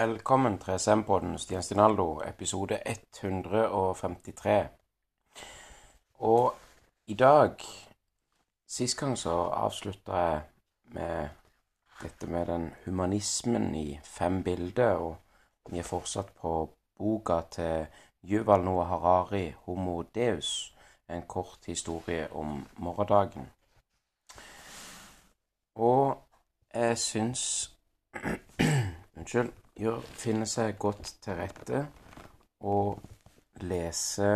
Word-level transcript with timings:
Velkommen 0.00 0.58
til 0.58 0.78
SM-podden 0.78 1.38
Stian 1.38 1.62
Stinaldo, 1.62 2.22
episode 2.28 2.78
153. 2.86 4.68
Og 6.14 6.54
i 7.06 7.14
dag 7.14 7.50
Sist 8.68 8.96
gang 8.98 9.18
så 9.18 9.34
avslutta 9.52 10.12
jeg 10.12 10.40
med 10.84 11.28
dette 12.02 12.26
med 12.26 12.46
den 12.46 12.74
humanismen 12.84 13.74
i 13.74 14.00
fem 14.04 14.42
bilder, 14.44 14.94
og 14.94 15.16
vi 15.70 15.78
er 15.78 15.82
fortsatt 15.82 16.32
på 16.40 16.70
boka 16.98 17.40
til 17.50 17.86
Yuval 18.24 18.64
Noah 18.64 18.88
Harari, 18.88 19.50
'Homo 19.50 20.02
Deus', 20.02 20.76
en 21.08 21.22
kort 21.22 21.58
historie 21.66 22.32
om 22.32 22.68
morgendagen. 22.76 23.50
Og 25.74 26.22
jeg 26.74 26.98
syns 26.98 27.76
Unnskyld. 29.16 29.52
Gjør, 29.80 30.02
finne 30.12 30.44
seg 30.44 30.74
godt 30.76 31.06
til 31.24 31.38
rette 31.38 31.78
og 32.68 32.98
lese 33.64 34.26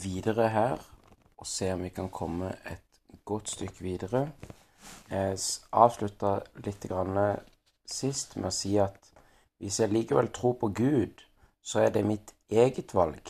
videre 0.00 0.46
her 0.54 0.86
og 1.36 1.50
se 1.50 1.68
om 1.74 1.84
vi 1.84 1.90
kan 1.92 2.08
komme 2.08 2.54
et 2.72 3.02
godt 3.28 3.52
stykke 3.52 3.84
videre. 3.84 4.22
Jeg 5.10 5.36
avslutta 5.72 6.32
litt 6.64 6.88
sist 7.84 8.38
med 8.40 8.48
å 8.48 8.54
si 8.62 8.78
at 8.80 9.12
hvis 9.60 9.82
jeg 9.84 9.92
likevel 9.92 10.32
tror 10.32 10.56
på 10.64 10.72
Gud, 10.72 11.20
så 11.60 11.84
er 11.84 11.92
det 11.92 12.06
mitt 12.08 12.32
eget 12.48 12.94
valg. 12.94 13.28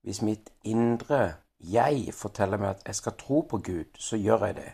Hvis 0.00 0.22
mitt 0.22 0.54
indre 0.64 1.34
jeg 1.60 2.14
forteller 2.16 2.56
meg 2.56 2.78
at 2.78 2.86
jeg 2.86 2.94
skal 2.94 3.20
tro 3.20 3.44
på 3.50 3.60
Gud, 3.60 3.92
så 3.98 4.16
gjør 4.16 4.46
jeg 4.46 4.56
det. 4.62 4.72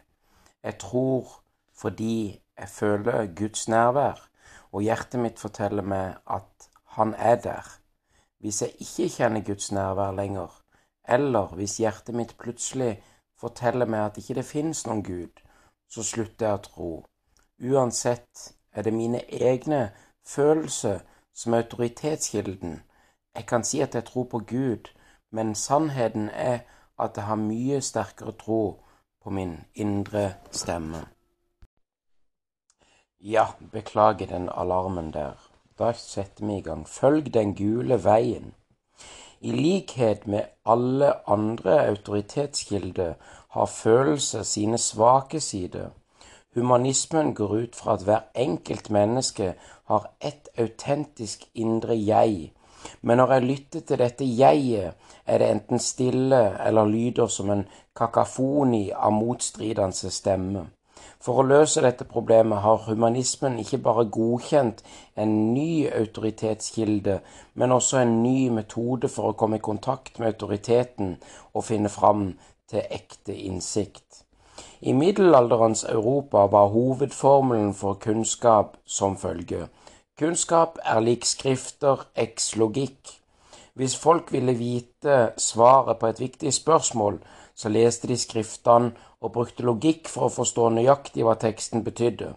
Jeg 0.63 0.79
tror 0.79 1.41
fordi 1.75 2.39
jeg 2.59 2.69
føler 2.69 3.35
Guds 3.35 3.69
nærvær, 3.69 4.30
og 4.73 4.83
hjertet 4.83 5.21
mitt 5.21 5.39
forteller 5.39 5.83
meg 5.83 6.17
at 6.27 6.69
Han 6.97 7.15
er 7.15 7.37
der. 7.37 7.67
Hvis 8.41 8.63
jeg 8.63 8.73
ikke 8.81 9.09
kjenner 9.09 9.45
Guds 9.47 9.73
nærvær 9.73 10.11
lenger, 10.11 10.51
eller 11.09 11.55
hvis 11.55 11.77
hjertet 11.77 12.15
mitt 12.15 12.35
plutselig 12.39 13.03
forteller 13.39 13.87
meg 13.87 14.05
at 14.05 14.19
ikke 14.19 14.35
det 14.35 14.45
finnes 14.45 14.87
noen 14.87 15.03
Gud, 15.07 15.43
så 15.91 16.03
slutter 16.03 16.47
jeg 16.47 16.59
å 16.59 16.65
tro. 16.65 16.91
Uansett 17.63 18.55
er 18.73 18.83
det 18.83 18.95
mine 18.95 19.23
egne 19.31 19.91
følelser 20.27 21.01
som 21.35 21.55
er 21.55 21.63
autoritetskilden. 21.63 22.81
Jeg 23.35 23.47
kan 23.47 23.65
si 23.65 23.81
at 23.81 23.95
jeg 23.95 24.05
tror 24.05 24.25
på 24.25 24.39
Gud, 24.39 24.91
men 25.31 25.55
sannheten 25.55 26.29
er 26.29 26.61
at 26.99 27.17
jeg 27.17 27.25
har 27.25 27.39
mye 27.39 27.81
sterkere 27.81 28.33
tro 28.33 28.63
på 29.23 29.31
min 29.31 29.61
indre 29.75 30.35
stemme. 30.51 31.07
Ja, 33.23 33.47
beklager 33.73 34.27
den 34.27 34.49
alarmen 34.49 35.13
der. 35.13 35.33
Da 35.79 35.93
setter 35.93 36.47
vi 36.47 36.57
i 36.57 36.61
gang. 36.61 36.87
Følg 36.89 37.35
den 37.35 37.55
gule 37.55 37.99
veien. 38.05 38.55
I 39.41 39.51
likhet 39.53 40.27
med 40.27 40.43
alle 40.65 41.29
andre 41.29 41.87
autoritetskilder 41.89 43.15
har 43.51 43.67
følelser 43.67 44.43
sine 44.43 44.79
svake 44.79 45.41
sider. 45.41 45.91
Humanismen 46.55 47.35
går 47.35 47.55
ut 47.57 47.77
fra 47.77 47.93
at 47.93 48.03
hver 48.03 48.21
enkelt 48.35 48.91
menneske 48.91 49.55
har 49.85 50.11
ett 50.21 50.49
autentisk 50.59 51.45
indre 51.55 51.95
jeg. 51.95 52.53
Men 53.03 53.17
når 53.17 53.33
jeg 53.33 53.43
lytter 53.43 53.81
til 53.81 53.99
dette 53.99 54.25
jeget, 54.25 54.93
er 55.27 55.39
det 55.39 55.51
enten 55.51 55.79
stille 55.79 56.67
eller 56.67 56.85
lyder 56.85 57.27
som 57.27 57.51
en 57.51 57.69
kakafoni 57.97 58.91
av 58.91 59.13
motstridende 59.13 60.11
stemmer. 60.11 60.65
For 61.21 61.43
å 61.43 61.45
løse 61.45 61.83
dette 61.85 62.07
problemet 62.09 62.63
har 62.65 62.87
humanismen 62.87 63.59
ikke 63.61 63.83
bare 63.85 64.07
godkjent 64.09 64.81
en 65.21 65.35
ny 65.53 65.85
autoritetskilde, 65.93 67.19
men 67.61 67.75
også 67.77 68.01
en 68.01 68.15
ny 68.23 68.49
metode 68.49 69.11
for 69.13 69.31
å 69.31 69.37
komme 69.37 69.61
i 69.61 69.65
kontakt 69.67 70.17
med 70.19 70.33
autoriteten 70.33 71.19
og 71.53 71.67
finne 71.67 71.93
fram 71.93 72.31
til 72.73 72.87
ekte 72.89 73.37
innsikt. 73.37 74.25
I 74.81 74.95
middelalderens 74.97 75.85
Europa 75.85 76.47
var 76.49 76.73
hovedformelen 76.73 77.75
for 77.77 78.01
kunnskap 78.01 78.79
som 78.87 79.19
følger. 79.21 79.69
Kunnskap 80.17 80.79
er 80.85 81.05
lik 81.05 81.27
skrifter 81.29 82.07
eks 82.17 82.55
logikk. 82.57 83.13
Hvis 83.77 83.97
folk 83.97 84.33
ville 84.33 84.57
vite 84.57 85.33
svaret 85.37 86.01
på 86.01 86.09
et 86.09 86.21
viktig 86.21 86.53
spørsmål, 86.53 87.21
så 87.61 87.69
leste 87.69 88.09
de 88.09 88.17
skriftene 88.17 88.95
og 89.21 89.35
brukte 89.35 89.67
logikk 89.69 90.09
for 90.09 90.27
å 90.29 90.35
forstå 90.35 90.71
nøyaktig 90.77 91.27
hva 91.27 91.37
teksten 91.41 91.85
betydde. 91.85 92.33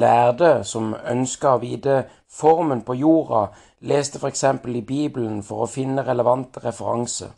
Lærde 0.00 0.50
som 0.64 0.94
ønska 0.94 1.56
å 1.56 1.62
vite 1.62 1.96
formen 2.32 2.80
på 2.86 2.96
jorda, 2.96 3.50
leste 3.80 4.20
f.eks. 4.22 4.44
i 4.80 4.82
Bibelen 4.82 5.42
for 5.44 5.64
å 5.64 5.70
finne 5.70 6.06
relevante 6.06 6.62
referanser. 6.64 7.34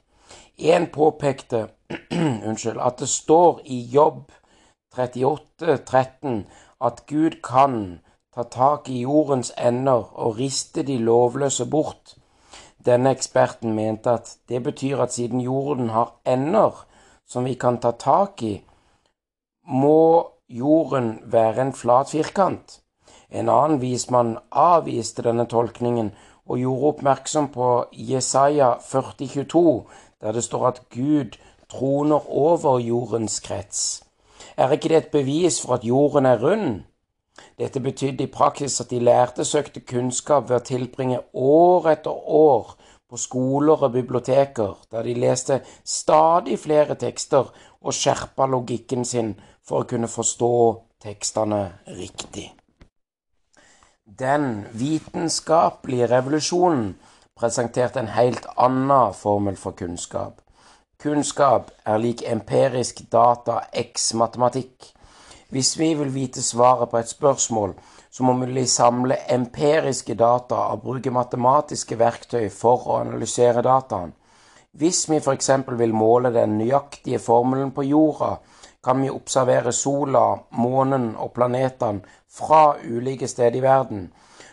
En 0.59 0.87
påpekte 0.95 1.69
unnskyld, 2.49 2.79
at 2.79 3.01
det 3.03 3.09
står 3.09 3.62
i 3.65 3.81
Jobb 3.95 4.29
38, 4.95 5.79
13 5.87 6.45
at 6.81 7.05
Gud 7.06 7.41
kan 7.43 8.00
ta 8.35 8.45
tak 8.45 8.89
i 8.89 9.03
jordens 9.03 9.50
ender 9.56 10.06
og 10.15 10.39
riste 10.39 10.85
de 10.87 10.99
lovløse 11.03 11.67
bort. 11.67 12.15
Denne 12.87 13.11
eksperten 13.17 13.75
mente 13.75 14.15
at 14.21 14.37
det 14.49 14.62
betyr 14.62 15.03
at 15.03 15.12
siden 15.12 15.41
jorden 15.41 15.91
har 15.91 16.15
ender 16.27 16.85
som 17.28 17.44
vi 17.44 17.55
kan 17.55 17.78
ta 17.81 17.93
tak 17.93 18.43
i, 18.43 18.55
må 19.69 20.33
jorden 20.49 21.19
være 21.28 21.66
en 21.66 21.72
flat 21.77 22.11
firkant. 22.11 22.81
En 23.28 23.50
annen 23.53 23.81
vismann 23.83 24.39
avviste 24.50 25.22
denne 25.27 25.44
tolkningen 25.47 26.15
og 26.49 26.62
gjorde 26.62 26.93
oppmerksom 26.93 27.50
på 27.53 27.69
Jesaja 27.93 28.72
40,22, 28.81 29.65
der 30.21 30.33
det 30.33 30.44
står 30.44 30.67
at 30.67 30.83
Gud 30.94 31.37
troner 31.69 32.31
over 32.33 32.78
jordens 32.81 33.41
krets. 33.44 34.05
Er 34.56 34.72
ikke 34.72 34.88
det 34.88 34.97
et 34.97 35.11
bevis 35.12 35.61
for 35.61 35.77
at 35.77 35.84
jorden 35.84 36.27
er 36.27 36.41
rund? 36.43 36.81
Dette 37.59 37.81
betydde 37.81 38.25
i 38.25 38.33
praksis 38.33 38.81
at 38.81 38.91
de 38.91 38.99
lærte 38.99 39.44
søkte 39.44 39.81
kunnskap 39.81 40.49
ved 40.49 40.56
å 40.56 40.65
tilbringe 40.65 41.21
år 41.34 41.91
etter 41.93 42.17
år 42.41 42.72
på 43.08 43.16
skoler 43.16 43.82
og 43.82 43.92
biblioteker, 43.92 44.76
der 44.91 45.02
de 45.02 45.14
leste 45.14 45.60
stadig 45.84 46.58
flere 46.58 46.94
tekster 46.94 47.48
og 47.80 47.94
skjerpa 47.94 48.46
logikken 48.46 49.04
sin 49.04 49.34
for 49.64 49.82
å 49.82 49.88
kunne 49.88 50.10
forstå 50.12 50.52
tekstene 51.04 51.62
riktig. 51.86 52.50
Den 54.19 54.66
vitenskapelige 54.72 56.08
revolusjonen 56.10 56.96
presenterte 57.38 58.00
en 58.00 58.12
helt 58.12 58.46
annen 58.56 59.14
formel 59.14 59.56
for 59.56 59.76
kunnskap. 59.78 60.40
Kunnskap 60.98 61.70
er 61.86 62.00
lik 62.02 62.25
empirisk 62.26 63.04
data 63.12 63.60
x 63.72 64.14
matematikk. 64.19 64.88
Hvis 65.48 65.76
vi 65.78 65.92
vil 65.94 66.10
vite 66.14 66.42
svaret 66.42 66.90
på 66.90 66.98
et 66.98 67.08
spørsmål, 67.08 67.76
så 68.10 68.24
må 68.24 68.34
vi 68.41 68.66
samle 68.66 69.16
empiriske 69.28 70.14
data 70.14 70.69
og 70.72 70.82
bruke 70.82 71.10
matematiske 71.10 71.98
verktøy 71.98 72.48
for 72.50 72.86
å 72.88 73.00
analysere 73.02 73.62
dataen. 73.62 74.14
Hvis 74.78 75.08
vi 75.10 75.16
f.eks. 75.19 75.50
vil 75.78 75.94
måle 75.96 76.31
den 76.32 76.58
nøyaktige 76.58 77.19
formelen 77.19 77.72
på 77.72 77.82
jorda, 77.88 78.37
kan 78.84 79.02
vi 79.02 79.10
observere 79.10 79.72
sola, 79.72 80.38
månen 80.50 81.14
og 81.16 81.32
planetene 81.34 82.05
fra 82.31 82.76
ulike 82.84 83.28
steder 83.28 83.58
i 83.58 83.62
verden. 83.64 84.08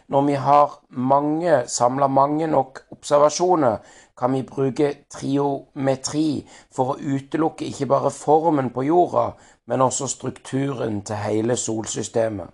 Når 0.08 0.22
vi 0.22 0.34
har 0.34 0.74
mange, 0.90 1.64
samla 1.68 2.08
mange 2.08 2.48
nok 2.48 2.82
observasjoner, 2.92 3.78
kan 4.18 4.34
vi 4.34 4.44
bruke 4.48 4.92
triometri 5.12 6.46
for 6.74 6.94
å 6.94 7.00
utelukke 7.00 7.66
ikke 7.68 7.90
bare 7.90 8.12
formen 8.14 8.70
på 8.74 8.86
jorda, 8.86 9.32
men 9.66 9.82
også 9.82 10.08
strukturen 10.08 11.02
til 11.06 11.22
hele 11.22 11.58
solsystemet. 11.58 12.50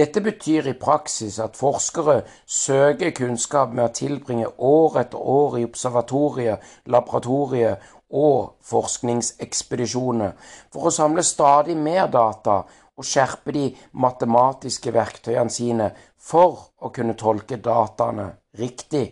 Dette 0.00 0.22
betyr 0.24 0.64
i 0.70 0.78
praksis 0.80 1.34
at 1.44 1.58
forskere 1.60 2.22
søker 2.48 3.10
kunnskap 3.12 3.74
med 3.76 3.84
å 3.84 3.92
tilbringe 3.98 4.46
år 4.64 4.94
etter 5.02 5.20
år 5.20 5.58
i 5.60 5.64
observatorier, 5.66 6.56
laboratorier 6.88 7.74
og 8.16 8.54
forskningsekspedisjoner 8.64 10.32
for 10.72 10.88
å 10.88 10.94
samle 10.94 11.24
stadig 11.26 11.76
mer 11.76 12.08
data 12.14 12.62
og 12.96 13.08
skjerpe 13.10 13.52
de 13.52 13.66
matematiske 14.00 14.94
verktøyene 14.96 15.52
sine 15.52 15.90
for 16.16 16.70
å 16.80 16.88
kunne 16.96 17.18
tolke 17.20 17.60
dataene 17.60 18.30
riktig. 18.56 19.10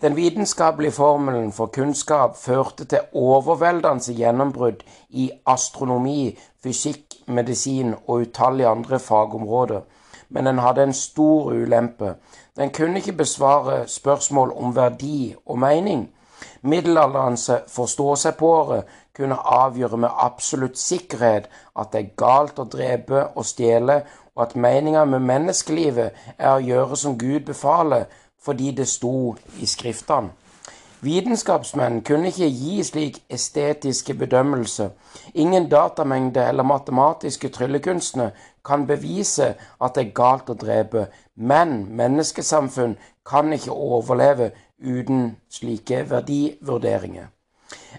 Den 0.00 0.16
vitenskapelige 0.16 0.96
formelen 0.96 1.52
for 1.52 1.68
kunnskap 1.74 2.40
førte 2.40 2.88
til 2.88 3.12
overveldende 3.12 4.16
gjennombrudd 4.16 4.80
i 5.20 5.28
astronomi, 5.52 6.32
fysikk, 6.64 7.11
medisin 7.26 7.94
og 8.06 8.26
utallige 8.26 8.68
andre 8.68 8.98
fagområder, 8.98 9.80
men 10.28 10.46
den 10.46 10.58
hadde 10.58 10.82
en 10.82 10.92
stor 10.92 11.52
ulempe. 11.52 12.14
Den 12.56 12.70
kunne 12.70 12.96
ikke 12.96 13.12
besvare 13.12 13.88
spørsmål 13.88 14.52
om 14.56 14.76
verdi 14.76 15.34
og 15.46 15.58
mening. 15.58 16.10
Middelalderens 16.62 17.50
forstå-seg-på-året 17.68 18.84
kunne 19.16 19.34
avgjøre 19.34 19.96
med 19.96 20.08
absolutt 20.16 20.78
sikkerhet 20.78 21.48
at 21.78 21.92
det 21.92 22.00
er 22.00 22.14
galt 22.16 22.58
å 22.58 22.64
drepe 22.64 23.26
og 23.36 23.46
stjele, 23.46 24.02
og 24.34 24.42
at 24.46 24.56
meninga 24.56 25.04
med 25.04 25.20
menneskelivet 25.28 26.10
er 26.38 26.54
å 26.54 26.62
gjøre 26.64 26.96
som 26.96 27.18
Gud 27.18 27.40
befaler, 27.46 28.04
fordi 28.42 28.70
det 28.70 28.88
sto 28.88 29.34
i 29.60 29.66
Skriftene. 29.66 30.32
Vitenskapsmenn 31.02 32.04
kunne 32.06 32.28
ikke 32.30 32.46
gi 32.46 32.82
slik 32.86 33.16
estetiske 33.28 34.14
bedømmelse. 34.14 34.90
Ingen 35.34 35.64
datamengde 35.70 36.44
eller 36.48 36.62
matematiske 36.62 37.48
tryllekunstner 37.48 38.30
kan 38.64 38.86
bevise 38.86 39.48
at 39.82 39.96
det 39.96 40.04
er 40.04 40.12
galt 40.14 40.52
å 40.52 40.54
drepe, 40.54 41.08
men 41.34 41.72
menneskesamfunn 41.98 42.94
kan 43.26 43.50
ikke 43.52 43.74
overleve 43.74 44.52
uten 44.78 45.24
slike 45.50 46.04
verdivurderinger. 46.10 47.26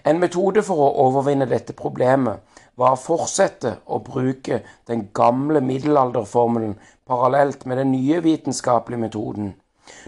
En 0.04 0.22
metode 0.22 0.62
for 0.64 0.86
å 0.86 0.94
overvinne 1.04 1.50
dette 1.50 1.76
problemet 1.76 2.40
var 2.80 2.96
å 2.96 3.02
fortsette 3.02 3.74
å 3.84 4.00
bruke 4.06 4.62
den 4.88 5.10
gamle 5.12 5.60
middelalderformelen 5.60 6.78
parallelt 7.04 7.66
med 7.66 7.82
den 7.82 7.92
nye 7.92 8.24
vitenskapelige 8.24 9.04
metoden. 9.04 9.52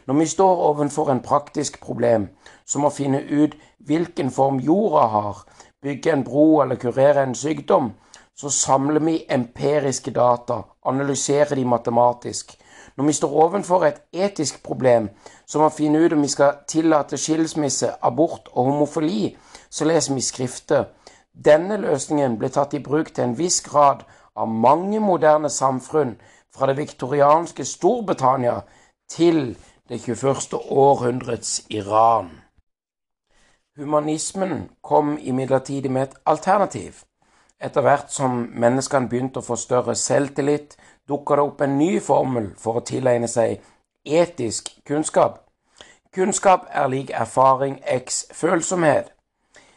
Når 0.07 0.15
vi 0.15 0.27
står 0.27 0.63
overfor 0.71 1.11
en 1.13 1.21
praktisk 1.21 1.81
problem, 1.85 2.31
som 2.67 2.85
å 2.85 2.93
finne 2.93 3.23
ut 3.23 3.55
hvilken 3.87 4.31
form 4.35 4.59
jorda 4.61 5.07
har, 5.13 5.45
bygge 5.83 6.13
en 6.13 6.25
bro 6.27 6.63
eller 6.63 6.81
kurere 6.83 7.23
en 7.23 7.35
sykdom, 7.35 7.93
så 8.37 8.51
samler 8.51 9.01
vi 9.01 9.25
empiriske 9.33 10.11
data, 10.11 10.63
analyserer 10.85 11.57
de 11.57 11.65
matematisk. 11.65 12.57
Når 12.97 13.05
vi 13.05 13.13
står 13.13 13.37
overfor 13.45 13.85
et 13.85 14.03
etisk 14.13 14.63
problem, 14.65 15.09
som 15.47 15.65
å 15.65 15.73
finne 15.73 16.01
ut 16.01 16.13
om 16.13 16.23
vi 16.25 16.33
skal 16.33 16.61
tillate 16.69 17.19
skilsmisse, 17.21 17.95
abort 18.03 18.49
og 18.53 18.71
homofili, 18.71 19.37
så 19.71 19.85
leser 19.89 20.15
vi 20.15 20.25
skrifter. 20.25 20.87
Denne 21.33 21.77
løsningen 21.81 22.39
ble 22.41 22.49
tatt 22.53 22.75
i 22.75 22.81
bruk 22.81 23.13
til 23.13 23.29
en 23.29 23.37
viss 23.39 23.61
grad 23.65 24.05
av 24.37 24.49
mange 24.49 25.01
moderne 25.01 25.51
samfunn, 25.53 26.17
fra 26.57 26.71
det 26.71 26.79
viktorianske 26.79 27.65
Storbritannia 27.69 28.63
til 29.13 29.59
det 29.89 30.01
21. 30.01 30.57
århundrets 30.73 31.67
Iran. 31.69 32.46
Humanismen 33.77 34.71
kom 34.83 35.19
imidlertid 35.19 35.89
med 35.89 36.03
et 36.03 36.15
alternativ. 36.27 37.03
Etter 37.61 37.81
hvert 37.81 38.13
som 38.13 38.39
menneskene 38.57 39.09
begynte 39.09 39.43
å 39.43 39.45
få 39.45 39.57
større 39.61 39.93
selvtillit, 39.95 40.79
dukka 41.09 41.37
det 41.37 41.45
opp 41.45 41.61
en 41.61 41.77
ny 41.77 41.99
formel 42.01 42.47
for 42.57 42.81
å 42.81 42.85
tilegne 42.89 43.29
seg 43.29 43.61
etisk 44.05 44.71
kunnskap. 44.89 45.43
Kunnskap 46.15 46.65
er 46.73 46.89
lik 46.89 47.13
erfaring 47.13 47.77
x 47.99 48.25
følsomhet. 48.33 49.13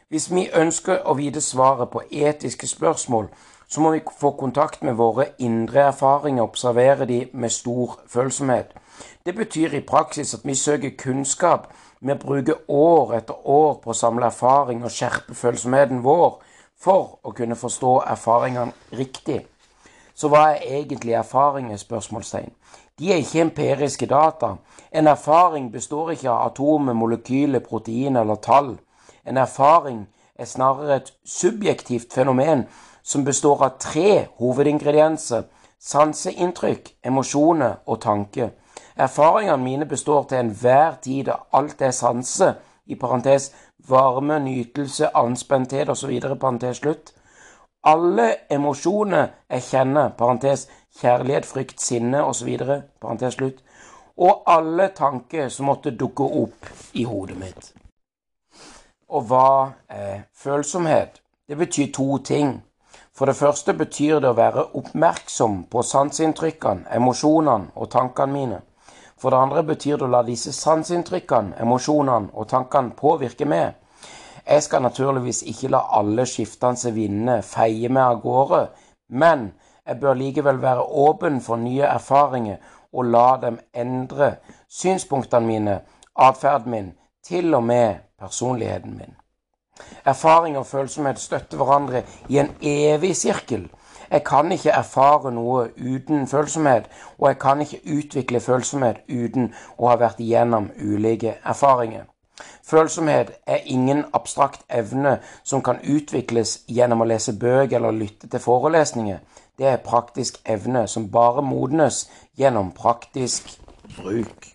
Hvis 0.08 0.30
vi 0.32 0.48
ønsker 0.48 1.04
å 1.04 1.18
vite 1.20 1.44
svaret 1.44 1.92
på 1.92 2.06
etiske 2.10 2.72
spørsmål, 2.72 3.28
så 3.68 3.82
må 3.84 3.92
vi 3.92 4.02
få 4.20 4.32
kontakt 4.40 4.84
med 4.84 4.96
våre 4.96 5.28
indre 5.38 5.90
erfaringer 5.90 6.46
og 6.46 6.54
observere 6.54 7.06
de 7.06 7.20
med 7.34 7.52
stor 7.52 8.00
følsomhet. 8.08 8.72
Det 9.26 9.36
betyr 9.36 9.76
i 9.76 9.84
praksis 9.84 10.34
at 10.34 10.48
vi 10.48 10.56
søker 10.56 10.96
kunnskap 10.98 11.68
vi 12.00 12.16
bruker 12.16 12.56
år 12.68 13.14
etter 13.18 13.48
år 13.48 13.80
på 13.84 13.92
å 13.92 13.98
samle 13.98 14.30
erfaring 14.30 14.84
og 14.84 14.94
skjerpe 14.94 15.36
følsomheten 15.36 16.04
vår 16.04 16.40
for 16.80 17.18
å 17.24 17.34
kunne 17.36 17.58
forstå 17.60 17.96
erfaringene 18.08 18.96
riktig. 18.96 19.42
Så 20.16 20.32
hva 20.32 20.50
er 20.54 20.80
egentlig 20.80 21.16
erfaringer? 21.16 21.78
spørsmålstegn. 21.78 22.52
De 23.00 23.12
er 23.14 23.22
ikke 23.24 23.42
empiriske 23.42 24.06
data. 24.06 24.56
En 24.92 25.08
erfaring 25.08 25.72
består 25.72 26.12
ikke 26.12 26.32
av 26.32 26.52
atomer, 26.52 26.94
molekyler, 26.94 27.60
proteiner 27.60 28.22
eller 28.22 28.36
tall. 28.36 28.74
En 29.26 29.38
erfaring 29.38 30.08
er 30.36 30.46
snarere 30.46 30.96
et 30.96 31.14
subjektivt 31.26 32.14
fenomen 32.14 32.66
som 33.04 33.24
består 33.26 33.64
av 33.64 33.78
tre 33.80 34.28
hovedingredienser 34.40 35.48
sanseinntrykk, 35.80 36.92
emosjoner 37.04 37.80
og 37.88 38.02
tanke. 38.04 38.52
Erfaringene 39.00 39.64
mine 39.64 39.86
består 39.86 40.26
til 40.28 40.42
enhver 40.42 40.98
tid 41.02 41.30
av 41.32 41.46
alt 41.56 41.80
det 41.80 41.94
sanse, 41.96 42.54
i 42.90 42.96
parentes 43.00 43.52
varme, 43.88 44.40
nytelse, 44.40 45.12
anspenthet 45.16 45.90
osv., 45.90 46.12
parentes 46.40 46.82
slutt. 46.82 47.14
Alle 47.84 48.28
emosjoner 48.52 49.28
jeg 49.50 49.64
kjenner, 49.64 50.10
parentes 50.18 50.68
kjærlighet, 51.00 51.46
frykt, 51.46 51.80
sinne 51.82 52.24
osv., 52.26 52.58
parentes 53.00 53.38
slutt. 53.40 53.64
Og 54.18 54.44
alle 54.52 54.90
tanker 54.96 55.48
som 55.50 55.70
måtte 55.72 55.96
dukke 55.96 56.24
opp 56.24 56.72
i 56.94 57.06
hodet 57.08 57.38
mitt. 57.40 57.72
Og 59.10 59.30
hva 59.30 59.72
er 59.88 60.26
følsomhet? 60.36 61.22
Det 61.48 61.58
betyr 61.58 61.94
to 61.96 62.18
ting. 62.18 62.58
For 63.16 63.26
det 63.26 63.36
første 63.36 63.74
betyr 63.74 64.20
det 64.20 64.34
å 64.34 64.36
være 64.38 64.66
oppmerksom 64.76 65.64
på 65.72 65.84
sanseinntrykkene, 65.84 66.90
emosjonene 66.96 67.72
og 67.76 67.90
tankene 67.96 68.34
mine. 68.34 68.60
For 69.20 69.30
det 69.30 69.40
andre 69.40 69.64
betyr 69.68 69.98
det 69.98 70.08
å 70.08 70.12
la 70.14 70.22
disse 70.24 70.54
sanseinntrykkene, 70.56 71.58
emosjonene 71.60 72.32
og 72.34 72.48
tankene 72.48 72.96
påvirke 72.96 73.46
meg. 73.46 73.76
Jeg 74.46 74.64
skal 74.64 74.82
naturligvis 74.82 75.44
ikke 75.52 75.72
la 75.74 75.84
alle 76.00 76.26
skiftende 76.26 76.94
vinder 76.96 77.44
feie 77.46 77.90
meg 77.92 78.16
av 78.16 78.22
gårde, 78.24 78.62
men 79.10 79.52
jeg 79.86 80.00
bør 80.00 80.18
likevel 80.18 80.62
være 80.62 80.86
åpen 81.04 81.42
for 81.42 81.60
nye 81.60 81.86
erfaringer 81.86 82.58
og 82.94 83.12
la 83.12 83.28
dem 83.42 83.60
endre 83.74 84.36
synspunktene 84.70 85.46
mine, 85.46 85.80
atferden 86.16 86.72
min, 86.72 86.92
til 87.26 87.54
og 87.54 87.64
med 87.64 88.00
personligheten 88.20 88.98
min. 88.98 89.16
Erfaring 90.06 90.58
og 90.58 90.66
følsomhet 90.68 91.20
støtter 91.20 91.58
hverandre 91.58 92.04
i 92.28 92.40
en 92.40 92.50
evig 92.62 93.16
sirkel 93.16 93.68
jeg 94.12 94.24
kan 94.24 94.52
ikke 94.52 94.72
erfare 94.72 95.32
noe 95.32 95.70
uten 95.78 96.28
følsomhet, 96.28 96.90
og 97.18 97.28
jeg 97.28 97.40
kan 97.40 97.62
ikke 97.62 97.82
utvikle 97.98 98.40
følsomhet 98.40 99.04
uten 99.10 99.52
å 99.78 99.90
ha 99.92 99.98
vært 100.02 100.22
igjennom 100.24 100.72
ulike 100.82 101.38
erfaringer. 101.44 102.08
Følsomhet 102.64 103.32
er 103.48 103.66
ingen 103.66 104.06
abstrakt 104.14 104.62
evne 104.70 105.18
som 105.44 105.62
kan 105.62 105.82
utvikles 105.84 106.60
gjennom 106.68 107.02
å 107.02 107.10
lese 107.10 107.34
bøker 107.34 107.80
eller 107.80 107.98
lytte 107.98 108.30
til 108.30 108.40
forelesninger. 108.40 109.20
Det 109.58 109.68
er 109.68 109.84
praktisk 109.84 110.40
evne 110.46 110.86
som 110.88 111.10
bare 111.12 111.42
modnes 111.44 112.06
gjennom 112.38 112.72
praktisk 112.72 113.50
bruk. 113.98 114.54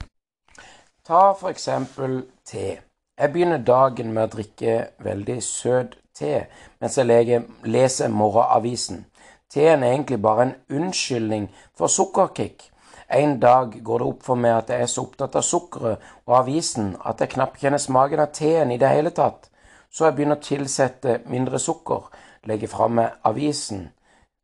Ta 1.04 1.32
for 1.32 1.50
eksempel 1.50 2.22
te. 2.46 2.78
Jeg 3.20 3.32
begynner 3.32 3.58
dagen 3.58 4.14
med 4.14 4.24
å 4.24 4.32
drikke 4.32 4.76
veldig 5.04 5.42
søt 5.44 5.98
te 6.16 6.46
mens 6.80 6.96
jeg 6.98 7.42
leser 7.64 8.08
morgenavisen. 8.08 9.04
Teen 9.54 9.82
er 9.82 9.92
egentlig 9.92 10.22
bare 10.22 10.42
en 10.42 10.54
unnskyldning 10.70 11.44
for 11.78 11.86
sukkerkick. 11.86 12.70
En 13.10 13.40
dag 13.40 13.84
går 13.84 13.98
det 13.98 14.06
opp 14.06 14.22
for 14.26 14.40
meg 14.40 14.56
at 14.56 14.70
jeg 14.72 14.82
er 14.82 14.88
så 14.90 15.04
opptatt 15.06 15.36
av 15.38 15.44
sukkeret 15.46 16.06
og 16.26 16.32
avisen 16.40 16.96
at 17.06 17.20
jeg 17.22 17.30
knapt 17.36 17.60
kjenner 17.62 17.78
smaken 17.78 18.22
av 18.24 18.32
teen 18.34 18.72
i 18.74 18.78
det 18.82 18.90
hele 18.90 19.12
tatt. 19.14 19.46
Så 19.94 20.08
jeg 20.08 20.16
begynner 20.16 20.40
å 20.40 20.42
tilsette 20.42 21.20
mindre 21.30 21.60
sukker, 21.62 22.08
legger 22.50 22.72
fra 22.72 22.88
meg 22.90 23.20
avisen. 23.30 23.92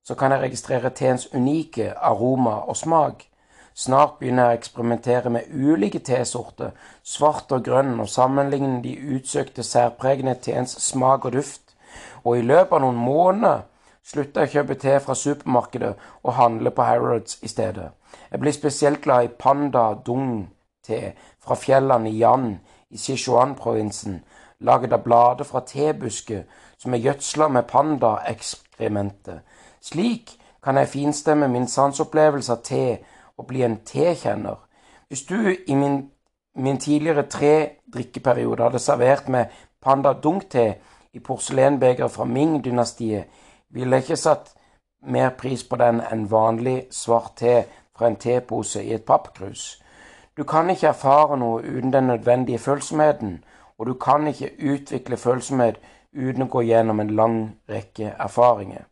Så 0.06 0.14
kan 0.14 0.30
jeg 0.30 0.44
registrere 0.44 0.92
teens 0.94 1.26
unike 1.34 1.88
aroma 1.96 2.60
og 2.70 2.78
smak. 2.78 3.26
Snart 3.74 4.20
begynner 4.20 4.52
jeg 4.52 4.60
å 4.60 4.60
eksperimentere 4.60 5.34
med 5.34 5.50
ulike 5.50 5.98
tesorter, 6.06 6.70
svart 7.02 7.50
og 7.50 7.66
grønn, 7.66 7.96
og 7.98 8.06
sammenligne 8.08 8.78
de 8.86 8.94
utsøkte 9.16 9.66
særpregene 9.66 10.36
teens 10.38 10.76
smak 10.86 11.26
og 11.26 11.34
duft. 11.40 11.74
Og 12.22 12.38
i 12.38 12.46
løpet 12.46 12.78
av 12.78 12.84
noen 12.86 13.02
måneder 13.10 13.66
Slutta 14.04 14.44
å 14.44 14.50
kjøpe 14.50 14.74
te 14.80 14.96
fra 15.04 15.14
supermarkedet 15.14 15.92
og 16.22 16.34
handle 16.34 16.72
på 16.74 16.82
Harrods 16.82 17.38
i 17.42 17.48
stedet. 17.48 17.90
Jeg 18.30 18.40
blir 18.40 18.52
spesielt 18.56 19.02
glad 19.04 19.24
i 19.24 19.34
Panda 19.38 19.92
Dung-te 20.06 21.00
fra 21.38 21.54
fjellene 21.54 22.10
i 22.10 22.18
Yan 22.18 22.54
i 22.90 22.98
Sichuan-provinsen, 22.98 24.22
laget 24.60 24.92
av 24.92 25.04
blader 25.04 25.44
fra 25.44 25.62
tebusker 25.66 26.42
som 26.80 26.94
er 26.94 27.04
gjødsla 27.04 27.48
med 27.48 27.68
panda-ekskrementet. 27.68 29.40
Slik 29.80 30.32
kan 30.64 30.76
jeg 30.76 30.88
finstemme 30.88 31.48
min 31.48 31.68
sansopplevelse 31.68 32.52
av 32.52 32.64
te 32.64 32.84
og 33.36 33.46
bli 33.46 33.62
en 33.64 33.78
tekjenner. 33.86 34.56
Hvis 35.08 35.22
du 35.28 35.36
i 35.66 35.74
min, 35.74 36.10
min 36.54 36.80
tidligere 36.80 37.28
tre 37.28 37.54
drikkeperiode 37.92 38.62
hadde 38.62 38.78
servert 38.78 39.28
meg 39.28 39.52
Panda 39.80 40.12
Dung-te 40.12 40.66
i 41.12 41.20
porselenbeger 41.20 42.08
fra 42.08 42.24
Ming-dynastiet 42.24 43.24
ville 43.70 44.00
ikke 44.02 44.16
satt 44.16 44.54
mer 45.02 45.30
pris 45.38 45.64
på 45.64 45.76
den 45.80 46.00
enn 46.00 46.26
vanlig 46.30 46.86
svart 46.92 47.36
te 47.40 47.54
fra 47.96 48.10
en 48.10 48.16
tepose 48.16 48.82
i 48.84 48.92
et 48.94 49.04
pappkrus. 49.04 49.82
Du 50.36 50.44
kan 50.44 50.70
ikke 50.70 50.92
erfare 50.92 51.36
noe 51.36 51.62
uten 51.62 51.92
den 51.92 52.06
nødvendige 52.06 52.58
følsomheten, 52.58 53.44
og 53.78 53.86
du 53.86 53.94
kan 53.94 54.26
ikke 54.28 54.52
utvikle 54.72 55.16
følsomhet 55.16 55.80
uten 56.12 56.46
å 56.46 56.50
gå 56.52 56.62
gjennom 56.68 57.00
en 57.00 57.14
lang 57.16 57.38
rekke 57.68 58.14
erfaringer. 58.18 58.86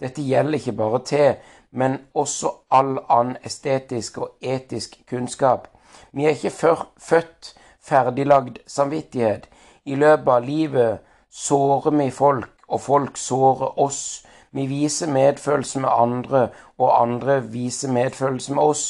Dette 0.00 0.22
gjelder 0.22 0.58
ikke 0.58 0.76
bare 0.76 1.00
te, 1.06 1.24
men 1.70 1.98
også 2.14 2.50
all 2.70 2.98
annen 3.08 3.36
estetisk 3.44 4.18
og 4.18 4.36
etisk 4.40 4.96
kunnskap. 5.10 5.68
Vi 6.12 6.26
er 6.26 6.36
ikke 6.36 6.50
født 6.98 7.54
ferdiglagd 7.80 8.58
samvittighet. 8.66 9.48
I 9.84 9.94
løpet 9.94 10.28
av 10.28 10.44
livet 10.44 10.98
sårer 11.30 11.96
vi 11.98 12.10
folk 12.10 12.53
og 12.74 12.80
folk 12.82 13.18
sårer 13.20 13.78
oss. 13.78 14.24
Vi 14.54 14.66
viser 14.66 15.10
medfølelse 15.10 15.80
med 15.80 15.90
andre, 15.90 16.48
og 16.78 17.02
andre 17.02 17.40
viser 17.42 17.92
medfølelse 17.92 18.54
med 18.54 18.62
oss. 18.62 18.84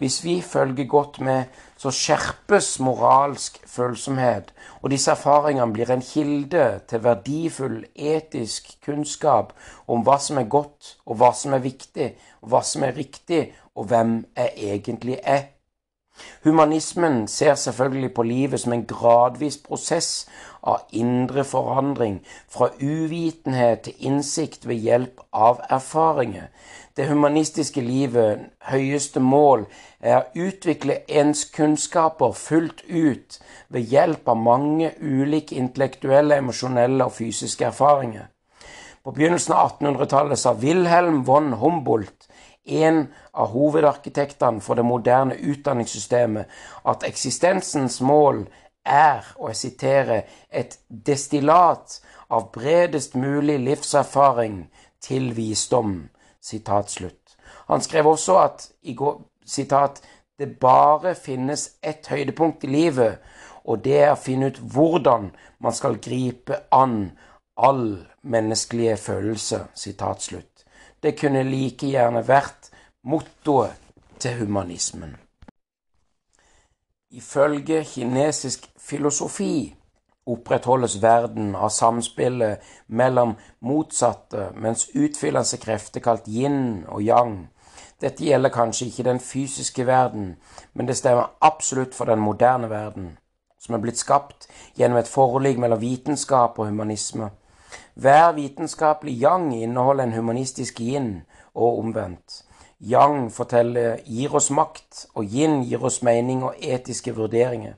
Hvis 0.00 0.24
vi 0.24 0.40
følger 0.40 0.86
godt 0.88 1.20
med, 1.20 1.44
så 1.76 1.90
skjerpes 1.92 2.78
moralsk 2.80 3.58
følsomhet, 3.68 4.54
og 4.80 4.90
disse 4.90 5.10
erfaringene 5.12 5.72
blir 5.72 5.92
en 5.92 6.04
kilde 6.04 6.64
til 6.88 7.04
verdifull 7.04 7.82
etisk 7.94 8.72
kunnskap 8.84 9.52
om 9.88 10.04
hva 10.04 10.16
som 10.20 10.40
er 10.40 10.48
godt, 10.48 10.96
og 11.04 11.20
hva 11.20 11.34
som 11.36 11.52
er 11.56 11.64
viktig, 11.64 12.14
og 12.40 12.52
hva 12.54 12.64
som 12.64 12.88
er 12.88 12.96
riktig, 12.96 13.42
og 13.76 13.92
hvem 13.92 14.22
jeg 14.36 14.52
egentlig 14.72 15.20
er. 15.24 15.50
Humanismen 16.44 17.28
ser 17.28 17.54
selvfølgelig 17.54 18.14
på 18.14 18.22
livet 18.22 18.60
som 18.60 18.72
en 18.72 18.86
gradvis 18.88 19.58
prosess 19.58 20.28
av 20.62 20.86
indre 20.92 21.44
forandring, 21.44 22.20
fra 22.48 22.68
uvitenhet 22.80 23.84
til 23.84 24.06
innsikt 24.10 24.68
ved 24.68 24.80
hjelp 24.84 25.20
av 25.32 25.60
erfaringer. 25.70 26.48
Det 26.96 27.08
humanistiske 27.08 27.80
livet 27.80 28.40
høyeste 28.68 29.20
mål 29.20 29.64
er 30.00 30.16
å 30.18 30.46
utvikle 30.48 30.98
ens 31.08 31.46
kunnskaper 31.54 32.34
fullt 32.36 32.82
ut 32.88 33.38
ved 33.68 33.92
hjelp 33.92 34.28
av 34.28 34.36
mange 34.36 34.90
ulike 35.00 35.56
intellektuelle, 35.56 36.36
emosjonelle 36.42 37.06
og 37.06 37.14
fysiske 37.16 37.70
erfaringer. 37.70 38.26
På 39.04 39.14
begynnelsen 39.16 39.54
av 39.56 39.78
1800-tallet 39.78 40.38
sa 40.38 40.52
Wilhelm 40.60 41.22
von 41.24 41.54
Humboldt 41.62 42.19
en 42.70 43.08
av 43.32 43.50
hovedarkitektene 43.54 44.62
for 44.64 44.78
det 44.78 44.84
moderne 44.86 45.34
utdanningssystemet, 45.34 46.46
at 46.86 47.06
eksistensens 47.08 48.00
mål 48.00 48.44
er, 48.84 49.26
og 49.36 49.50
jeg 49.50 49.56
siterer, 49.56 50.22
et 50.50 50.78
destillat 50.88 52.00
av 52.30 52.50
bredest 52.54 53.16
mulig 53.18 53.58
livserfaring 53.60 54.62
til 55.02 55.32
visdom. 55.36 56.08
Sitat 56.40 56.90
slutt. 56.90 57.36
Han 57.68 57.82
skrev 57.84 58.06
også 58.06 58.38
at 58.40 58.70
i 58.82 58.94
går, 58.94 59.20
sitat, 59.44 60.00
det 60.38 60.58
bare 60.58 61.14
finnes 61.14 61.76
ett 61.82 62.06
høydepunkt 62.08 62.64
i 62.64 62.70
livet, 62.72 63.18
og 63.64 63.82
det 63.84 63.98
er 64.00 64.14
å 64.14 64.20
finne 64.20 64.48
ut 64.50 64.60
hvordan 64.72 65.30
man 65.60 65.76
skal 65.76 65.98
gripe 66.00 66.62
an 66.72 67.12
all 67.60 68.06
menneskelige 68.22 68.96
følelse. 68.96 69.66
Sitat 69.74 70.22
slutt. 70.22 70.64
Det 71.02 71.16
kunne 71.16 71.44
like 71.44 71.88
gjerne 71.88 72.22
vært 72.28 72.59
mottoet 73.04 73.72
til 74.18 74.38
humanismen. 74.38 75.16
Ifølge 77.10 77.84
kinesisk 77.84 78.70
filosofi 78.78 79.74
opprettholdes 80.26 81.02
verden 81.02 81.54
av 81.56 81.70
samspillet 81.70 82.60
mellom 82.86 83.32
motsatte, 83.60 84.50
mens 84.54 84.90
utfyllende 84.94 85.58
krefter 85.62 86.04
kalt 86.04 86.28
yin 86.28 86.84
og 86.88 87.02
yang. 87.02 87.48
Dette 88.00 88.24
gjelder 88.24 88.52
kanskje 88.52 88.86
ikke 88.86 89.08
den 89.08 89.20
fysiske 89.20 89.86
verden, 89.86 90.36
men 90.74 90.86
det 90.86 90.96
stemmer 90.96 91.32
absolutt 91.40 91.94
for 91.94 92.04
den 92.04 92.20
moderne 92.20 92.70
verden, 92.70 93.16
som 93.58 93.74
er 93.74 93.82
blitt 93.82 93.98
skapt 93.98 94.46
gjennom 94.76 95.00
et 95.00 95.08
forlik 95.08 95.58
mellom 95.58 95.80
vitenskap 95.80 96.58
og 96.58 96.68
humanisme. 96.68 97.30
Hver 97.94 98.32
vitenskapelig 98.32 99.22
yang 99.22 99.54
inneholder 99.56 100.04
en 100.04 100.12
humanistisk 100.12 100.80
yin, 100.80 101.22
og 101.54 101.78
omvendt. 101.78 102.44
Yang 102.80 103.32
forteller 103.36 103.98
gir 104.06 104.34
oss 104.34 104.50
makt, 104.50 105.06
og 105.14 105.24
yin 105.24 105.64
gir 105.68 105.82
oss 105.84 106.00
mening 106.02 106.40
og 106.44 106.54
etiske 106.64 107.12
vurderinger. 107.12 107.74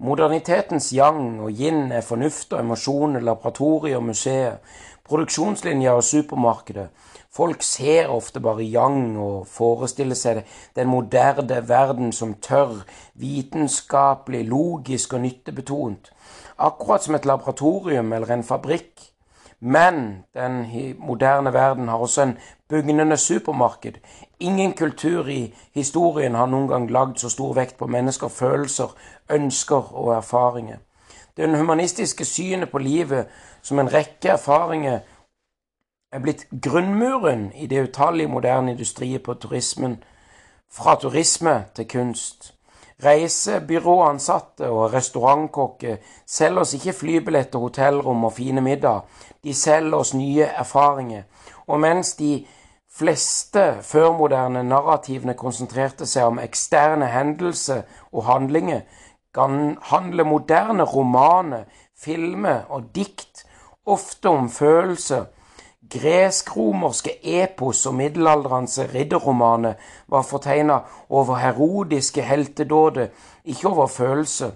Modernitetens 0.00 0.94
yang 0.96 1.42
og 1.44 1.50
yin 1.52 1.92
er 1.92 2.00
fornuft 2.00 2.54
og 2.54 2.60
emosjoner, 2.60 3.20
laboratorier 3.20 3.98
og 3.98 4.06
museer, 4.08 4.56
produksjonslinjer 5.04 5.92
og 5.92 6.04
supermarkeder. 6.04 6.86
Folk 7.30 7.62
ser 7.62 8.08
ofte 8.08 8.40
bare 8.40 8.64
yang 8.64 9.18
og 9.20 9.44
forestiller 9.46 10.16
seg 10.16 10.40
den 10.74 10.88
moderne 10.88 11.60
verden 11.68 12.08
som 12.12 12.32
tørr, 12.40 12.80
vitenskapelig, 13.14 14.46
logisk 14.48 15.12
og 15.14 15.20
nyttebetont. 15.26 16.10
Akkurat 16.58 17.04
som 17.04 17.14
et 17.14 17.28
laboratorium 17.28 18.12
eller 18.12 18.32
en 18.32 18.44
fabrikk. 18.44 19.10
Men 19.60 20.24
den 20.34 20.64
moderne 20.98 21.52
verden 21.52 21.88
har 21.88 22.00
også 22.00 22.22
en 22.22 22.38
bugnende 22.68 23.16
supermarked. 23.16 24.00
Ingen 24.40 24.72
kultur 24.72 25.28
i 25.28 25.54
historien 25.74 26.34
har 26.34 26.46
noen 26.48 26.68
gang 26.68 26.90
lagd 26.90 27.18
så 27.20 27.28
stor 27.28 27.54
vekt 27.54 27.76
på 27.76 27.86
mennesker, 27.86 28.28
følelser, 28.28 28.94
ønsker 29.30 29.90
og 29.92 30.14
erfaringer. 30.16 30.78
Det 31.36 31.48
humanistiske 31.58 32.24
synet 32.24 32.70
på 32.70 32.78
livet 32.78 33.26
som 33.62 33.78
en 33.78 33.92
rekke 33.92 34.28
erfaringer 34.28 35.00
er 36.12 36.22
blitt 36.24 36.46
grunnmuren 36.50 37.50
i 37.52 37.66
det 37.66 37.82
utallige 37.82 38.28
moderne 38.28 38.72
industriet 38.72 39.22
på 39.22 39.34
turismen, 39.34 40.02
fra 40.70 40.96
turisme 40.96 41.64
til 41.74 41.88
kunst. 41.88 42.54
Reisebyråansatte 43.04 44.68
og 44.68 44.92
restaurantkokker 44.92 45.96
selger 46.26 46.60
oss 46.60 46.74
ikke 46.74 46.92
flybilletter, 46.92 47.58
hotellrom 47.58 48.24
og 48.24 48.32
fine 48.32 48.60
middag. 48.60 49.00
De 49.44 49.54
selger 49.54 49.96
oss 49.96 50.14
nye 50.14 50.44
erfaringer. 50.44 51.22
Og 51.66 51.80
mens 51.80 52.14
de 52.14 52.46
fleste 52.90 53.64
førmoderne 53.86 54.62
narrativene 54.66 55.36
konsentrerte 55.38 56.06
seg 56.06 56.26
om 56.26 56.40
eksterne 56.42 57.06
hendelser 57.12 57.84
og 58.12 58.26
handlinger, 58.26 58.82
kan 59.34 59.76
handle 59.92 60.24
moderne 60.26 60.82
romaner, 60.82 61.68
filmer 61.94 62.64
og 62.68 62.90
dikt 62.94 63.44
ofte 63.86 64.28
om 64.28 64.48
følelser 64.50 65.28
Gresk-romerske 65.90 67.16
epos 67.42 67.86
og 67.88 67.96
middelalderens 67.98 68.76
ridderromaner 68.92 69.74
var 70.08 70.22
fortegna 70.22 70.76
over 71.08 71.40
herodiske 71.40 72.22
heltedåder, 72.22 73.08
ikke 73.44 73.68
over 73.68 73.86
følelse. 73.86 74.52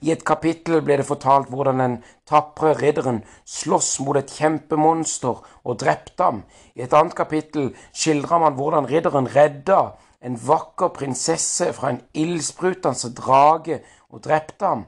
I 0.00 0.12
et 0.14 0.24
kapittel 0.26 0.82
ble 0.84 0.98
det 1.00 1.06
fortalt 1.08 1.50
hvordan 1.52 1.82
den 1.82 1.96
tapre 2.28 2.74
ridderen 2.78 3.22
sloss 3.48 3.98
mot 4.00 4.18
et 4.20 4.32
kjempemonster 4.32 5.42
og 5.64 5.78
drepte 5.82 6.22
ham. 6.24 6.42
I 6.74 6.86
et 6.86 6.94
annet 6.94 7.16
kapittel 7.18 7.72
skildrer 7.92 8.42
man 8.42 8.58
hvordan 8.58 8.88
ridderen 8.90 9.30
redda 9.34 9.80
en 10.24 10.38
vakker 10.40 10.94
prinsesse 10.96 11.72
fra 11.76 11.92
en 11.92 12.00
ildsprutende 12.14 13.12
drage 13.16 13.82
og 14.10 14.24
drepte 14.24 14.66
ham. 14.66 14.86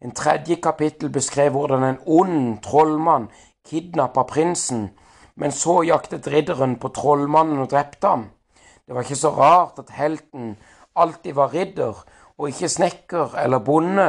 En 0.00 0.14
tredje 0.14 0.56
kapittel 0.62 1.10
beskrev 1.10 1.52
hvordan 1.56 1.84
en 1.84 2.00
ond 2.06 2.62
trollmann 2.62 3.28
kidnappa 3.68 4.22
prinsen 4.28 4.88
men 5.38 5.54
så 5.54 5.82
jaktet 5.86 6.26
ridderen 6.32 6.76
på 6.82 6.90
trollmannen 6.94 7.62
og 7.62 7.70
drepte 7.70 8.10
ham. 8.10 8.24
Det 8.86 8.94
var 8.94 9.06
ikke 9.06 9.20
så 9.20 9.30
rart 9.36 9.78
at 9.78 9.92
helten 9.94 10.56
alltid 10.98 11.36
var 11.38 11.54
ridder 11.54 12.00
og 12.38 12.48
ikke 12.50 12.70
snekker 12.72 13.36
eller 13.38 13.62
bonde, 13.62 14.08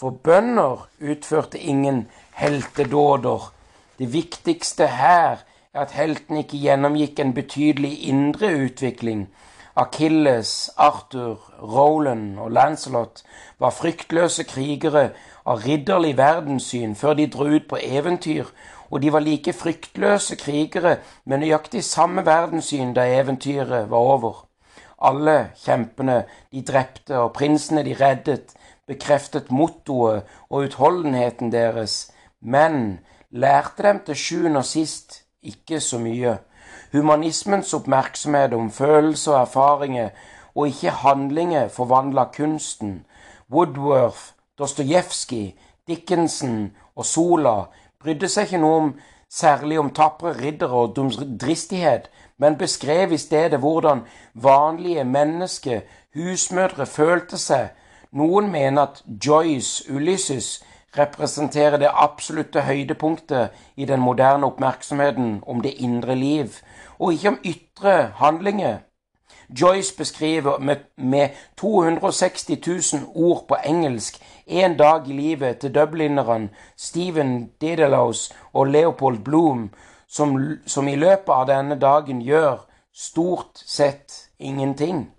for 0.00 0.10
bønder 0.10 0.88
utførte 1.00 1.58
ingen 1.58 2.08
heltedåder. 2.38 3.52
Det 3.98 4.12
viktigste 4.12 4.86
her 4.86 5.44
er 5.74 5.80
at 5.82 5.92
helten 5.94 6.36
ikke 6.36 6.58
gjennomgikk 6.62 7.18
en 7.20 7.34
betydelig 7.34 8.08
indre 8.08 8.52
utvikling. 8.64 9.28
Akilles, 9.76 10.70
Arthur, 10.76 11.38
Roland 11.62 12.38
og 12.38 12.50
Lancelot 12.50 13.22
var 13.58 13.70
fryktløse 13.70 14.44
krigere 14.44 15.10
av 15.46 15.62
ridderlig 15.66 16.16
verdenssyn 16.18 16.96
før 16.98 17.14
de 17.14 17.28
dro 17.30 17.46
ut 17.54 17.68
på 17.70 17.78
eventyr 17.82 18.50
og 18.90 19.02
de 19.02 19.12
var 19.12 19.20
like 19.20 19.52
fryktløse 19.52 20.36
krigere 20.36 20.96
med 21.24 21.42
nøyaktig 21.42 21.84
samme 21.84 22.24
verdenssyn 22.26 22.94
da 22.96 23.04
eventyret 23.20 23.90
var 23.90 23.98
over. 24.14 24.44
Alle 24.98 25.50
kjempene 25.62 26.22
de 26.52 26.62
drepte 26.66 27.18
og 27.18 27.32
prinsene 27.36 27.84
de 27.86 27.94
reddet, 28.00 28.54
bekreftet 28.88 29.50
mottoet 29.52 30.24
og 30.48 30.64
utholdenheten 30.64 31.52
deres, 31.52 32.10
men 32.40 33.00
lærte 33.30 33.84
dem 33.84 34.00
til 34.06 34.16
sjuende 34.16 34.62
og 34.64 34.68
sist 34.68 35.22
ikke 35.42 35.80
så 35.80 36.00
mye. 36.00 36.38
Humanismens 36.92 37.74
oppmerksomhet 37.76 38.54
om 38.56 38.70
følelser 38.70 39.32
og 39.32 39.40
erfaringer, 39.40 40.08
og 40.54 40.68
ikke 40.68 40.90
handlinger, 40.90 41.68
forvandla 41.68 42.24
kunsten. 42.34 43.04
Woodworth, 43.50 44.32
Dostojevskij, 44.58 45.54
Dickinson 45.88 46.70
og 46.96 47.04
Sola 47.04 47.54
brydde 48.02 48.28
seg 48.28 48.48
ikke 48.48 48.60
noe 48.62 48.80
om 48.80 48.88
særlig 49.30 49.78
om 49.78 49.90
tapre 49.94 50.32
riddere 50.32 50.82
og 50.82 50.96
dumdristighet, 50.96 52.10
men 52.38 52.58
beskrev 52.58 53.12
i 53.12 53.18
stedet 53.20 53.60
hvordan 53.60 54.02
vanlige 54.34 55.04
mennesker, 55.04 55.80
husmødre, 56.14 56.86
følte 56.86 57.38
seg. 57.38 57.68
Noen 58.12 58.50
mener 58.52 58.82
at 58.82 59.02
Joyce, 59.26 59.84
Ulysses, 59.92 60.64
representerer 60.98 61.76
det 61.76 61.90
absolutte 61.92 62.60
høydepunktet 62.60 63.48
i 63.76 63.84
den 63.84 64.00
moderne 64.00 64.46
oppmerksomheten 64.46 65.42
om 65.46 65.60
det 65.60 65.74
indre 65.78 66.14
liv, 66.14 66.48
og 66.98 67.12
ikke 67.12 67.28
om 67.28 67.38
ytre 67.44 68.12
handlinger. 68.14 68.78
Joyce 69.60 69.96
beskriver 69.96 70.58
med, 70.58 70.76
med 70.96 71.28
260 71.56 72.48
000 72.66 73.02
ord 73.14 73.44
på 73.48 73.56
engelsk 73.64 74.22
en 74.46 74.76
dag 74.76 75.08
i 75.08 75.12
livet 75.12 75.58
til 75.58 75.74
dublinerne 75.74 76.48
Stephen 76.76 77.50
Didelos 77.60 78.32
og 78.52 78.66
Leopold 78.66 79.18
Bloom, 79.18 79.70
som, 80.08 80.38
som 80.66 80.88
i 80.88 80.96
løpet 80.96 81.32
av 81.32 81.46
denne 81.48 81.80
dagen 81.80 82.20
gjør 82.22 82.64
stort 82.94 83.62
sett 83.66 84.28
ingenting. 84.38 85.10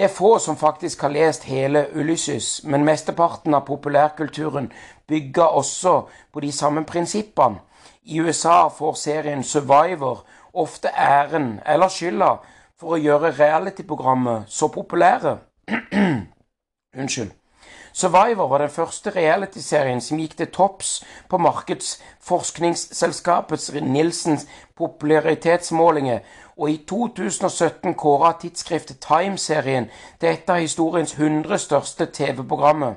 Det 0.00 0.06
er 0.06 0.14
få 0.16 0.38
som 0.38 0.56
faktisk 0.56 1.02
har 1.02 1.08
lest 1.08 1.42
hele 1.44 1.86
Ulysses, 1.94 2.64
men 2.64 2.84
mesteparten 2.84 3.54
av 3.54 3.66
populærkulturen 3.66 4.70
bygger 5.08 5.42
også 5.42 5.92
på 6.32 6.40
de 6.40 6.52
samme 6.52 6.84
prinsippene. 6.88 7.60
I 8.02 8.20
USA 8.20 8.68
får 8.68 8.94
serien 8.96 9.44
Survivor 9.44 10.24
ofte 10.54 10.88
æren 10.88 11.60
eller 11.66 11.92
skylda 11.92 12.30
for 12.80 12.96
å 12.96 13.00
gjøre 13.02 13.34
reality-programmet 13.36 14.48
så 14.48 14.70
populære. 14.72 15.36
Unnskyld. 17.00 17.39
Survivor 17.92 18.48
var 18.48 18.58
den 18.58 18.70
første 18.70 19.10
realityserien 19.10 20.00
som 20.00 20.18
gikk 20.18 20.36
til 20.38 20.46
topps 20.46 21.04
på 21.28 21.38
markedsforskningsselskapets 21.38 23.72
Nilsens 23.72 24.46
popularitetsmålinger, 24.76 26.18
og 26.56 26.70
i 26.70 26.84
2017 26.88 27.94
kåra 27.94 28.32
tidsskriftet 28.40 29.00
Time-serien 29.00 29.90
til 30.20 30.28
et 30.28 30.50
av 30.50 30.60
historiens 30.60 31.14
100 31.14 31.58
største 31.58 32.06
TV-programmer. 32.06 32.94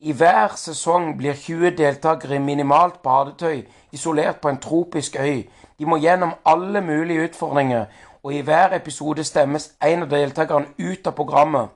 I 0.00 0.12
hver 0.16 0.54
sesong 0.56 1.18
blir 1.18 1.36
20 1.36 1.76
deltakere 1.76 2.34
i 2.34 2.38
minimalt 2.40 3.02
badetøy 3.02 3.66
isolert 3.92 4.40
på 4.40 4.48
en 4.48 4.58
tropisk 4.58 5.16
øy. 5.20 5.42
De 5.78 5.86
må 5.86 5.98
gjennom 6.00 6.32
alle 6.44 6.80
mulige 6.80 7.24
utfordringer, 7.28 7.84
og 8.22 8.34
i 8.34 8.40
hver 8.40 8.76
episode 8.76 9.24
stemmes 9.24 9.72
en 9.84 10.02
av 10.02 10.08
deltakerne 10.08 10.72
ut 10.78 11.06
av 11.06 11.12
programmet. 11.12 11.68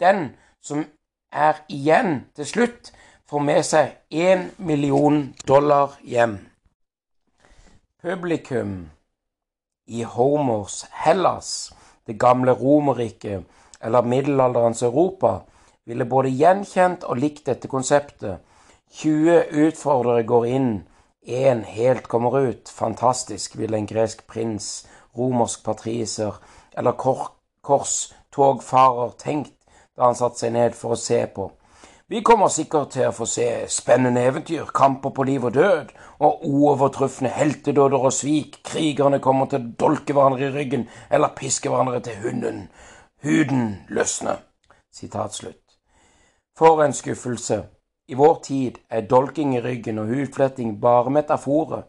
Den 0.00 0.36
som 0.62 0.86
er 1.34 1.60
igjen 1.68 2.24
til 2.36 2.46
slutt, 2.46 2.92
får 3.26 3.42
med 3.42 3.62
seg 3.66 3.96
én 4.10 4.50
million 4.58 5.34
dollar 5.48 5.96
hjem. 6.06 6.38
Publikum 8.02 8.90
i 9.86 10.04
Homers 10.04 10.84
Hellas, 11.04 11.72
det 12.06 12.18
gamle 12.20 12.52
Romerriket 12.52 13.44
eller 13.80 14.02
middelalderens 14.02 14.82
Europa, 14.82 15.40
ville 15.84 16.04
både 16.08 16.32
gjenkjent 16.32 17.04
og 17.04 17.20
likt 17.20 17.46
dette 17.48 17.68
konseptet. 17.68 18.40
20 18.94 19.50
utfordrere 19.66 20.24
går 20.24 20.46
inn, 20.46 20.70
én 21.26 21.64
helt 21.64 22.08
kommer 22.08 22.36
ut. 22.38 22.68
Fantastisk, 22.68 23.56
ville 23.58 23.76
en 23.76 23.88
gresk 23.88 24.26
prins, 24.28 24.86
romersk 25.16 25.64
patriser 25.64 26.38
eller 26.76 26.92
kor 26.92 27.32
korstogfarer 27.64 29.14
tenkt 29.18 29.54
da 29.96 30.08
han 30.08 30.18
satte 30.18 30.44
seg 30.44 30.54
ned 30.54 30.74
for 30.78 30.94
å 30.94 31.00
se 31.00 31.20
på. 31.34 31.50
Vi 32.06 32.20
kommer 32.20 32.50
sikkert 32.52 32.90
til 32.92 33.08
å 33.08 33.14
få 33.16 33.24
se 33.24 33.46
spennende 33.72 34.26
eventyr, 34.28 34.66
kamper 34.76 35.14
på 35.16 35.24
liv 35.24 35.44
og 35.48 35.54
død, 35.56 35.92
og 36.20 36.42
uovertrufne 36.44 37.30
heltedåder 37.32 38.04
og 38.04 38.12
svik. 38.12 38.58
Krigerne 38.66 39.22
kommer 39.24 39.48
til 39.48 39.62
å 39.62 39.70
dolke 39.80 40.12
hverandre 40.12 40.50
i 40.50 40.52
ryggen 40.52 40.84
eller 41.10 41.32
piske 41.38 41.72
hverandre 41.72 42.02
til 42.04 42.18
hunden. 42.20 42.66
Huden 43.24 43.86
løsner. 43.88 44.42
Sitat 44.92 45.34
slutt. 45.34 45.62
For 46.58 46.84
en 46.84 46.92
skuffelse. 46.92 47.62
I 48.08 48.14
vår 48.20 48.34
tid 48.44 48.78
er 48.90 49.08
dolking 49.08 49.54
i 49.56 49.62
ryggen 49.64 49.98
og 49.98 50.12
hudfletting 50.12 50.76
bare 50.80 51.10
metaforer. 51.10 51.86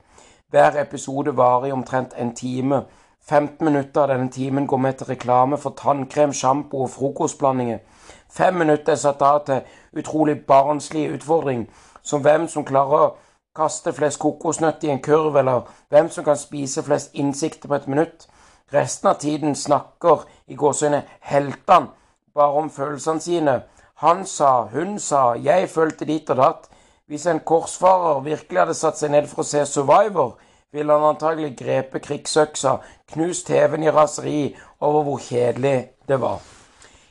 Hver 0.49 0.79
episode 0.79 1.35
varer 1.35 1.67
i 1.67 1.75
omtrent 1.75 2.15
en 2.17 2.31
time. 2.35 2.85
15 3.29 3.65
minutter 3.65 4.01
av 4.01 4.13
denne 4.13 4.31
timen 4.31 4.67
går 4.67 4.77
med 4.77 4.93
til 4.93 5.11
reklame 5.11 5.57
for 5.57 5.75
tannkrem, 5.75 6.31
sjampo 6.33 6.85
og 6.85 6.89
frokostblandinger. 6.95 7.83
Fem 8.29 8.53
minutter 8.53 8.93
er 8.93 9.01
satt 9.01 9.21
av 9.21 9.43
til 9.45 9.61
utrolig 9.95 10.41
barnslig 10.47 11.09
utfordring, 11.15 11.67
som 12.03 12.21
hvem 12.21 12.47
som 12.47 12.65
klarer 12.65 13.01
å 13.01 13.13
kaste 13.55 13.93
flest 13.95 14.19
kokosnøtt 14.19 14.83
i 14.83 14.91
en 14.91 15.01
kurv, 15.03 15.37
eller 15.39 15.69
hvem 15.89 16.09
som 16.11 16.25
kan 16.25 16.37
spise 16.37 16.83
flest 16.83 17.13
innsikter 17.13 17.71
på 17.71 17.75
et 17.75 17.87
minutt. 17.87 18.27
Resten 18.73 19.09
av 19.09 19.19
tiden 19.21 19.55
snakker 19.55 20.25
i 20.47 20.55
gåseøyne 20.55 21.03
heltene 21.21 21.93
bare 22.35 22.59
om 22.59 22.69
følelsene 22.69 23.21
sine. 23.21 23.59
Han 24.03 24.25
sa, 24.25 24.65
hun 24.73 24.99
sa, 24.99 25.35
jeg 25.39 25.69
følte 25.69 26.05
dit 26.05 26.29
og 26.29 26.41
datt. 26.41 26.67
Hvis 27.07 27.27
en 27.29 27.39
korsfarer 27.39 28.23
virkelig 28.25 28.59
hadde 28.59 28.75
satt 28.75 28.99
seg 28.99 29.13
ned 29.13 29.29
for 29.31 29.43
å 29.43 29.47
se 29.47 29.61
Survivor, 29.69 30.35
ville 30.73 30.91
han 30.91 31.13
antagelig 31.13 31.53
grepe 31.61 32.01
krigsøksa, 32.03 32.79
knust 33.13 33.47
TV-en 33.47 33.85
i 33.85 33.93
raseri 33.93 34.41
over 34.81 35.05
hvor 35.05 35.23
kjedelig 35.29 35.77
det 36.09 36.19
var. 36.19 36.54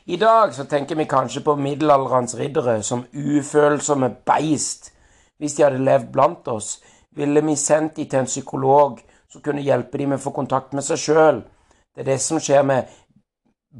I 0.07 0.17
dag 0.21 0.53
så 0.53 0.63
tenker 0.69 0.95
vi 0.95 1.07
kanskje 1.09 1.41
på 1.41 1.55
middelalderens 1.57 2.35
riddere 2.37 2.83
som 2.85 3.07
ufølsomme 3.09 4.11
beist. 4.29 4.91
Hvis 5.41 5.55
de 5.57 5.63
hadde 5.65 5.81
levd 5.81 6.11
blant 6.13 6.47
oss, 6.47 6.75
ville 7.17 7.41
vi 7.41 7.55
sendt 7.57 7.95
dem 7.97 8.05
til 8.11 8.19
en 8.19 8.29
psykolog 8.29 8.99
som 9.33 9.41
kunne 9.41 9.65
hjelpe 9.65 9.97
dem 9.97 10.13
med 10.13 10.21
å 10.21 10.25
få 10.27 10.35
kontakt 10.35 10.75
med 10.77 10.85
seg 10.85 11.01
sjøl. 11.01 11.41
Det 11.95 12.03
er 12.03 12.09
det 12.11 12.19
som 12.21 12.37
skjer 12.37 12.61
med 12.69 12.91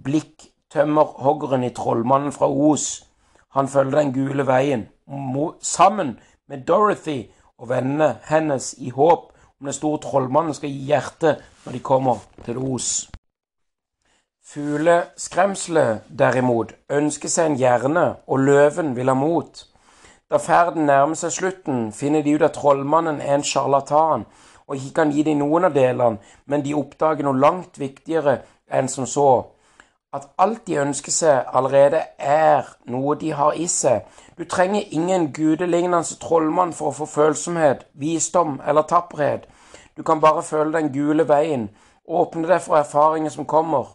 blikktømmerhoggeren 0.08 1.68
i 1.68 1.74
Trollmannen 1.78 2.34
fra 2.34 2.50
Os. 2.50 3.06
Han 3.54 3.70
følger 3.70 4.00
den 4.00 4.14
gule 4.16 4.48
veien, 4.50 4.88
sammen 5.62 6.18
med 6.50 6.66
Dorothy 6.66 7.20
og 7.60 7.70
vennene 7.70 8.16
hennes, 8.32 8.74
i 8.82 8.90
håp 8.90 9.30
om 9.60 9.70
den 9.70 9.78
store 9.78 10.02
trollmannen 10.02 10.58
skal 10.58 10.74
gi 10.74 10.90
hjerte 10.90 11.38
når 11.68 11.78
de 11.78 11.86
kommer 11.86 12.26
til 12.50 12.58
Os. 12.58 13.12
Fugleskremselet, 14.46 16.06
derimot, 16.20 16.76
ønsker 16.90 17.32
seg 17.32 17.52
en 17.52 17.60
hjerne, 17.60 18.08
og 18.28 18.40
løven 18.40 18.96
vil 18.96 19.10
ha 19.10 19.16
mot. 19.18 19.66
Da 20.30 20.38
ferden 20.42 20.86
nærmer 20.86 21.18
seg 21.18 21.34
slutten, 21.34 21.88
finner 21.94 22.22
de 22.26 22.36
ut 22.36 22.46
at 22.46 22.58
trollmannen 22.58 23.22
er 23.22 23.40
en 23.40 23.46
sjarlatan 23.46 24.26
og 24.68 24.76
ikke 24.76 24.94
kan 24.94 25.12
gi 25.14 25.24
dem 25.26 25.42
noen 25.42 25.68
av 25.68 25.76
delene, 25.76 26.22
men 26.46 26.64
de 26.66 26.74
oppdager 26.78 27.26
noe 27.26 27.40
langt 27.40 27.78
viktigere 27.80 28.40
enn 28.72 28.90
som 28.90 29.06
så. 29.10 29.30
At 30.16 30.30
alt 30.40 30.64
de 30.68 30.80
ønsker 30.80 31.12
seg, 31.12 31.50
allerede 31.52 32.02
er 32.18 32.70
noe 32.90 33.18
de 33.20 33.34
har 33.36 33.58
i 33.60 33.68
seg. 33.68 34.06
Du 34.38 34.46
trenger 34.46 34.88
ingen 34.96 35.32
gudelignende 35.36 36.18
trollmann 36.22 36.74
for 36.74 36.90
å 36.92 36.98
få 37.02 37.10
følsomhet, 37.10 37.86
visdom 37.94 38.62
eller 38.66 38.88
tapperhet. 38.88 39.46
Du 39.98 40.04
kan 40.04 40.22
bare 40.24 40.44
føle 40.44 40.72
den 40.78 40.94
gule 40.96 41.28
veien, 41.28 41.70
åpne 42.08 42.48
deg 42.48 42.64
for 42.64 42.80
erfaringer 42.80 43.34
som 43.34 43.46
kommer. 43.46 43.92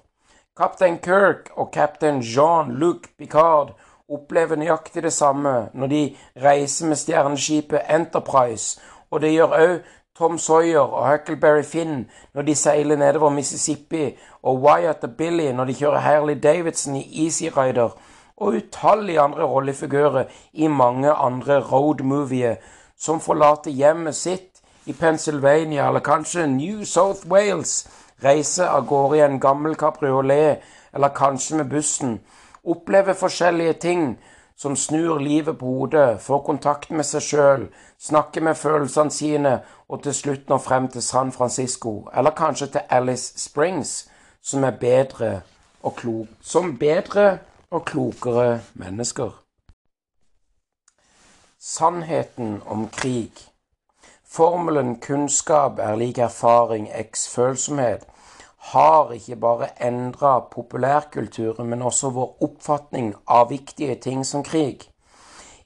Kaptein 0.56 0.98
Kirk 0.98 1.50
og 1.56 1.70
kaptein 1.72 2.20
Jean-Luc 2.20 3.06
Picard 3.18 3.68
opplever 4.10 4.58
nøyaktig 4.58 5.04
det 5.04 5.12
samme 5.14 5.68
når 5.74 5.86
de 5.92 6.00
reiser 6.42 6.90
med 6.90 6.98
stjerneskipet 6.98 7.86
Enterprise, 7.94 8.80
og 9.10 9.22
det 9.22 9.30
gjør 9.30 9.54
òg 9.58 9.76
Tom 10.18 10.38
Sawyer 10.38 10.82
og 10.82 11.06
Huckleberry 11.06 11.62
Finn 11.62 12.08
når 12.34 12.48
de 12.48 12.56
seiler 12.58 12.98
nedover 12.98 13.30
Mississippi, 13.30 14.16
og 14.42 14.58
Wyatt 14.64 15.06
og 15.06 15.14
Billy 15.16 15.52
når 15.54 15.70
de 15.70 15.78
kjører 15.78 16.04
Harley 16.04 16.42
Davidson 16.42 16.98
i 16.98 17.06
Easy 17.24 17.46
Rider, 17.56 17.94
og 18.36 18.58
utallige 18.58 19.20
andre 19.20 19.46
rollefigurer 19.46 20.24
i 20.52 20.66
mange 20.66 21.12
andre 21.12 21.60
road-movier 21.60 22.58
som 22.98 23.22
forlater 23.22 23.70
hjemmet 23.70 24.18
sitt 24.18 24.60
i 24.86 24.92
Pennsylvania 24.92 25.86
eller 25.86 26.02
kanskje 26.02 26.46
New 26.46 26.84
South 26.84 27.30
Wales 27.30 27.84
reise 28.24 28.68
av 28.68 28.86
gårde 28.86 29.18
i 29.18 29.24
en 29.24 29.40
gammel 29.40 29.76
kabriolet, 29.76 30.60
eller 30.92 31.08
kanskje 31.08 31.56
med 31.56 31.70
bussen, 31.70 32.20
oppleve 32.64 33.14
forskjellige 33.14 33.72
ting 33.72 34.18
som 34.56 34.76
snur 34.76 35.18
livet 35.18 35.58
på 35.58 35.66
hodet, 35.66 36.20
får 36.20 36.42
kontakt 36.44 36.90
med 36.90 37.06
seg 37.08 37.22
sjøl, 37.24 37.62
snakker 37.98 38.44
med 38.44 38.58
følelsene 38.60 39.10
sine 39.10 39.52
og 39.88 40.02
til 40.04 40.14
slutt 40.14 40.50
når 40.52 40.60
frem 40.60 40.88
til 40.92 41.02
San 41.02 41.32
Francisco, 41.32 42.10
eller 42.14 42.36
kanskje 42.36 42.66
til 42.74 42.80
Alice 42.90 43.38
Springs, 43.40 44.10
som 44.42 44.64
er 44.64 44.76
bedre 44.76 45.40
og 45.82 45.96
klok, 45.96 46.28
som 46.40 46.76
bedre 46.78 47.38
og 47.70 47.84
klokere 47.88 48.60
mennesker. 48.74 49.32
Sannheten 51.60 52.60
om 52.66 52.88
krig. 52.88 53.32
Formelen 54.28 55.00
kunnskap 55.00 55.78
er 55.78 55.96
lik 55.96 56.18
erfaring 56.18 56.88
x 57.00 57.28
følsomhet 57.28 58.09
har 58.60 59.12
ikke 59.16 59.36
bare 59.40 59.68
endra 59.80 60.38
populærkulturen, 60.52 61.68
men 61.68 61.82
også 61.82 62.10
vår 62.12 62.42
oppfatning 62.44 63.14
av 63.26 63.48
viktige 63.50 63.94
ting 63.94 64.24
som 64.26 64.44
krig. 64.44 64.84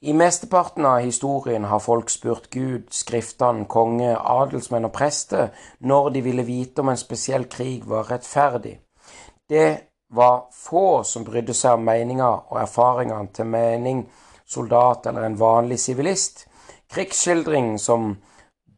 I 0.01 0.13
mesteparten 0.13 0.85
av 0.85 0.99
historien 1.01 1.63
har 1.65 1.79
folk 1.79 2.09
spurt 2.13 2.49
Gud, 2.53 2.91
skriftene, 2.93 3.65
konge, 3.65 4.13
adelsmenn 4.15 4.85
og 4.85 4.93
prester 4.93 5.49
når 5.79 6.09
de 6.13 6.21
ville 6.21 6.45
vite 6.45 6.83
om 6.83 6.91
en 6.91 6.99
spesiell 6.99 7.47
krig 7.49 7.87
var 7.89 8.11
rettferdig. 8.11 8.77
Det 9.49 9.69
var 10.13 10.45
få 10.53 11.03
som 11.03 11.25
brydde 11.25 11.55
seg 11.57 11.79
om 11.79 11.87
meninga 11.87 12.29
og 12.51 12.61
erfaringene 12.61 13.33
til 13.33 13.49
mening, 13.49 14.05
soldat 14.45 15.09
eller 15.09 15.25
en 15.25 15.39
vanlig 15.39 15.79
sivilist. 15.81 16.45
Krigsskildring 16.93 17.79
som 17.81 18.13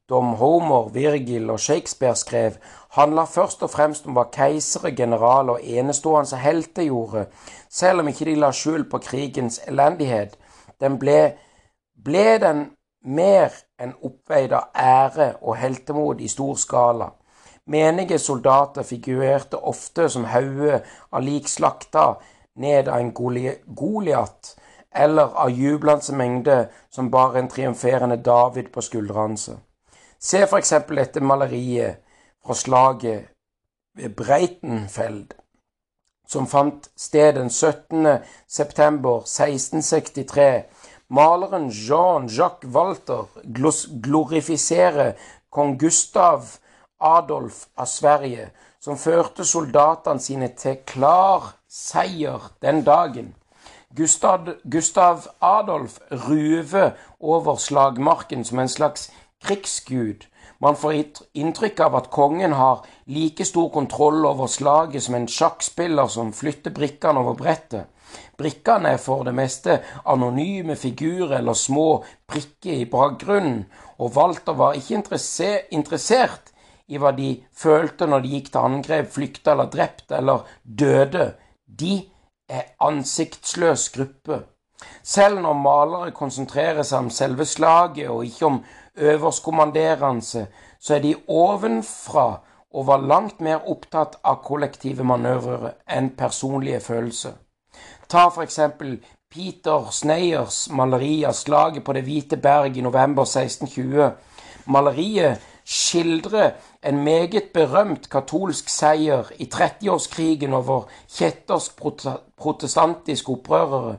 Dom 0.10 0.34
Homer, 0.40 0.88
Virgil 0.94 1.50
og 1.52 1.60
Shakespeare 1.60 2.16
skrev, 2.16 2.56
handla 2.98 3.26
først 3.30 3.64
og 3.64 3.70
fremst 3.70 4.08
om 4.08 4.18
hva 4.18 4.26
keisere, 4.34 4.92
generaler 4.96 5.58
og 5.58 5.64
enestående 5.64 6.40
helter 6.42 6.88
gjorde, 6.90 7.28
selv 7.70 8.02
om 8.02 8.10
ikke 8.12 8.26
de 8.26 8.36
la 8.42 8.52
skjul 8.52 8.88
på 8.90 9.02
krigens 9.06 9.60
elendighet. 9.68 10.38
Den 10.82 10.98
ble, 11.00 11.20
ble 12.04 12.28
den 12.42 12.66
mer 13.06 13.54
enn 13.80 13.94
oppveid 14.04 14.54
av 14.58 14.72
ære 14.74 15.30
og 15.42 15.58
heltemod 15.62 16.22
i 16.22 16.30
stor 16.32 16.58
skala. 16.58 17.12
Menige 17.68 18.18
soldater 18.20 18.84
figurerte 18.88 19.60
ofte 19.60 20.08
som 20.10 20.26
hauger 20.32 20.82
av 21.12 21.24
lik 21.24 21.50
slakta 21.52 22.14
ned 22.58 22.88
av 22.88 23.00
en 23.00 23.14
Goliat, 23.14 24.56
eller 24.96 25.36
av 25.36 25.52
jublende 25.52 26.16
mengde 26.16 26.58
som 26.90 27.12
bar 27.12 27.36
en 27.38 27.50
triumferende 27.52 28.18
David 28.18 28.72
på 28.74 28.82
skuldrene. 28.82 29.58
Se 30.20 30.46
for 30.48 30.58
eksempel 30.58 30.98
dette 30.98 31.22
maleriet 31.22 32.07
fra 32.48 32.54
slaget 32.54 33.28
ved 33.96 34.10
Breitenfeld, 34.10 35.34
som 36.28 36.48
fant 36.48 36.90
sted 36.96 37.34
den 37.34 37.50
17. 37.50 38.08
september 38.48 39.18
1663. 39.18 40.64
Maleren 41.10 41.70
Jean-Jacques 41.70 42.72
Walter 42.72 43.28
glorifiserer 44.04 45.14
kong 45.52 45.80
Gustav 45.80 46.44
Adolf 47.00 47.66
av 47.78 47.86
Sverige, 47.86 48.50
som 48.80 48.98
førte 48.98 49.46
soldatene 49.46 50.24
sine 50.24 50.48
til 50.56 50.80
klar 50.88 51.52
seier 51.68 52.52
den 52.62 52.84
dagen. 52.84 53.34
Gustav, 53.96 54.48
Gustav 54.72 55.28
Adolf 55.42 56.00
ruver 56.12 56.92
over 57.20 57.56
slagmarken 57.56 58.46
som 58.46 58.60
en 58.60 58.70
slags 58.72 59.12
krigsgud. 59.44 60.28
Man 60.60 60.76
får 60.76 61.04
inntrykk 61.38 61.80
av 61.86 61.96
at 62.00 62.10
kongen 62.14 62.56
har 62.58 62.86
like 63.06 63.46
stor 63.46 63.70
kontroll 63.70 64.26
over 64.26 64.50
slaget 64.50 65.04
som 65.04 65.16
en 65.16 65.28
sjakkspiller 65.30 66.10
som 66.10 66.34
flytter 66.34 66.74
brikkene 66.74 67.22
over 67.22 67.38
brettet. 67.38 67.86
Brikkene 68.38 68.94
er 68.96 69.02
for 69.02 69.26
det 69.28 69.34
meste 69.36 69.82
anonyme 70.06 70.78
figurer 70.80 71.38
eller 71.40 71.58
små 71.58 72.04
prikker 72.30 72.82
i 72.82 72.90
bakgrunnen, 72.90 73.66
og 73.98 74.16
Walter 74.16 74.56
var 74.58 74.78
ikke 74.78 75.02
interessert 75.72 76.54
i 76.88 77.00
hva 77.02 77.12
de 77.12 77.34
følte 77.52 78.08
når 78.08 78.24
de 78.24 78.36
gikk 78.36 78.52
til 78.54 78.64
angrep, 78.64 79.10
flykta 79.12 79.54
eller 79.54 79.72
drepte 79.74 80.20
eller 80.22 80.46
døde. 80.64 81.34
De 81.68 81.98
er 82.48 82.70
ansiktsløs 82.80 83.90
gruppe. 83.96 84.44
Selv 85.04 85.42
når 85.42 85.58
malere 85.60 86.14
konsentrerer 86.16 86.86
seg 86.86 87.08
om 87.08 87.10
selve 87.12 87.46
slaget 87.50 88.12
og 88.14 88.24
ikke 88.28 88.46
om 88.46 88.62
øverstkommanderende, 88.98 90.48
så 90.80 90.96
er 90.96 91.00
de 91.00 91.16
ovenfra 91.28 92.40
og 92.74 92.88
var 92.88 92.98
langt 92.98 93.42
mer 93.42 93.70
opptatt 93.70 94.18
av 94.24 94.42
kollektive 94.46 95.04
manøvrer 95.08 95.72
enn 95.90 96.10
personlige 96.18 96.80
følelser. 96.80 97.38
Ta 98.10 98.28
for 98.30 98.44
eksempel 98.44 98.98
Peter 99.34 99.90
Sneyers 99.92 100.68
maleri 100.72 101.24
av 101.28 101.34
slaget 101.36 101.84
på 101.84 101.94
Det 101.94 102.04
hvite 102.04 102.38
berg 102.38 102.78
i 102.78 102.82
november 102.82 103.26
1620. 103.28 104.12
Maleriet 104.66 105.44
skildrer 105.68 106.52
en 106.84 107.04
meget 107.04 107.52
berømt 107.54 108.10
katolsk 108.10 108.70
seier 108.70 109.28
i 109.40 109.50
30-årskrigen 109.54 110.54
over 110.56 110.88
kjettersk 111.12 111.82
protestantiske 112.38 113.32
opprørere. 113.32 113.98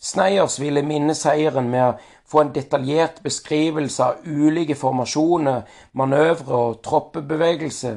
Sneyers 0.00 0.60
ville 0.60 0.82
minne 0.86 1.14
seieren 1.18 1.70
med 1.70 1.98
få 2.28 2.40
en 2.42 2.52
detaljert 2.52 3.22
beskrivelse 3.24 4.04
av 4.04 4.26
ulike 4.26 4.76
formasjoner, 4.76 5.64
manøvre 5.92 6.62
og 6.68 6.80
troppebevegelse. 6.84 7.96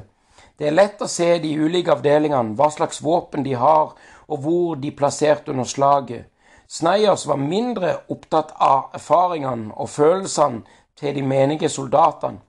Det 0.58 0.70
er 0.70 0.76
lett 0.78 1.02
å 1.02 1.10
se 1.10 1.34
de 1.44 1.52
ulike 1.58 1.91
avdelingene, 1.91 2.56
hva 2.56 2.70
slags 2.72 3.02
våpen 3.04 3.44
de 3.44 3.56
har, 3.60 3.96
og 4.32 4.44
hvor 4.46 4.76
de 4.80 4.91
plasserte 4.96 5.52
under 5.52 5.67
slaget. 5.67 6.28
Sneyers 6.72 7.26
var 7.28 7.41
mindre 7.41 7.98
opptatt 8.13 8.54
av 8.63 8.94
erfaringene 8.96 9.74
og 9.76 9.89
følelsene 9.91 10.62
til 10.96 11.17
de 11.17 11.24
menige 11.26 11.70
soldatene. 11.70 12.39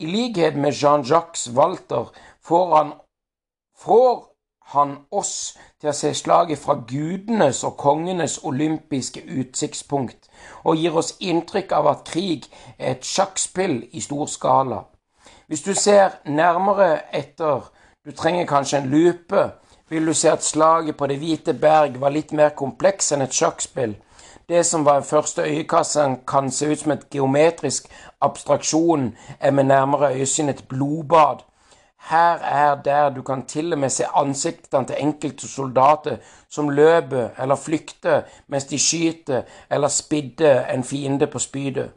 I 0.00 0.08
likhet 0.08 0.56
med 0.56 0.72
Jean-Jacques 0.72 1.50
Walter 1.54 2.08
får 2.42 2.74
han, 2.74 2.92
får 3.76 4.29
han 4.70 4.96
oss 5.10 5.58
til 5.80 5.90
å 5.90 5.94
se 5.96 6.12
slaget 6.14 6.58
fra 6.62 6.76
gudenes 6.88 7.64
og 7.66 7.76
kongenes 7.80 8.38
olympiske 8.46 9.22
utsiktspunkt, 9.26 10.28
og 10.64 10.78
gir 10.78 10.96
oss 10.96 11.16
inntrykk 11.20 11.72
av 11.72 11.88
at 11.90 12.04
krig 12.12 12.46
er 12.78 12.94
et 12.94 13.06
sjakkspill 13.06 13.82
i 13.92 14.02
stor 14.04 14.30
skala. 14.30 14.84
Hvis 15.50 15.64
du 15.66 15.74
ser 15.74 16.20
nærmere 16.24 17.00
etter, 17.16 17.66
du 18.06 18.12
trenger 18.14 18.46
kanskje 18.46 18.78
en 18.78 18.90
lupe, 18.90 19.48
vil 19.90 20.06
du 20.06 20.14
se 20.14 20.30
at 20.30 20.44
slaget 20.44 20.96
på 20.96 21.06
Det 21.06 21.18
hvite 21.18 21.54
berg 21.54 21.98
var 22.00 22.14
litt 22.14 22.32
mer 22.32 22.54
kompleks 22.54 23.10
enn 23.12 23.26
et 23.26 23.34
sjakkspill. 23.34 23.96
Det 24.48 24.62
som 24.66 24.84
var 24.86 25.02
første 25.02 25.42
øyekasse 25.42 26.06
kan 26.26 26.50
se 26.50 26.70
ut 26.70 26.78
som 26.78 26.92
et 26.92 27.10
geometrisk 27.10 27.90
abstraksjon, 28.20 29.16
er 29.40 29.50
med 29.50 29.64
nærmere 29.64 30.14
øyesyn 30.14 30.48
et 30.48 30.64
blodbad 30.68 31.42
her 32.08 32.38
er 32.38 32.74
der 32.74 33.08
du 33.10 33.22
kan 33.22 33.46
til 33.46 33.72
og 33.72 33.78
med 33.78 33.90
se 33.90 34.04
ansiktene 34.16 34.86
til 34.86 34.96
enkelte 34.98 35.48
soldater 35.48 36.16
som 36.48 36.68
løper 36.68 37.28
eller 37.38 37.56
flykter 37.56 38.22
mens 38.48 38.64
de 38.64 38.78
skyter 38.78 39.42
eller 39.70 39.88
spidder 39.88 40.66
en 40.66 40.84
fiende 40.84 41.26
på 41.26 41.38
spydet. 41.38 41.90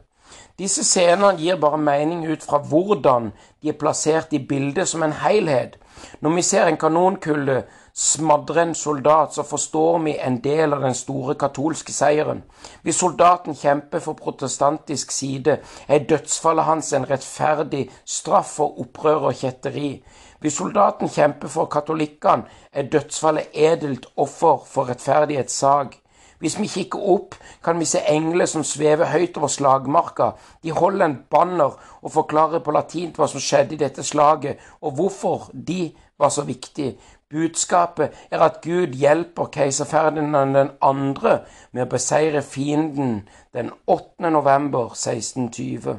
Disse 0.58 0.84
scenene 0.84 1.34
gir 1.38 1.56
bare 1.58 1.78
mening 1.78 2.26
ut 2.30 2.42
fra 2.42 2.58
hvordan 2.58 3.32
de 3.62 3.68
er 3.68 3.78
plassert 3.78 4.32
i 4.32 4.38
bildet 4.38 4.88
som 4.88 5.02
en 5.02 5.12
helhet. 5.12 5.78
Når 6.20 6.30
vi 6.30 6.42
ser 6.42 6.66
en 6.66 6.76
kanonkulle 6.76 7.64
smadre 7.94 8.62
en 8.62 8.74
soldat, 8.74 9.34
så 9.34 9.42
forstår 9.42 9.98
vi 9.98 10.16
en 10.18 10.40
del 10.42 10.72
av 10.74 10.82
den 10.82 10.94
store 10.94 11.34
katolske 11.38 11.92
seieren. 11.94 12.42
Hvis 12.82 12.98
soldaten 12.98 13.54
kjemper 13.54 14.02
for 14.02 14.18
protestantisk 14.18 15.14
side, 15.14 15.60
er 15.88 16.06
dødsfallet 16.10 16.64
hans 16.64 16.92
en 16.92 17.06
rettferdig 17.10 17.86
straff 18.04 18.56
for 18.58 18.80
opprør 18.82 19.30
og 19.30 19.38
kjetteri. 19.38 20.02
Hvis 20.40 20.58
soldaten 20.58 21.08
kjemper 21.08 21.48
for 21.48 21.70
katolikkene, 21.70 22.50
er 22.72 22.90
dødsfallet 22.90 23.54
edelt 23.54 24.10
offer 24.16 24.64
for 24.66 24.90
rettferdighetssak. 24.90 26.00
Hvis 26.38 26.58
vi 26.60 26.66
kikker 26.66 26.98
opp, 26.98 27.34
kan 27.64 27.78
vi 27.80 27.86
se 27.88 28.02
engler 28.10 28.44
som 28.50 28.64
svever 28.66 29.06
høyt 29.08 29.38
over 29.38 29.48
slagmarka. 29.48 30.32
De 30.62 30.74
holder 30.74 31.06
en 31.06 31.18
banner 31.30 31.78
og 32.02 32.12
forklarer 32.12 32.60
på 32.60 32.74
latin 32.74 33.14
hva 33.16 33.28
som 33.30 33.40
skjedde 33.40 33.78
i 33.78 33.80
dette 33.80 34.02
slaget, 34.04 34.58
og 34.82 34.98
hvorfor 34.98 35.46
de 35.54 35.94
var 36.18 36.28
så 36.28 36.42
viktige. 36.44 36.98
Budskapet 37.30 38.10
er 38.30 38.40
at 38.40 38.60
Gud 38.62 38.86
hjelper 38.86 39.44
keiser 39.44 39.84
Ferdinand 39.84 40.56
2. 40.82 41.30
med 41.72 41.86
å 41.86 41.88
beseire 41.88 42.42
fienden 42.42 43.22
den 43.56 43.70
8. 43.86 44.28
november 44.30 44.92
1620. 44.92 45.96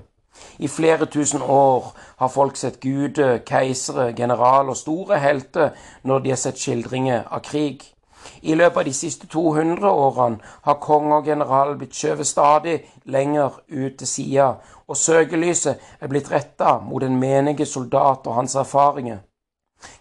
I 0.60 0.68
flere 0.68 1.06
tusen 1.06 1.42
år 1.42 1.90
har 2.22 2.30
folk 2.30 2.56
sett 2.62 2.80
guder, 2.80 3.40
keisere, 3.48 4.12
generaler 4.14 4.76
og 4.76 4.78
store 4.78 5.20
helter 5.20 5.74
når 6.04 6.20
de 6.20 6.34
har 6.36 6.42
sett 6.44 6.62
skildringer 6.62 7.26
av 7.26 7.42
krig. 7.50 7.82
I 8.42 8.54
løpet 8.54 8.78
av 8.78 8.86
de 8.86 8.94
siste 8.94 9.28
200 9.28 9.92
årene 9.92 10.56
har 10.70 10.82
konge 10.82 11.20
og 11.20 11.28
general 11.30 11.76
blitt 11.80 11.98
skjøvet 11.98 12.28
stadig 12.28 12.80
lenger 13.06 13.62
ut 13.70 13.98
til 13.98 14.08
sida, 14.08 14.52
og 14.88 14.98
søkelyset 14.98 15.96
er 16.00 16.12
blitt 16.12 16.32
retta 16.32 16.78
mot 16.86 17.02
den 17.02 17.18
menige 17.20 17.66
soldat 17.66 18.28
og 18.28 18.44
hans 18.44 18.56
erfaringer. 18.56 19.26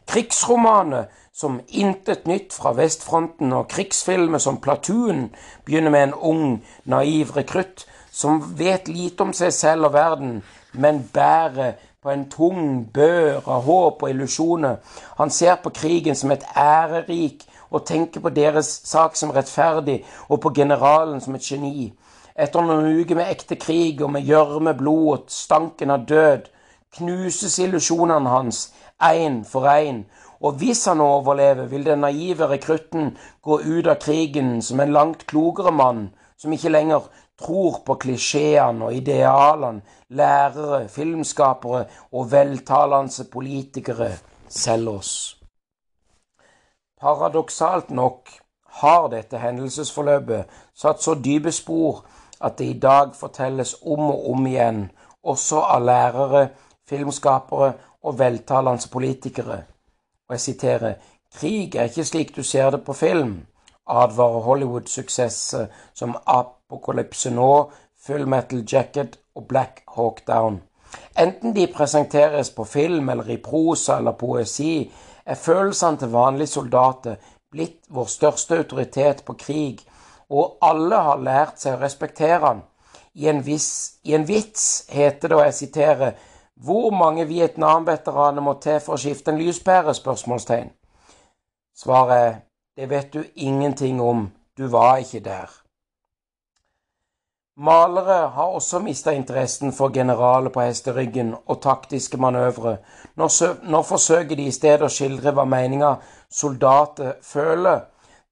Krigsromaner 0.06 1.08
som 1.34 1.60
Intet 1.68 2.26
nytt 2.26 2.52
fra 2.54 2.72
vestfronten 2.76 3.52
og 3.52 3.68
krigsfilmer 3.72 4.38
som 4.38 4.60
Platoon 4.62 5.26
begynner 5.66 5.90
med 5.90 6.02
en 6.08 6.14
ung, 6.14 6.44
naiv 6.84 7.32
rekrutt 7.36 7.86
som 8.14 8.38
vet 8.58 8.88
lite 8.88 9.24
om 9.26 9.32
seg 9.34 9.50
selv 9.52 9.88
og 9.88 9.96
verden, 9.96 10.36
men 10.72 11.02
bærer 11.14 11.74
på 12.04 12.12
en 12.12 12.28
tung 12.30 12.84
bør 12.94 13.40
av 13.48 13.64
håp 13.66 14.02
og 14.04 14.10
illusjoner. 14.12 14.76
Han 15.18 15.30
ser 15.30 15.56
på 15.62 15.72
krigen 15.74 16.14
som 16.14 16.30
et 16.30 16.44
ærerik 16.56 17.42
og 17.70 17.86
tenker 17.86 18.20
på 18.20 18.30
deres 18.30 18.70
sak 18.86 19.16
som 19.16 19.32
rettferdig, 19.34 20.04
og 20.28 20.40
på 20.40 20.52
generalen 20.54 21.20
som 21.20 21.34
et 21.34 21.42
geni. 21.42 21.90
Etter 22.36 22.62
noen 22.62 23.00
uker 23.00 23.18
med 23.18 23.30
ekte 23.30 23.56
krig 23.58 24.02
og 24.02 24.12
med 24.14 24.22
gjørme, 24.28 24.76
blod 24.78 25.08
og 25.16 25.24
stanken 25.32 25.90
av 25.90 26.06
død, 26.06 26.46
knuses 26.94 27.58
illusjonene 27.58 28.30
hans 28.30 28.68
én 29.02 29.44
for 29.44 29.66
én, 29.68 30.04
og 30.40 30.52
hvis 30.52 30.84
han 30.84 31.00
overlever, 31.00 31.66
vil 31.66 31.86
den 31.86 31.98
naive 31.98 32.46
rekrutten 32.46 33.16
gå 33.42 33.58
ut 33.58 33.86
av 33.86 33.96
krigen 34.00 34.62
som 34.62 34.80
en 34.80 34.92
langt 34.92 35.26
klokere 35.26 35.72
mann, 35.72 36.10
som 36.38 36.52
ikke 36.52 36.68
lenger 36.68 37.08
tror 37.40 37.80
på 37.86 37.94
klisjeene 37.94 38.84
og 38.84 38.94
idealene 38.94 39.82
lærere, 40.08 40.88
filmskapere 40.88 41.84
og 42.12 42.32
veltalende 42.32 43.24
politikere 43.32 44.10
selger 44.48 44.98
oss. 44.98 45.14
Paradoksalt 47.00 47.90
nok 47.90 48.30
har 48.80 49.08
dette 49.08 49.38
hendelsesforløpet 49.38 50.50
satt 50.74 51.02
så 51.02 51.14
dype 51.14 51.52
spor 51.52 52.04
at 52.40 52.58
det 52.58 52.68
i 52.68 52.78
dag 52.78 53.14
fortelles 53.14 53.74
om 53.82 54.10
og 54.10 54.30
om 54.30 54.46
igjen, 54.46 54.90
også 55.22 55.60
av 55.60 55.82
lærere, 55.82 56.48
filmskapere 56.88 57.72
og 58.04 58.18
veltalende 58.18 58.88
politikere. 58.92 59.62
Og 60.28 60.36
jeg 60.36 60.40
siterer 60.40 60.94
Krig 61.34 61.74
er 61.74 61.88
ikke 61.90 62.04
slik 62.06 62.36
du 62.36 62.42
ser 62.46 62.70
det 62.70 62.84
på 62.86 62.92
film, 62.94 63.46
advarer 63.90 64.44
Hollywood-suksesser 64.44 65.66
som 65.94 66.14
Apokalypse 66.26 67.30
nå, 67.34 67.70
Full 68.06 68.28
Metal 68.28 68.62
Jacket 68.72 69.18
og 69.34 69.48
Black 69.48 69.82
Hawk 69.96 70.22
Down. 70.26 70.60
Enten 71.18 71.56
de 71.56 71.66
presenteres 71.66 72.50
på 72.50 72.64
film 72.64 73.08
eller 73.08 73.30
i 73.30 73.36
prosa 73.42 73.98
eller 73.98 74.12
poesi, 74.12 74.92
er 75.26 75.34
følelsene 75.34 75.98
til 75.98 76.12
vanlige 76.12 76.52
soldater 76.52 77.16
blitt 77.50 77.82
vår 77.88 78.06
største 78.10 78.58
autoritet 78.58 79.24
på 79.26 79.34
krig, 79.40 79.80
og 80.30 80.58
alle 80.62 81.00
har 81.08 81.22
lært 81.22 81.58
seg 81.62 81.76
å 81.76 81.82
respektere 81.82 82.40
han. 82.44 82.62
I 83.14 83.28
en, 83.30 83.42
viss, 83.46 83.98
I 84.04 84.14
en 84.14 84.26
vits 84.26 84.86
heter 84.90 85.28
det, 85.28 85.36
og 85.36 85.44
jeg 85.46 85.54
siterer, 85.54 86.14
hvor 86.56 86.90
mange 86.90 87.26
Vietnam-veteraner 87.26 88.42
må 88.42 88.54
til 88.62 88.80
for 88.80 88.94
å 88.94 89.00
skifte 89.00 89.32
en 89.32 89.40
lyspære? 89.42 89.94
spørsmålstegn. 89.94 90.70
Svaret 91.74 92.18
er 92.22 92.40
det 92.76 92.90
vet 92.90 93.12
du 93.12 93.24
ingenting 93.34 94.00
om, 94.02 94.30
du 94.58 94.66
var 94.66 94.96
ikke 94.96 95.20
der. 95.20 95.50
Malere 97.56 98.28
har 98.34 98.54
også 98.58 98.78
mista 98.82 99.12
interessen 99.14 99.72
for 99.72 99.88
generaler 99.94 100.50
på 100.50 100.60
hesteryggen 100.60 101.34
og 101.46 101.60
taktiske 101.62 102.18
manøvre. 102.18 102.76
Nå, 103.14 103.28
nå, 103.62 103.82
forsøker 103.82 104.34
de 104.36 104.48
i 104.48 104.54
stedet 104.54 104.82
å 104.82 104.90
skildre 104.90 105.30
hva 105.30 105.44
meninga 105.46 105.92
soldater 106.30 107.12
føler. 107.22 107.84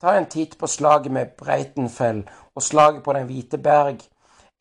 Ta 0.03 0.17
en 0.19 0.27
titt 0.27 0.59
på 0.59 0.67
slaget 0.67 1.15
med 1.15 1.37
Breitenfell 1.39 2.25
og 2.55 2.63
slaget 2.63 3.05
på 3.05 3.15
Den 3.15 3.31
hvite 3.31 3.63
berg. 3.63 4.03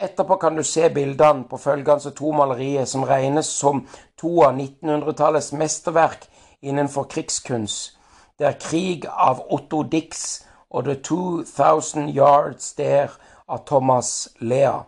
Etterpå 0.02 0.36
kan 0.36 0.56
du 0.56 0.64
se 0.64 0.90
bildene 0.90 1.44
på 1.50 1.58
følgende 1.58 2.12
to 2.18 2.32
malerier 2.34 2.86
som 2.86 3.04
regnes 3.04 3.46
som 3.46 3.84
to 4.18 4.42
av 4.42 4.56
1900-tallets 4.58 5.52
mesterverk 5.54 6.26
innenfor 6.62 7.04
krigskunst. 7.04 7.98
Det 8.40 8.48
er 8.48 8.52
'Krig' 8.52 9.06
av 9.10 9.44
Otto 9.50 9.84
Dix 9.84 10.42
og 10.70 10.84
'The 10.84 10.96
2000 10.96 12.10
Yards 12.10 12.74
There' 12.80 13.20
av 13.48 13.66
Thomas 13.66 14.30
Lea. 14.40 14.80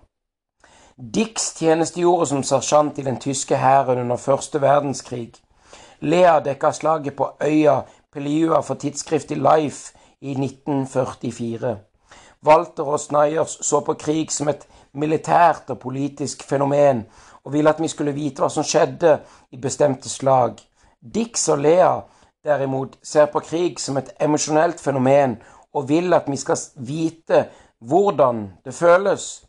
Dix 0.98 1.54
tjenestegjorde 1.60 2.26
som 2.26 2.44
sersjant 2.44 2.98
i 2.98 3.02
den 3.02 3.20
tyske 3.20 3.56
hæren 3.56 4.00
under 4.00 4.16
første 4.16 4.62
verdenskrig. 4.62 5.34
Lea 6.00 6.40
dekka 6.40 6.72
slaget 6.72 7.16
på 7.16 7.30
øya 7.42 7.82
Peliua 8.14 8.60
for 8.62 8.74
tidsskriftet 8.74 9.38
Life 9.38 9.98
i 10.22 10.32
1944. 10.32 11.78
Walter 12.46 12.84
og 12.84 13.00
Snayers 13.00 13.58
så 13.62 13.80
på 13.80 13.94
krig 13.94 14.32
som 14.32 14.48
et 14.48 14.68
militært 14.94 15.70
og 15.70 15.80
politisk 15.80 16.44
fenomen, 16.44 17.06
og 17.44 17.54
ville 17.54 17.70
at 17.70 17.82
vi 17.82 17.88
skulle 17.88 18.16
vite 18.16 18.44
hva 18.44 18.50
som 18.50 18.64
skjedde 18.64 19.18
i 19.52 19.60
bestemte 19.62 20.10
slag. 20.10 20.60
Dix 21.00 21.48
og 21.50 21.60
Lea 21.60 21.94
derimot 22.44 22.98
ser 23.04 23.26
på 23.32 23.40
krig 23.44 23.80
som 23.80 23.98
et 23.98 24.14
emosjonelt 24.22 24.80
fenomen, 24.80 25.38
og 25.74 25.90
vil 25.90 26.14
at 26.14 26.30
vi 26.30 26.38
skal 26.38 26.60
vite 26.76 27.46
hvordan 27.80 28.46
det 28.66 28.74
føles. 28.74 29.44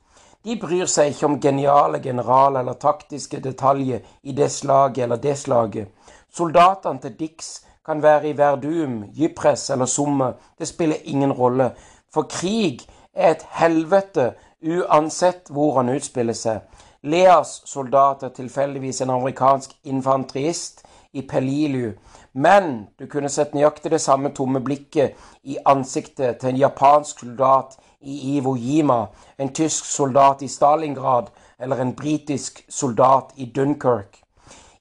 De 0.44 0.56
bryr 0.60 0.88
seg 0.90 1.12
ikke 1.12 1.26
om 1.26 1.38
geniale 1.40 2.00
generaler 2.04 2.60
eller 2.60 2.76
taktiske 2.80 3.40
detaljer 3.40 4.02
i 4.22 4.32
det 4.36 4.50
slaget 4.52 5.04
eller 5.06 5.20
det 5.20 5.36
slaget. 5.40 5.88
Soldatene 6.34 7.00
til 7.00 7.14
Dix 7.18 7.54
kan 7.86 8.02
være 8.02 8.28
i 8.28 8.36
Verdum, 8.36 9.04
Gypres 9.16 9.70
eller 9.70 9.86
Somme. 9.86 10.32
Det 10.58 10.68
spiller 10.68 10.96
ingen 11.04 11.32
rolle. 11.32 11.70
For 12.12 12.28
krig 12.28 12.84
er 13.14 13.30
et 13.30 13.46
helvete 13.60 14.32
uansett 14.64 15.50
hvor 15.50 15.76
han 15.76 15.92
utspiller 15.92 16.36
seg. 16.36 16.64
Leas 17.04 17.60
soldat 17.68 18.22
er 18.24 18.32
tilfeldigvis 18.32 19.02
en 19.04 19.10
amerikansk 19.10 19.76
infanterist 19.84 20.82
i 21.12 21.22
Pelilu, 21.22 21.92
men 22.32 22.86
du 22.98 23.06
kunne 23.06 23.28
sett 23.28 23.54
nøyaktig 23.54 23.92
det 23.92 24.00
samme 24.00 24.32
tomme 24.34 24.60
blikket 24.64 25.14
i 25.44 25.58
ansiktet 25.68 26.40
til 26.40 26.54
en 26.54 26.62
japansk 26.64 27.20
soldat 27.20 27.76
i 28.00 28.36
Iwo 28.36 28.56
Jima, 28.56 29.06
en 29.38 29.52
tysk 29.54 29.84
soldat 29.84 30.42
i 30.42 30.48
Stalingrad 30.48 31.30
eller 31.58 31.80
en 31.80 31.94
britisk 31.94 32.64
soldat 32.68 33.32
i 33.36 33.46
Dunkerque. 33.54 34.24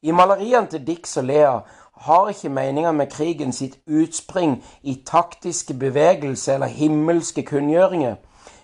I 0.02 0.12
maleriene 0.12 0.68
til 0.68 0.88
Dix 0.88 1.18
og 1.18 1.24
Lea 1.24 1.60
har 2.04 2.30
ikke 2.30 2.50
meninga 2.50 2.92
med 2.92 3.12
krigen 3.12 3.54
sitt 3.54 3.78
utspring 3.88 4.58
i 4.82 4.98
taktiske 5.06 5.74
bevegelser 5.74 6.54
eller 6.56 6.68
himmelske 6.68 7.46
kunngjøringer. 7.48 8.16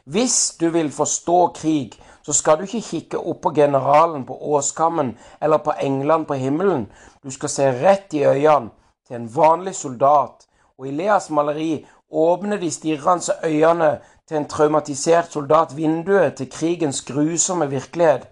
Hvis 0.05 0.55
du 0.59 0.69
vil 0.69 0.91
forstå 0.91 1.47
krig, 1.47 1.91
så 2.23 2.33
skal 2.33 2.57
du 2.57 2.67
ikke 2.67 2.81
kikke 2.81 3.17
opp 3.17 3.41
på 3.41 3.53
generalen 3.55 4.25
på 4.25 4.37
åskammen 4.53 5.15
eller 5.41 5.57
på 5.57 5.73
englene 5.81 6.25
på 6.25 6.33
himmelen. 6.33 6.87
Du 7.23 7.31
skal 7.31 7.49
se 7.49 7.71
rett 7.81 8.13
i 8.13 8.25
øynene 8.25 8.69
til 9.07 9.15
en 9.15 9.29
vanlig 9.35 9.75
soldat, 9.75 10.45
og 10.77 10.87
i 10.87 10.91
Leas 10.91 11.29
maleri 11.29 11.85
åpner 12.11 12.57
de 12.57 12.71
stirrende 12.71 13.33
øynene 13.43 13.99
til 14.27 14.37
en 14.37 14.47
traumatisert 14.47 15.31
soldat 15.33 15.77
vinduet 15.77 16.35
til 16.35 16.49
krigens 16.51 17.01
grusomme 17.01 17.69
virkelighet. 17.69 18.27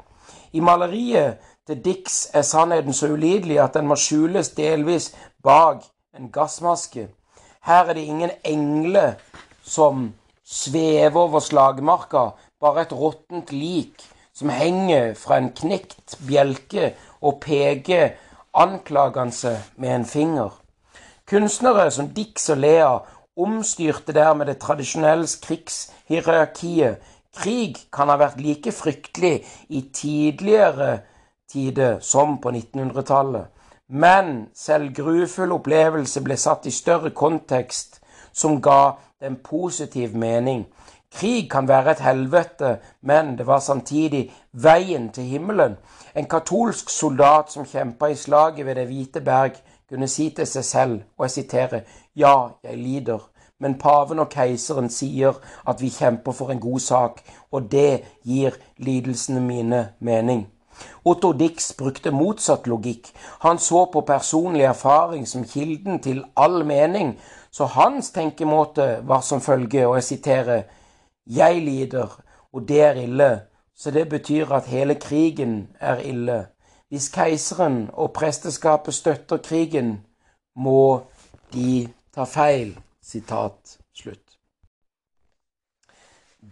I 0.54 0.60
maleriet 0.60 1.38
til 1.68 1.86
Dix 1.86 2.28
er 2.34 2.42
sannheten 2.42 2.94
så 2.94 3.08
ulidelig 3.12 3.60
at 3.60 3.74
den 3.74 3.88
må 3.88 3.96
skjules 3.96 4.50
delvis 4.50 5.16
bak 5.44 5.84
en 6.18 6.32
gassmaske. 6.32 7.08
Her 7.66 7.84
er 7.84 7.94
det 7.94 8.02
ingen 8.02 8.32
engler 8.44 9.14
som 9.64 10.14
svever 10.48 11.20
over 11.20 11.44
slagmarka, 11.44 12.30
bare 12.60 12.86
et 12.86 12.94
råttent 12.96 13.52
lik 13.52 14.06
som 14.34 14.50
henger 14.54 15.14
fra 15.18 15.42
en 15.42 15.52
knekt 15.52 16.16
bjelke 16.28 16.94
og 17.22 17.42
peker 17.44 18.16
anklagende 18.56 19.58
med 19.76 19.96
en 19.96 20.06
finger. 20.06 20.50
Kunstnere 21.28 21.92
som 21.92 22.08
Dix 22.16 22.50
og 22.50 22.62
Lea 22.64 22.94
omstyrte 23.38 24.14
dermed 24.16 24.48
det 24.48 24.60
tradisjonelle 24.64 25.28
krigshierarkiet. 25.44 27.02
Krig 27.38 27.76
kan 27.94 28.10
ha 28.10 28.16
vært 28.18 28.40
like 28.42 28.72
fryktelig 28.72 29.44
i 29.70 29.82
tidligere 29.94 31.02
tider 31.52 32.00
som 32.02 32.38
på 32.42 32.50
1900-tallet. 32.56 33.52
Men 33.90 34.48
selv 34.56 34.96
grufull 34.96 35.54
opplevelse 35.56 36.24
ble 36.24 36.38
satt 36.40 36.66
i 36.68 36.74
større 36.74 37.12
kontekst, 37.16 38.00
som 38.34 38.62
ga 38.62 38.98
den 39.22 39.36
positiv 39.44 40.16
mening. 40.16 40.66
Krig 41.12 41.52
kan 41.52 41.68
være 41.68 41.92
et 41.92 42.00
helvete, 42.00 42.78
men 43.02 43.38
det 43.38 43.48
var 43.48 43.60
samtidig 43.60 44.34
veien 44.52 45.10
til 45.10 45.24
himmelen. 45.24 45.78
En 46.16 46.26
katolsk 46.26 46.90
soldat 46.90 47.52
som 47.52 47.66
kjempa 47.66 48.06
i 48.06 48.16
slaget 48.16 48.66
ved 48.66 48.76
Det 48.76 48.88
hvite 48.88 49.22
berg, 49.22 49.52
kunne 49.90 50.08
si 50.08 50.30
til 50.30 50.48
seg 50.48 50.66
selv, 50.66 51.02
og 51.18 51.26
jeg 51.26 51.32
siterer, 51.32 51.80
ja, 52.16 52.48
jeg 52.64 52.78
lider, 52.78 53.30
men 53.60 53.80
paven 53.80 54.20
og 54.20 54.30
keiseren 54.30 54.90
sier 54.90 55.40
at 55.68 55.82
vi 55.82 55.90
kjemper 55.90 56.32
for 56.32 56.52
en 56.52 56.60
god 56.60 56.80
sak, 56.80 57.22
og 57.52 57.72
det 57.72 58.04
gir 58.24 58.52
lidelsene 58.78 59.42
mine 59.42 59.88
mening. 60.00 60.48
Otto 61.06 61.32
Dix 61.34 61.72
brukte 61.74 62.12
motsatt 62.12 62.68
logikk. 62.68 63.10
Han 63.40 63.58
så 63.58 63.86
på 63.94 64.02
personlig 64.02 64.62
erfaring 64.62 65.28
som 65.28 65.46
kilden 65.46 66.00
til 66.04 66.24
all 66.36 66.66
mening, 66.66 67.16
så 67.58 67.66
hans 67.66 68.12
tenkemåte 68.12 69.00
var 69.04 69.22
som 69.22 69.42
følge, 69.42 69.88
og 69.88 69.96
jeg 69.96 70.04
siterer, 70.04 70.64
Jeg 71.30 71.62
lider, 71.62 72.22
og 72.54 72.68
det 72.68 72.82
er 72.82 72.94
ille, 72.94 73.42
så 73.76 73.92
det 73.92 74.10
betyr 74.10 74.52
at 74.52 74.66
hele 74.66 74.96
krigen 74.96 75.68
er 75.80 75.98
ille. 75.98 76.48
Hvis 76.90 77.10
keiseren 77.10 77.90
og 77.94 78.14
presteskapet 78.14 78.94
støtter 78.94 79.38
krigen, 79.38 80.06
må 80.56 81.02
de 81.54 81.90
ta 82.16 82.24
feil. 82.24 82.80
Sitat 83.02 83.78
slutt. 83.96 84.38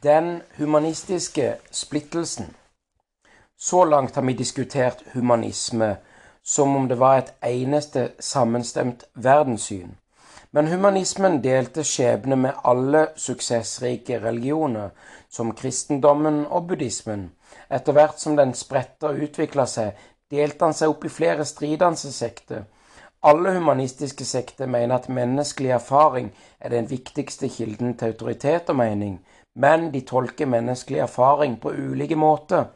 Den 0.04 0.42
humanistiske 0.58 1.56
splittelsen. 1.72 2.56
Så 3.58 3.84
langt 3.84 4.16
har 4.16 4.22
vi 4.22 4.34
diskutert 4.34 5.04
humanisme 5.14 5.98
som 6.44 6.76
om 6.76 6.90
det 6.90 7.00
var 7.00 7.18
et 7.18 7.34
eneste 7.44 8.12
sammenstemt 8.20 9.04
verdenssyn. 9.16 9.96
Men 10.56 10.70
humanismen 10.72 11.42
delte 11.44 11.84
skjebne 11.84 12.38
med 12.40 12.60
alle 12.64 13.02
suksessrike 13.20 14.22
religioner, 14.24 14.94
som 15.28 15.52
kristendommen 15.52 16.46
og 16.48 16.70
buddhismen. 16.70 17.26
Etter 17.68 17.98
hvert 17.98 18.22
som 18.24 18.38
den 18.40 18.54
spredte 18.56 19.10
og 19.10 19.20
utvikla 19.28 19.66
seg, 19.68 19.98
delte 20.32 20.64
han 20.64 20.78
seg 20.78 20.94
opp 20.94 21.04
i 21.04 21.12
flere 21.12 21.44
stridende 21.44 22.14
sekter. 22.16 22.64
Alle 23.28 23.52
humanistiske 23.58 24.24
sekter 24.24 24.72
mener 24.72 24.96
at 24.96 25.12
menneskelig 25.12 25.74
erfaring 25.76 26.32
er 26.60 26.72
den 26.72 26.88
viktigste 26.88 27.50
kilden 27.52 27.98
til 28.00 28.14
autoritet 28.14 28.72
og 28.72 28.80
mening, 28.80 29.20
men 29.60 29.90
de 29.92 30.06
tolker 30.08 30.48
menneskelig 30.48 31.04
erfaring 31.04 31.60
på 31.60 31.76
ulike 31.76 32.16
måter. 32.16 32.70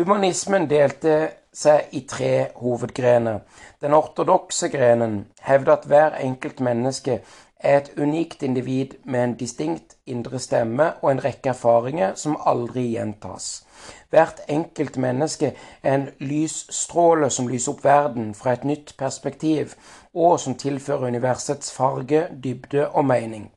Humanismen 0.00 0.64
delte 0.64 1.14
seg 1.52 1.90
i 1.92 2.00
tre 2.08 2.46
hovedgrener. 2.56 3.42
Den 3.84 3.92
ortodokse 3.92 4.70
grenen 4.72 5.26
hevder 5.44 5.74
at 5.74 5.84
hver 5.90 6.16
enkelt 6.24 6.62
menneske 6.64 7.18
er 7.60 7.76
et 7.82 7.90
unikt 8.00 8.40
individ 8.42 8.96
med 9.04 9.24
en 9.24 9.36
distinkt 9.42 9.98
indre 10.06 10.40
stemme 10.40 10.86
og 11.02 11.10
en 11.10 11.20
rekke 11.20 11.52
erfaringer 11.52 12.16
som 12.16 12.38
aldri 12.48 12.86
gjentas. 12.94 13.66
Hvert 14.08 14.40
enkelt 14.48 14.96
menneske 14.96 15.52
er 15.82 15.98
en 15.98 16.08
lysstråle 16.24 17.28
som 17.28 17.52
lyser 17.52 17.74
opp 17.76 17.84
verden 17.84 18.32
fra 18.34 18.56
et 18.56 18.64
nytt 18.64 18.96
perspektiv, 18.96 19.76
og 20.14 20.40
som 20.40 20.56
tilfører 20.56 21.12
universets 21.12 21.76
farge, 21.76 22.24
dybde 22.44 22.88
og 22.88 23.04
mening. 23.04 23.50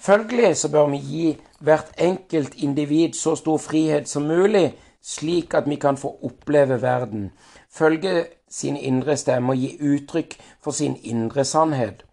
Følgelig 0.00 0.56
så 0.56 0.72
bør 0.72 0.94
vi 0.94 0.98
gi 1.04 1.40
hvert 1.60 1.92
enkelt 1.98 2.54
individ 2.56 3.12
så 3.12 3.36
stor 3.36 3.58
frihet 3.60 4.08
som 4.08 4.24
mulig, 4.24 4.70
slik 5.02 5.54
at 5.54 5.68
vi 5.70 5.76
kan 5.76 5.96
få 5.96 6.12
oppleve 6.22 6.82
verden, 6.82 7.30
følge 7.70 8.26
sin 8.50 8.76
indre 8.76 9.16
stemme 9.16 9.52
og 9.52 9.58
gi 9.58 9.76
uttrykk 9.80 10.36
for 10.62 10.76
sin 10.76 10.96
indre 11.02 11.44
sannhet. 11.44 12.04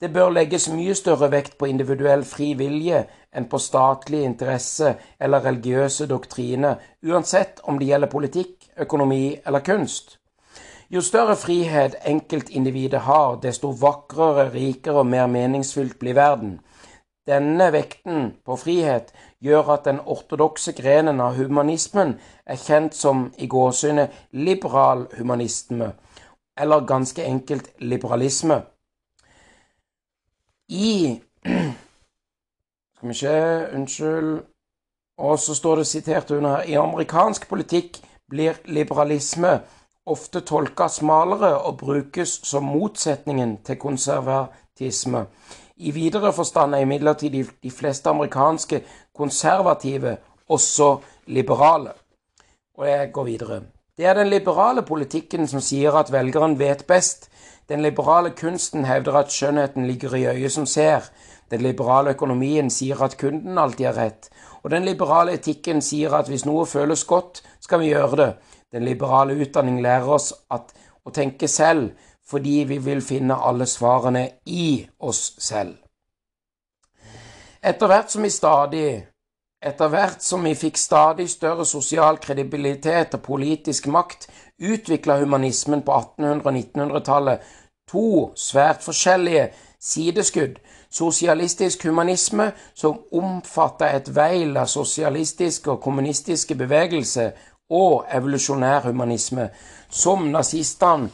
Det 0.00 0.12
bør 0.12 0.30
legges 0.30 0.66
mye 0.68 0.94
større 0.94 1.30
vekt 1.32 1.54
på 1.58 1.68
individuell 1.70 2.24
fri 2.28 2.50
vilje 2.58 3.04
enn 3.32 3.46
på 3.48 3.60
statlig 3.62 4.24
interesse 4.26 4.96
eller 5.20 5.46
religiøse 5.46 6.06
doktriner, 6.10 6.76
uansett 7.06 7.62
om 7.64 7.78
det 7.78 7.88
gjelder 7.88 8.12
politikk, 8.12 8.68
økonomi 8.76 9.38
eller 9.46 9.64
kunst. 9.64 10.18
Jo 10.90 11.00
større 11.00 11.36
frihet 11.36 11.96
enkeltindividet 12.04 13.00
har, 13.06 13.38
desto 13.42 13.70
vakrere, 13.80 14.50
rikere 14.52 15.00
og 15.00 15.08
mer 15.08 15.26
meningsfylt 15.26 15.96
blir 15.98 16.18
verden. 16.18 16.58
Denne 17.26 17.70
vekten 17.72 18.34
på 18.44 18.58
frihet 18.60 19.14
gjør 19.44 19.74
at 19.74 19.84
den 19.84 20.00
ortodokse 20.00 20.72
grenen 20.72 21.20
av 21.20 21.36
humanismen 21.36 22.16
er 22.46 22.60
kjent 22.60 22.96
som 22.96 23.26
i 23.38 23.46
gåsehudet 23.46 24.10
liberal 24.32 25.06
humanisme, 25.18 25.92
eller 26.56 26.86
ganske 26.88 27.24
enkelt 27.24 27.70
liberalisme. 27.78 28.62
I 30.68 31.20
Skal 32.96 33.08
vi 33.08 33.14
se 33.14 33.38
Unnskyld. 33.74 34.42
Og 35.18 35.38
så 35.38 35.54
står 35.54 35.76
det 35.76 35.86
sitert 35.86 36.30
under 36.30 36.56
her 36.56 36.62
I 36.62 36.74
amerikansk 36.74 37.48
politikk 37.48 38.00
blir 38.30 38.56
liberalisme 38.64 39.60
ofte 40.06 40.40
tolka 40.40 40.88
smalere 40.88 41.58
og 41.58 41.78
brukes 41.78 42.40
som 42.44 42.64
motsetningen 42.64 43.56
til 43.64 43.76
konservatisme. 43.76 45.26
I 45.76 45.90
videre 45.90 46.32
forstand 46.32 46.74
er 46.74 46.78
imidlertid 46.78 47.44
de 47.62 47.70
fleste 47.70 48.10
amerikanske 48.10 48.82
konservative 49.14 50.16
også 50.48 50.96
liberale. 51.26 51.92
Og 52.78 52.88
jeg 52.88 53.12
går 53.12 53.24
videre. 53.24 53.60
Det 53.96 54.06
er 54.06 54.14
den 54.14 54.28
liberale 54.28 54.82
politikken 54.82 55.46
som 55.46 55.60
sier 55.62 55.94
at 55.94 56.10
velgeren 56.12 56.58
vet 56.58 56.86
best. 56.86 57.30
Den 57.68 57.82
liberale 57.82 58.30
kunsten 58.30 58.84
hevder 58.84 59.20
at 59.20 59.30
skjønnheten 59.32 59.86
ligger 59.86 60.14
i 60.14 60.26
øyet 60.26 60.52
som 60.52 60.66
ser. 60.66 61.06
Den 61.50 61.60
liberale 61.62 62.10
økonomien 62.10 62.70
sier 62.70 63.02
at 63.02 63.16
kunden 63.20 63.58
alltid 63.58 63.86
har 63.86 63.96
rett. 63.96 64.28
Og 64.62 64.70
den 64.70 64.84
liberale 64.84 65.36
etikken 65.38 65.82
sier 65.82 66.16
at 66.18 66.28
hvis 66.28 66.46
noe 66.48 66.66
føles 66.66 67.04
godt, 67.04 67.42
skal 67.60 67.80
vi 67.80 67.92
gjøre 67.92 68.16
det. 68.16 68.30
Den 68.72 68.84
liberale 68.84 69.36
utdanning 69.38 69.78
lærer 69.82 70.10
oss 70.10 70.32
å 70.50 71.14
tenke 71.14 71.48
selv, 71.48 71.92
fordi 72.26 72.64
vi 72.66 72.78
vil 72.82 73.04
finne 73.04 73.36
alle 73.36 73.66
svarene 73.70 74.28
i 74.46 74.86
oss 74.98 75.36
selv. 75.38 75.83
Etter 77.64 77.88
hvert 77.88 78.12
som 78.12 78.22
vi 78.22 78.30
stadig 78.30 78.86
etter 79.64 79.88
hvert 79.88 80.20
som 80.20 80.44
vi 80.44 80.52
fikk 80.58 80.76
stadig 80.76 81.24
større 81.32 81.64
sosial 81.64 82.18
kredibilitet 82.20 83.14
og 83.16 83.22
politisk 83.24 83.86
makt, 83.88 84.26
utvikla 84.60 85.16
humanismen 85.22 85.82
på 85.82 85.92
1800- 85.92 86.44
og 86.44 86.52
1900-tallet 86.52 87.46
to 87.88 88.32
svært 88.36 88.84
forskjellige 88.84 89.46
sideskudd. 89.80 90.58
Sosialistisk 90.90 91.86
humanisme, 91.88 92.52
som 92.74 93.00
omfatta 93.12 93.88
et 93.96 94.12
veil 94.14 94.52
av 94.56 94.68
sosialistiske 94.70 95.72
og 95.72 95.80
kommunistiske 95.82 96.54
bevegelser, 96.54 97.32
og 97.70 98.04
evolusjonær 98.12 98.84
humanisme, 98.84 99.48
som 99.90 100.28
nazistene 100.28 101.08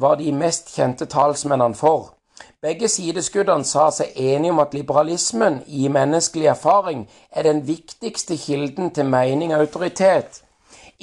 var 0.00 0.16
de 0.16 0.32
mest 0.32 0.72
kjente 0.74 1.06
talsmennene 1.06 1.76
for. 1.76 2.14
Begge 2.62 2.88
sideskuddene 2.88 3.66
sa 3.66 3.88
seg 3.90 4.14
enige 4.14 4.52
om 4.54 4.60
at 4.62 4.74
liberalismen 4.76 5.60
i 5.66 5.88
menneskelig 5.90 6.46
erfaring 6.52 7.04
er 7.30 7.48
den 7.48 7.64
viktigste 7.66 8.36
kilden 8.38 8.92
til 8.94 9.08
mening 9.10 9.54
og 9.54 9.64
autoritet. 9.64 10.42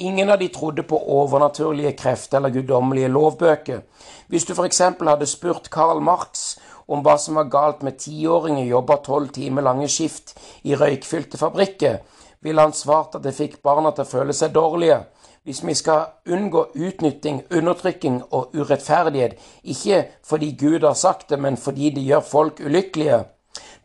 Ingen 0.00 0.32
av 0.32 0.40
de 0.40 0.48
trodde 0.48 0.82
på 0.88 0.96
overnaturlige 0.96 1.92
krefter 2.00 2.38
eller 2.38 2.54
guddommelige 2.54 3.12
lovbøker. 3.12 3.82
Hvis 4.28 4.48
du 4.48 4.54
f.eks. 4.54 4.80
hadde 4.80 5.28
spurt 5.28 5.68
Karl 5.70 6.00
Marx 6.00 6.56
om 6.88 7.04
hva 7.04 7.18
som 7.20 7.36
var 7.36 7.50
galt 7.52 7.82
med 7.84 7.98
tiåringer 8.00 8.64
jobba 8.64 8.96
tolv 9.04 9.28
timer 9.36 9.62
lange 9.68 9.88
skift 9.92 10.32
i 10.64 10.72
røykfylte 10.74 11.38
fabrikker, 11.38 12.00
ville 12.40 12.64
han 12.64 12.72
svart 12.72 13.18
at 13.18 13.26
det 13.26 13.36
fikk 13.36 13.60
barna 13.62 13.92
til 13.92 14.06
å 14.06 14.12
føle 14.14 14.36
seg 14.36 14.56
dårlige 14.56 15.02
hvis 15.44 15.66
vi 15.66 15.74
skal 15.74 16.04
unngå 16.28 16.66
utnytting, 16.74 17.42
undertrykking 17.50 18.22
og 18.30 18.54
urettferdighet, 18.54 19.38
ikke 19.64 20.04
fordi 20.24 20.56
Gud 20.60 20.80
har 20.80 20.94
sagt 20.94 21.30
det, 21.30 21.38
men 21.38 21.56
fordi 21.56 21.90
det 21.90 22.04
gjør 22.04 22.20
folk 22.20 22.60
ulykkelige. 22.64 23.24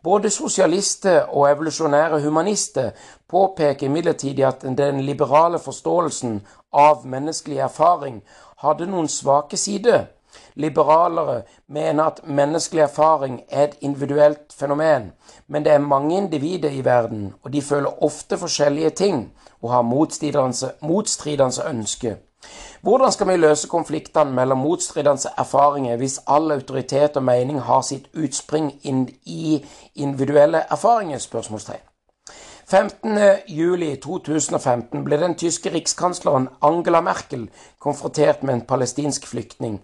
Både 0.02 0.30
sosialister 0.30 1.20
og 1.22 1.50
evolusjonære 1.50 2.20
humanister 2.20 2.90
påpeker 3.28 3.86
imidlertid 3.86 4.40
at 4.40 4.62
den 4.78 5.00
liberale 5.00 5.58
forståelsen 5.58 6.46
av 6.72 7.06
menneskelig 7.06 7.58
erfaring 7.58 8.20
hadde 8.62 8.86
noen 8.86 9.08
svake 9.08 9.56
sider. 9.56 10.04
Liberalere 10.54 11.42
mener 11.68 12.04
at 12.04 12.20
menneskelig 12.24 12.82
erfaring 12.82 13.40
er 13.48 13.64
et 13.64 13.76
individuelt 13.80 14.54
fenomen, 14.58 15.12
men 15.48 15.64
det 15.64 15.72
er 15.72 15.78
mange 15.78 16.16
individer 16.16 16.70
i 16.70 16.84
verden, 16.84 17.34
og 17.42 17.52
de 17.52 17.62
føler 17.62 18.04
ofte 18.04 18.38
forskjellige 18.38 18.90
ting 18.90 19.32
og 19.62 19.72
har 19.72 19.82
motstridende 20.80 21.62
ønsker. 21.68 22.14
Hvordan 22.80 23.12
skal 23.12 23.28
vi 23.28 23.36
løse 23.36 23.68
konfliktene 23.68 24.32
mellom 24.32 24.58
motstridende 24.58 25.28
erfaringer 25.38 25.96
hvis 25.96 26.20
all 26.26 26.52
autoritet 26.52 27.16
og 27.16 27.22
mening 27.22 27.60
har 27.60 27.82
sitt 27.82 28.06
utspring 28.14 28.80
i 29.24 29.64
individuelle 29.94 30.62
erfaringer? 30.70 31.18
spørsmålstegn. 31.18 31.80
15.07.2015 32.72 35.02
ble 35.06 35.20
den 35.20 35.34
tyske 35.38 35.70
rikskansleren 35.70 36.48
Angela 36.62 37.00
Merkel 37.00 37.50
konfrontert 37.78 38.42
med 38.42 38.54
en 38.54 38.60
palestinsk 38.60 39.26
flyktning 39.26 39.82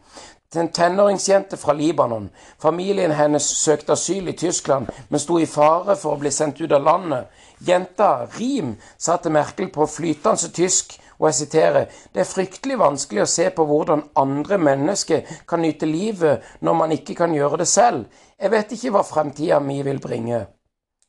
en 0.56 0.68
tenåringsjente 0.68 1.56
fra 1.56 1.72
Libanon. 1.72 2.30
Familien 2.58 3.10
hennes 3.10 3.42
søkte 3.42 3.92
asyl 3.92 4.28
i 4.28 4.32
Tyskland, 4.32 4.86
men 5.08 5.20
sto 5.20 5.38
i 5.38 5.46
fare 5.46 5.96
for 5.96 6.14
å 6.14 6.20
bli 6.20 6.30
sendt 6.30 6.60
ut 6.60 6.72
av 6.72 6.84
landet. 6.84 7.26
Jenta, 7.66 8.26
Rim, 8.38 8.76
sa 8.98 9.16
til 9.22 9.34
Merkel 9.34 9.70
på 9.72 9.86
flytende 9.86 10.50
tysk, 10.54 10.96
og 11.18 11.28
jeg 11.28 11.34
siterer, 11.34 11.84
det 12.14 12.24
er 12.24 12.26
fryktelig 12.26 12.78
vanskelig 12.80 13.22
å 13.22 13.30
se 13.30 13.46
på 13.54 13.66
hvordan 13.68 14.02
andre 14.18 14.58
mennesker 14.58 15.28
kan 15.48 15.62
nyte 15.62 15.86
livet 15.86 16.42
når 16.60 16.78
man 16.80 16.94
ikke 16.96 17.14
kan 17.20 17.34
gjøre 17.36 17.60
det 17.62 17.68
selv. 17.70 18.08
Jeg 18.40 18.50
vet 18.50 18.74
ikke 18.74 18.90
hva 18.96 19.04
fremtida 19.06 19.60
mi 19.62 19.78
vil 19.86 20.00
bringe. 20.02 20.40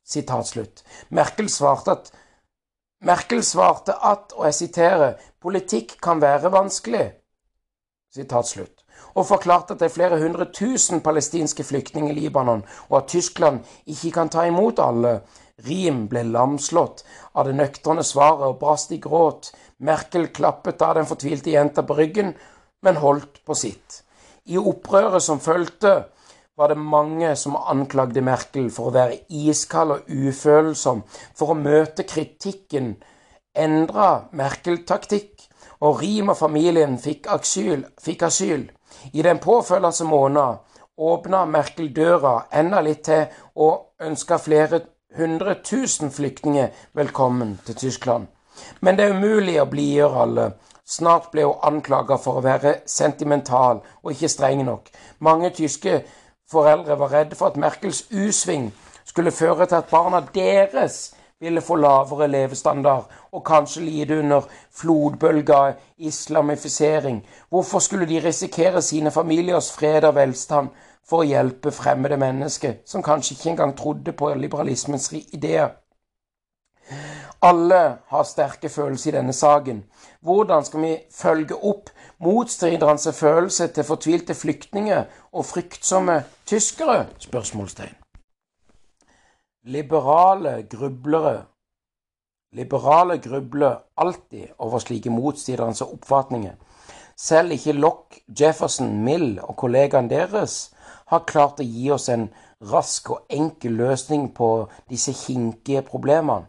Sitat 0.05 0.51
slutt. 0.51 0.83
Merkel 1.09 1.49
svarte 1.49 1.97
at 1.97 2.13
Merkel 3.03 3.41
svarte 3.43 3.97
at, 3.99 4.31
og 4.37 4.45
jeg 4.47 4.59
siterer, 4.61 5.17
politikk 5.41 5.97
kan 6.03 6.21
være 6.21 6.53
vanskelig. 6.53 7.09
Sitat 8.13 8.47
slutt 8.47 8.83
og 9.13 9.27
forklarte 9.27 9.73
at 9.73 9.79
det 9.79 9.85
er 9.85 9.93
flere 9.93 10.19
hundre 10.21 10.47
tusen 10.53 11.01
palestinske 11.01 11.63
flyktninger 11.63 12.13
i 12.13 12.19
Libanon, 12.19 12.63
og 12.89 12.97
at 12.97 13.09
Tyskland 13.13 13.59
ikke 13.85 14.11
kan 14.11 14.29
ta 14.29 14.45
imot 14.49 14.79
alle. 14.79 15.19
Rim 15.61 16.07
ble 16.09 16.23
lamslått 16.25 17.03
av 17.37 17.45
det 17.45 17.53
nøkterne 17.53 18.03
svaret 18.03 18.47
og 18.47 18.57
brast 18.61 18.91
i 18.91 18.97
gråt. 18.97 19.51
Merkel 19.77 20.31
klappet 20.33 20.81
av 20.81 20.95
den 20.97 21.05
fortvilte 21.05 21.53
jenta 21.53 21.83
på 21.85 21.97
ryggen, 21.99 22.33
men 22.81 22.97
holdt 22.97 23.43
på 23.45 23.53
sitt. 23.53 24.01
I 24.49 24.57
opprøret 24.57 25.23
som 25.23 25.39
fulgte, 25.39 25.93
var 26.57 26.69
det 26.69 26.77
mange 26.77 27.35
som 27.35 27.55
anklagde 27.57 28.21
Merkel 28.21 28.69
for 28.73 28.89
å 28.89 28.93
være 28.93 29.21
iskald 29.29 29.95
og 29.95 30.09
ufølsom, 30.09 31.01
for 31.37 31.53
å 31.53 31.57
møte 31.57 32.05
kritikken. 32.05 32.95
Endra 33.53 34.29
Merkel 34.33 34.83
taktikk, 34.89 35.47
og 35.81 36.01
Rim 36.01 36.29
og 36.33 36.37
familien 36.37 36.97
fikk 37.01 37.29
asyl. 37.33 37.85
Fikk 38.01 38.25
asyl. 38.29 38.67
I 39.13 39.21
den 39.25 39.41
påfølgende 39.41 40.09
måneden 40.09 40.61
åpna 40.97 41.45
Merkel 41.45 41.93
døra 41.93 42.43
enda 42.53 42.81
litt 42.85 43.05
til 43.05 43.25
og 43.55 44.05
ønska 44.05 44.37
flere 44.41 44.81
hundre 45.17 45.55
tusen 45.63 46.11
flyktninger 46.11 46.67
velkommen 46.93 47.59
til 47.65 47.75
Tyskland. 47.75 48.27
Men 48.81 48.97
det 48.97 49.05
er 49.05 49.15
umulig 49.15 49.59
å 49.61 49.69
blidgjøre 49.69 50.21
alle. 50.25 50.45
Snart 50.85 51.29
ble 51.31 51.45
hun 51.47 51.61
anklaga 51.63 52.17
for 52.21 52.39
å 52.39 52.45
være 52.45 52.75
sentimental 52.89 53.81
og 54.03 54.11
ikke 54.11 54.29
streng 54.29 54.63
nok. 54.65 54.89
Mange 55.19 55.49
tyske 55.55 56.01
foreldre 56.51 56.97
var 56.99 57.13
redde 57.13 57.37
for 57.39 57.51
at 57.51 57.59
Merkels 57.61 58.05
U-sving 58.11 58.71
skulle 59.05 59.31
føre 59.31 59.65
til 59.65 59.81
at 59.81 59.91
barna 59.91 60.23
deres 60.33 61.13
ville 61.43 61.61
få 61.61 61.75
lavere 61.75 62.27
levestandard 62.31 63.09
og 63.31 63.43
kanskje 63.45 63.83
lide 63.83 64.19
under 64.19 64.45
flodbølga 64.71 65.73
islamifisering. 65.97 67.23
Hvorfor 67.49 67.79
skulle 67.79 68.07
de 68.07 68.21
risikere 68.23 68.81
sine 68.81 69.11
familiers 69.11 69.71
fred 69.71 70.03
og 70.03 70.15
velstand 70.15 70.69
for 71.07 71.23
å 71.23 71.27
hjelpe 71.27 71.71
fremmede 71.71 72.17
mennesker 72.17 72.79
som 72.85 73.03
kanskje 73.03 73.35
ikke 73.35 73.49
engang 73.53 73.75
trodde 73.77 74.13
på 74.15 74.33
liberalismens 74.39 75.11
ideer? 75.13 75.75
Alle 77.43 77.81
har 78.07 78.23
sterke 78.23 78.69
følelser 78.69 79.11
i 79.11 79.15
denne 79.17 79.33
saken. 79.33 79.83
Hvordan 80.23 80.63
skal 80.63 80.81
vi 80.81 80.93
følge 81.11 81.55
opp 81.55 81.89
motstridernes 82.23 83.09
følelser 83.17 83.67
til 83.75 83.83
fortvilte 83.83 84.35
flyktninger 84.35 85.03
og 85.31 85.45
fryktsomme 85.45 86.21
tyskere? 86.45 87.07
spørsmålstegn. 87.19 87.95
Liberale 89.63 90.63
grublere 90.69 91.43
Liberale 92.53 93.17
grubler 93.17 93.79
alltid 93.97 94.47
over 94.57 94.79
slike 94.79 95.09
motstridernes 95.09 95.81
oppfatninger. 95.81 96.53
Selv 97.17 97.51
ikke 97.51 97.73
Lock, 97.73 98.19
Jefferson, 98.39 99.03
Mill 99.03 99.39
og 99.41 99.55
kollegaene 99.57 100.09
deres 100.09 100.72
har 101.13 101.27
klart 101.29 101.61
å 101.61 101.67
gi 101.67 101.91
oss 101.91 102.09
en 102.09 102.27
rask 102.71 103.09
og 103.13 103.29
enkel 103.29 103.77
løsning 103.79 104.31
på 104.35 104.49
disse 104.89 105.13
kinkige 105.13 105.83
problemene. 105.87 106.47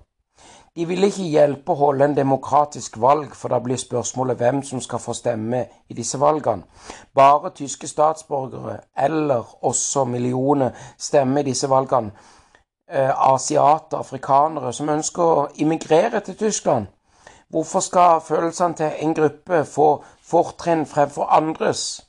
De 0.74 0.88
vil 0.90 1.06
ikke 1.06 1.28
hjelpe 1.30 1.70
å 1.70 1.78
holde 1.78 2.08
en 2.08 2.16
demokratisk 2.16 2.96
valg, 2.98 3.36
for 3.38 3.54
da 3.54 3.60
blir 3.62 3.78
spørsmålet 3.78 4.40
hvem 4.40 4.62
som 4.66 4.80
skal 4.82 4.98
få 4.98 5.12
stemme 5.14 5.60
i 5.86 5.94
disse 5.94 6.18
valgene. 6.18 6.66
Bare 7.14 7.52
tyske 7.54 7.86
statsborgere, 7.86 8.80
eller 8.98 9.52
også 9.62 10.02
millioner, 10.04 10.74
stemmer 10.98 11.44
i 11.44 11.52
disse 11.52 11.70
valgene. 11.70 12.10
Eh, 12.90 13.12
asiater, 13.34 14.00
afrikanere, 14.02 14.72
som 14.72 14.90
ønsker 14.90 15.22
å 15.22 15.46
immigrere 15.62 16.20
til 16.26 16.36
Tyskland. 16.42 16.90
Hvorfor 17.54 17.80
skal 17.80 18.20
følelsene 18.20 18.74
til 18.74 18.98
en 18.98 19.14
gruppe 19.14 19.64
få 19.64 19.88
fortrinn 20.26 20.86
fremfor 20.86 21.30
andres? 21.30 22.02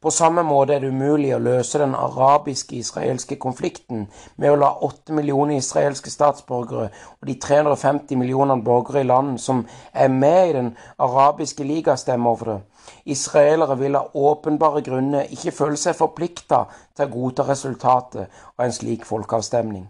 På 0.00 0.10
samme 0.10 0.42
måte 0.46 0.74
er 0.74 0.82
det 0.84 0.90
umulig 0.92 1.34
å 1.36 1.40
løse 1.42 1.78
den 1.80 1.94
arabiske-israelske 1.94 3.36
konflikten 3.42 4.06
med 4.36 4.52
å 4.52 4.58
la 4.60 4.70
åtte 4.86 5.12
millioner 5.16 5.60
israelske 5.60 6.10
statsborgere 6.12 6.88
og 6.90 7.28
de 7.28 7.36
350 7.42 8.16
millionene 8.20 8.64
borgere 8.64 9.04
i 9.04 9.08
land 9.08 9.40
som 9.40 9.66
er 9.92 10.08
med 10.08 10.48
i 10.48 10.52
Den 10.52 10.76
arabiske 10.98 11.64
liga, 11.64 11.96
stemme 11.96 12.28
over 12.28 12.52
det. 12.52 12.58
Israelere 13.04 13.76
vil 13.78 13.96
av 13.96 14.16
åpenbare 14.16 14.82
grunner 14.82 15.30
ikke 15.30 15.54
føle 15.54 15.76
seg 15.76 15.96
forplikta 15.96 16.64
til 16.96 17.06
å 17.06 17.12
godta 17.14 17.46
resultatet 17.48 18.28
av 18.56 18.64
en 18.66 18.72
slik 18.72 19.04
folkeavstemning. 19.08 19.88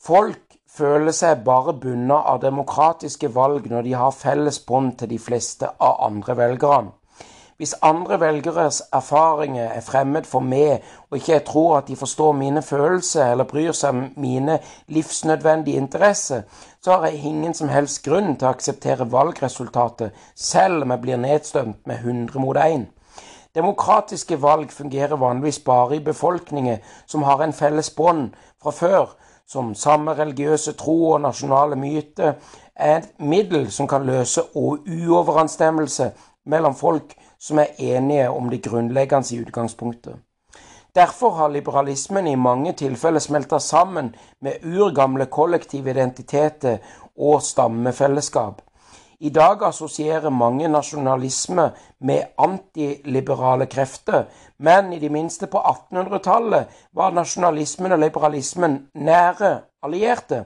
Folk 0.00 0.56
føler 0.70 1.12
seg 1.12 1.42
bare 1.44 1.74
bundet 1.76 2.30
av 2.32 2.40
demokratiske 2.42 3.28
valg 3.34 3.66
når 3.70 3.84
de 3.88 3.98
har 3.98 4.16
felles 4.16 4.60
bånd 4.66 4.96
til 5.00 5.10
de 5.12 5.18
fleste 5.18 5.68
av 5.78 6.00
andre 6.06 6.36
velgerne. 6.38 6.94
Hvis 7.60 7.74
andre 7.82 8.20
velgeres 8.20 8.82
erfaringer 8.92 9.66
er 9.68 9.80
fremmed 9.80 10.24
for 10.24 10.40
meg, 10.40 10.78
og 11.10 11.18
ikke 11.18 11.32
jeg 11.32 11.42
tror 11.44 11.74
at 11.76 11.88
de 11.88 11.96
forstår 11.96 12.32
mine 12.32 12.62
følelser 12.62 13.32
eller 13.34 13.44
bryr 13.44 13.74
seg 13.76 13.90
om 13.92 14.06
mine 14.16 14.54
livsnødvendige 14.88 15.76
interesser, 15.76 16.46
så 16.80 16.96
har 16.96 17.04
jeg 17.06 17.20
ingen 17.28 17.52
som 17.54 17.68
helst 17.68 18.00
grunn 18.06 18.32
til 18.38 18.48
å 18.48 18.54
akseptere 18.54 19.10
valgresultatet, 19.12 20.16
selv 20.34 20.86
om 20.86 20.96
jeg 20.96 21.04
blir 21.04 21.20
nedstemt 21.20 21.84
med 21.84 22.00
100 22.00 22.40
mot 22.40 22.56
1. 22.56 22.88
Demokratiske 23.54 24.40
valg 24.40 24.72
fungerer 24.72 25.20
vanligvis 25.20 25.60
bare 25.68 26.00
i 26.00 26.04
befolkninger 26.08 26.80
som 27.04 27.28
har 27.28 27.44
en 27.44 27.52
felles 27.52 27.92
bånd 27.92 28.30
fra 28.62 28.72
før, 28.72 29.12
som 29.44 29.74
samme 29.74 30.16
religiøse 30.16 30.78
tro 30.80 31.10
og 31.10 31.20
nasjonale 31.28 31.76
myter, 31.76 32.40
er 32.74 33.02
et 33.02 33.12
middel 33.20 33.68
som 33.70 33.84
kan 33.88 34.08
løse 34.08 34.48
uoverensstemmelse 34.56 36.12
mellom 36.48 36.74
folk 36.74 37.19
som 37.40 37.58
er 37.58 37.76
enige 37.78 38.30
om 38.30 38.50
det 38.50 38.62
grunnleggende 38.62 39.34
i 39.34 39.40
utgangspunktet. 39.40 40.16
Derfor 40.94 41.30
har 41.30 41.48
liberalismen 41.48 42.26
i 42.26 42.34
mange 42.34 42.72
tilfeller 42.72 43.20
smelta 43.20 43.58
sammen 43.58 44.14
med 44.42 44.64
urgamle 44.64 45.26
kollektive 45.26 45.90
identiteter 45.90 46.78
og 47.16 47.42
stammefellesskap. 47.42 48.62
I 49.20 49.30
dag 49.30 49.62
assosierer 49.62 50.30
mange 50.30 50.68
nasjonalisme 50.68 51.70
med 52.00 52.22
antiliberale 52.38 53.66
krefter, 53.66 54.24
men 54.58 54.92
i 54.92 54.98
det 54.98 55.12
minste 55.12 55.46
på 55.46 55.60
1800-tallet 55.60 56.80
var 56.96 57.12
nasjonalismen 57.12 57.92
og 57.92 58.00
liberalismen 58.00 58.78
nære 58.94 59.58
allierte. 59.82 60.44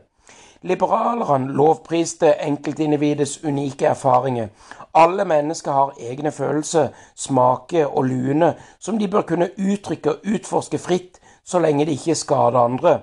Liberalerne 0.65 1.53
lovpriste 1.53 2.31
enkeltindividets 2.41 3.45
unike 3.45 3.87
erfaringer. 3.87 4.49
Alle 4.95 5.25
mennesker 5.25 5.73
har 5.73 5.93
egne 6.01 6.31
følelser, 6.33 6.89
smaker 7.15 7.87
og 7.87 8.05
lune 8.05 8.55
som 8.81 8.99
de 8.99 9.09
bør 9.09 9.27
kunne 9.29 9.51
uttrykke 9.59 10.11
og 10.11 10.31
utforske 10.35 10.79
fritt, 10.79 11.21
så 11.45 11.59
lenge 11.59 11.85
de 11.85 11.93
ikke 11.93 12.15
skader 12.15 12.59
andre. 12.65 13.01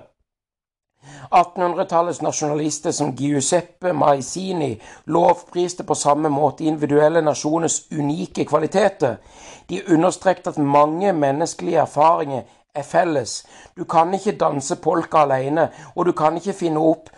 1800-tallets 1.34 2.22
nasjonalister 2.22 2.90
som 2.90 3.14
Giuseppe 3.16 3.92
Maisini 3.92 4.80
lovpriste 5.06 5.84
på 5.84 5.94
samme 5.94 6.28
måte 6.28 6.64
individuelle 6.64 7.22
nasjoners 7.22 7.86
unike 7.92 8.44
kvaliteter. 8.44 9.16
De 9.70 9.80
understrekte 9.94 10.50
at 10.50 10.58
mange 10.58 11.12
menneskelige 11.12 11.78
erfaringer 11.78 12.42
er 12.74 12.82
felles. 12.82 13.44
Du 13.76 13.84
kan 13.84 14.14
ikke 14.14 14.36
danse 14.40 14.76
polka 14.76 15.16
alene, 15.16 15.68
og 15.94 16.06
du 16.06 16.12
kan 16.12 16.36
ikke 16.36 16.52
finne 16.52 16.80
opp 16.80 17.10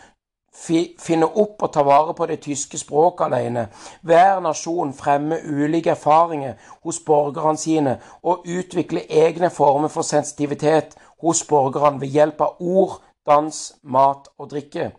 finne 0.54 1.26
opp 1.26 1.62
og 1.62 1.72
ta 1.74 1.82
vare 1.82 2.14
på 2.14 2.26
det 2.30 2.40
tyske 2.44 2.78
språket 2.78 3.26
alene. 3.26 3.66
Hver 4.02 4.40
nasjon 4.44 4.94
fremmer 4.94 5.42
ulike 5.44 5.90
erfaringer 5.90 6.54
hos 6.84 7.00
borgerne 7.06 7.58
sine 7.58 7.98
og 8.22 8.46
utvikler 8.46 9.08
egne 9.10 9.50
former 9.50 9.88
for 9.88 10.06
sensitivitet 10.06 10.96
hos 11.22 11.44
borgerne 11.48 12.00
ved 12.00 12.14
hjelp 12.14 12.40
av 12.40 12.60
ord, 12.60 13.00
dans, 13.26 13.72
mat 13.82 14.28
og 14.38 14.50
drikke. 14.50 14.92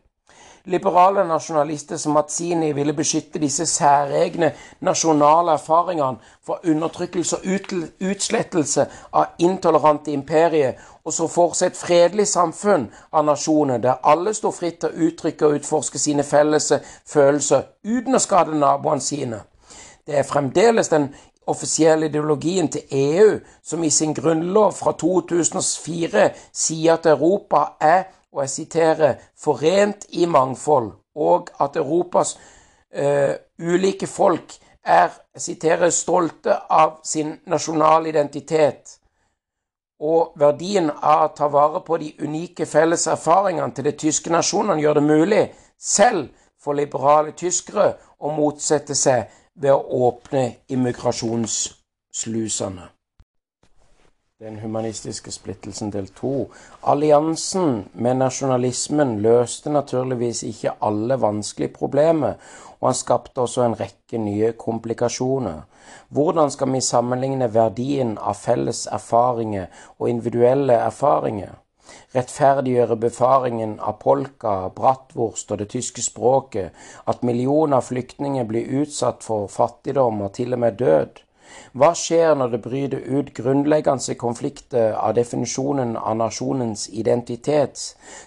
Liberale 0.66 1.28
nasjonalister 1.28 1.98
som 2.02 2.16
Mazzini 2.18 2.72
ville 2.74 2.94
beskytte 2.98 3.38
disse 3.40 3.68
særegne 3.70 4.50
nasjonale 4.82 5.54
erfaringene 5.60 6.18
for 6.42 6.66
undertrykkelse 6.66 7.38
og 7.38 7.76
utslettelse 8.02 8.88
av 9.14 9.38
intolerante 9.46 10.12
imperier, 10.12 10.74
og 11.06 11.14
så 11.14 11.28
fortsatt 11.30 11.72
et 11.72 11.78
fredelig 11.78 12.28
samfunn 12.28 12.88
av 13.14 13.26
nasjoner 13.26 13.78
der 13.84 14.02
alle 14.04 14.34
står 14.34 14.56
fritt 14.56 14.80
til 14.82 14.90
å 14.90 15.08
uttrykke 15.10 15.46
og 15.46 15.60
utforske 15.60 16.02
sine 16.02 16.26
felles 16.26 16.72
følelser 17.06 17.68
uten 17.84 18.18
å 18.18 18.24
skade 18.24 18.58
naboene 18.58 19.02
sine. 19.02 19.44
Det 20.06 20.18
er 20.18 20.28
fremdeles 20.28 20.90
den 20.90 21.12
offisielle 21.48 22.10
ideologien 22.10 22.68
til 22.74 22.82
EU, 22.92 23.40
som 23.64 23.84
i 23.84 23.90
sin 23.90 24.14
grunnlov 24.18 24.74
fra 24.74 24.96
2004 24.98 26.30
sier 26.52 26.98
at 26.98 27.06
Europa 27.06 27.68
er 27.80 28.04
og 28.36 28.42
jeg 28.42 28.50
siterer, 28.50 29.14
'forent 29.36 30.06
i 30.10 30.26
mangfold', 30.26 30.92
og 31.16 31.50
at 31.60 31.76
Europas 31.76 32.40
uh, 32.98 33.34
ulike 33.60 34.08
folk 34.08 34.54
er 34.84 35.10
jeg 35.34 35.42
siterer, 35.42 35.90
stolte 35.90 36.58
av 36.70 37.00
sin 37.04 37.40
nasjonale 37.46 38.10
identitet. 38.10 39.00
Og 40.00 40.32
verdien 40.36 40.92
av 40.92 41.30
å 41.30 41.34
ta 41.38 41.48
vare 41.48 41.82
på 41.86 41.98
de 41.98 42.16
unike 42.20 42.66
felles 42.68 43.08
erfaringene 43.08 43.74
til 43.76 43.84
de 43.88 43.92
tyske 43.96 44.30
nasjonene 44.34 44.82
gjør 44.82 44.94
det 45.00 45.04
mulig, 45.08 45.54
selv 45.80 46.28
for 46.60 46.74
liberale 46.76 47.32
tyskere, 47.32 47.96
å 48.20 48.32
motsette 48.36 48.96
seg 48.96 49.24
ved 49.56 49.72
å 49.72 49.80
åpne 50.10 50.56
immigrasjonsslusene. 50.68 52.95
Den 54.44 54.58
humanistiske 54.60 55.32
splittelsen 55.32 55.94
del 55.94 56.10
to. 56.12 56.50
Alliansen 56.92 57.86
med 57.94 58.18
nasjonalismen 58.20 59.14
løste 59.24 59.72
naturligvis 59.72 60.42
ikke 60.44 60.74
alle 60.84 61.16
vanskelige 61.22 61.72
problemer, 61.78 62.34
og 62.82 62.90
han 62.90 62.98
skapte 63.00 63.46
også 63.46 63.64
en 63.64 63.78
rekke 63.80 64.20
nye 64.20 64.50
komplikasjoner. 64.60 65.62
Hvordan 66.12 66.52
skal 66.52 66.74
vi 66.74 66.84
sammenligne 66.84 67.48
verdien 67.54 68.18
av 68.20 68.36
felles 68.42 68.84
erfaringer 69.00 69.72
og 70.02 70.12
individuelle 70.12 70.82
erfaringer? 70.84 71.56
Rettferdiggjøre 72.18 73.00
befaringen 73.08 73.78
av 73.80 74.02
polka, 74.04 74.58
bratwurst 74.68 75.56
og 75.56 75.64
det 75.64 75.70
tyske 75.78 76.04
språket, 76.04 76.76
at 77.08 77.24
millioner 77.24 77.80
av 77.80 77.88
flyktninger 77.88 78.52
blir 78.52 78.82
utsatt 78.84 79.24
for 79.24 79.48
fattigdom 79.48 80.28
og 80.28 80.36
til 80.36 80.60
og 80.60 80.68
med 80.68 80.84
død? 80.84 81.25
Hva 81.76 81.90
skjer 81.92 82.38
når 82.40 82.54
det 82.54 82.62
bryter 82.64 83.02
ut 83.04 83.34
grunnleggende 83.36 84.14
konflikter 84.16 84.94
av 84.96 85.18
definisjonen 85.18 85.98
av 86.00 86.14
nasjonens 86.16 86.86
identitet, 86.88 87.82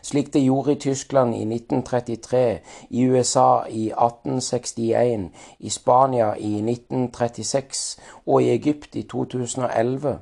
slik 0.05 0.29
det 0.35 0.43
gjorde 0.45 0.75
i 0.75 0.81
Tyskland 0.83 1.33
i 1.33 1.47
1933, 1.47 2.43
i 2.91 3.07
USA 3.09 3.65
i 3.73 3.87
1861, 3.89 5.25
i 5.65 5.73
Spania 5.73 6.35
i 6.37 6.53
1936 6.61 7.83
og 8.27 8.43
i 8.43 8.53
Egypt 8.59 9.01
i 9.01 9.07
2011? 9.15 10.15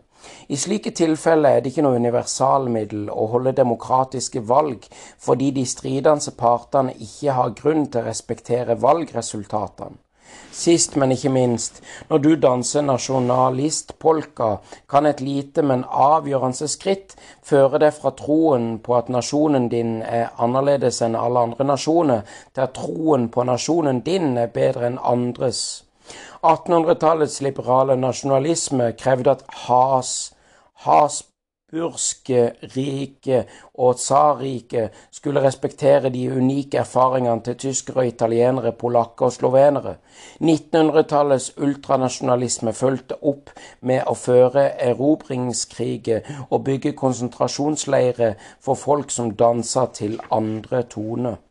I 0.46 0.62
slike 0.62 0.94
tilfeller 0.94 1.58
er 1.58 1.60
det 1.66 1.74
ikke 1.74 1.88
noe 1.88 1.98
universalmiddel 1.98 3.10
å 3.10 3.26
holde 3.34 3.58
demokratiske 3.58 4.46
valg 4.46 4.86
fordi 5.18 5.50
de 5.50 5.66
stridende 5.66 6.38
partene 6.38 6.94
ikke 6.94 7.40
har 7.42 7.58
grunn 7.58 7.88
til 7.90 8.04
å 8.04 8.08
respektere 8.12 8.78
valgresultatene. 8.86 10.05
Sist, 10.56 10.96
men 10.96 11.12
ikke 11.12 11.28
minst, 11.28 11.82
når 12.08 12.18
du 12.24 12.30
danser 12.40 12.84
nasjonalistpolka, 12.86 14.48
kan 14.88 15.06
et 15.06 15.20
lite, 15.20 15.62
men 15.62 15.84
avgjørende 15.84 16.68
skritt 16.72 17.12
føre 17.44 17.80
deg 17.82 17.92
fra 17.98 18.14
troen 18.16 18.78
på 18.80 18.96
at 18.96 19.10
nasjonen 19.12 19.68
din 19.72 19.98
er 20.02 20.30
annerledes 20.40 21.02
enn 21.04 21.18
alle 21.20 21.44
andre 21.50 21.68
nasjoner, 21.68 22.24
til 22.54 22.64
at 22.64 22.76
troen 22.78 23.28
på 23.28 23.44
nasjonen 23.44 24.00
din 24.06 24.36
er 24.40 24.48
bedre 24.54 24.88
enn 24.88 24.98
andres. 25.04 25.84
1800-tallets 26.40 27.40
liberale 27.44 27.96
nasjonalisme 28.00 28.92
krevde 28.98 29.36
at 29.36 29.44
has, 29.66 30.12
has 30.86 31.22
habsburgske 31.72 32.52
riket 32.76 33.46
og 33.74 33.96
tsarriket 33.96 34.90
skulle 35.10 35.42
respektere 35.42 36.10
de 36.10 36.30
unike 36.30 36.78
erfaringene 36.78 37.42
til 37.42 37.56
tyskere 37.56 38.04
og 38.04 38.06
italienere, 38.06 38.72
polakker 38.72 39.26
og 39.26 39.32
slovenere. 39.32 39.96
1900-tallets 40.40 41.52
ultranasjonalisme 41.58 42.72
fulgte 42.72 43.18
opp 43.22 43.50
med 43.80 44.06
å 44.06 44.14
føre 44.14 44.68
erobringskriger 44.78 46.22
og 46.50 46.64
bygge 46.64 46.92
konsentrasjonsleirer 46.92 48.38
for 48.60 48.74
folk 48.74 49.10
som 49.10 49.34
dansa 49.34 49.86
til 49.92 50.20
andre 50.30 50.82
toner. 50.82 51.45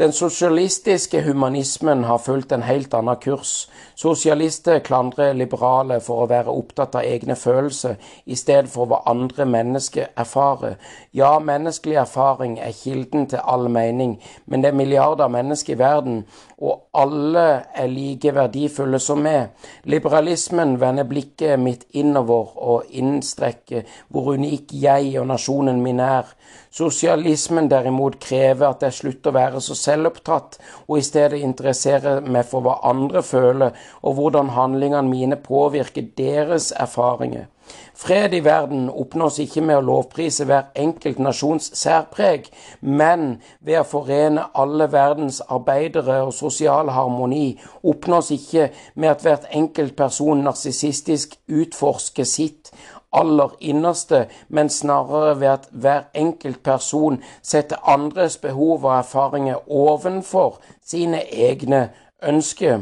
Den 0.00 0.12
sosialistiske 0.12 1.20
humanismen 1.22 2.04
har 2.04 2.18
fulgt 2.18 2.52
en 2.52 2.62
helt 2.62 2.94
annen 2.96 3.18
kurs. 3.20 3.68
Sosialister 3.94 4.78
klandrer 4.80 5.34
liberale 5.36 5.98
for 6.00 6.22
å 6.22 6.28
være 6.30 6.54
opptatt 6.56 6.94
av 6.96 7.04
egne 7.04 7.36
følelser 7.36 7.98
i 8.24 8.38
stedet 8.40 8.72
for 8.72 8.88
hva 8.88 9.02
andre 9.12 9.44
mennesker 9.44 10.08
erfarer. 10.16 10.78
Ja, 11.12 11.34
menneskelig 11.44 11.98
erfaring 12.00 12.54
er 12.64 12.72
kilden 12.72 13.26
til 13.28 13.44
all 13.44 13.68
mening, 13.68 14.14
men 14.46 14.64
det 14.64 14.70
er 14.70 14.78
milliarder 14.80 15.26
av 15.26 15.34
mennesker 15.34 15.76
i 15.76 15.82
verden, 15.82 16.24
og 16.56 16.86
alle 16.96 17.44
er 17.76 17.92
like 17.92 18.32
verdifulle 18.36 19.02
som 19.04 19.20
meg. 19.24 19.52
Liberalismen 19.84 20.78
vender 20.80 21.04
blikket 21.12 21.60
mitt 21.60 21.84
innover 21.92 22.56
og 22.56 22.88
innstrekker 22.88 23.84
hvor 24.08 24.32
unik 24.32 24.72
jeg 24.80 25.12
og 25.20 25.28
nasjonen 25.28 25.84
min 25.84 26.00
er. 26.00 26.24
Sosialismen 26.72 27.68
derimot 27.68 28.20
krever 28.22 28.68
at 28.68 28.84
jeg 28.86 28.96
slutter 29.02 29.32
å 29.32 29.36
være 29.36 29.60
så 29.64 29.74
selvopptatt, 29.90 30.58
og 30.88 30.98
i 30.98 31.04
stedet 31.04 31.42
interessere 31.44 32.18
meg 32.24 32.48
for 32.50 32.64
hva 32.64 32.80
andre 32.90 33.22
føler, 33.26 33.76
og 34.02 34.18
hvordan 34.18 34.54
handlingene 34.56 35.08
mine 35.10 35.40
påvirker 35.44 36.12
deres 36.18 36.72
erfaringer. 36.72 37.48
Fred 37.94 38.34
i 38.34 38.40
verden 38.44 38.88
oppnås 38.90 39.38
ikke 39.42 39.62
med 39.62 39.78
å 39.78 39.84
lovprise 39.84 40.46
hver 40.48 40.70
enkelt 40.84 41.20
nasjons 41.22 41.68
særpreg, 41.78 42.48
men 42.80 43.26
ved 43.60 43.82
å 43.82 43.86
forene 43.86 44.46
alle 44.58 44.88
verdens 44.92 45.40
arbeidere 45.46 46.20
og 46.24 46.32
sosial 46.34 46.90
harmoni, 46.96 47.58
oppnås 47.82 48.32
ikke 48.34 48.70
med 48.94 49.12
at 49.12 49.26
hvert 49.26 49.50
enkelt 49.54 49.96
person 49.98 50.42
narsissistisk 50.46 51.36
utforsker 51.60 52.26
sitt 52.26 52.72
aller 53.12 53.56
innerste, 53.60 54.26
men 54.48 54.68
snarere 54.68 55.40
ved 55.40 55.48
at 55.48 55.68
hver 55.70 56.02
enkelt 56.14 56.62
person 56.62 57.22
setter 57.42 57.88
andres 57.88 58.36
behov 58.36 58.84
og 58.84 58.98
erfaringer 58.98 59.70
ovenfor 59.70 60.60
sine 60.86 61.22
egne 61.34 61.88
ønsker. 62.22 62.80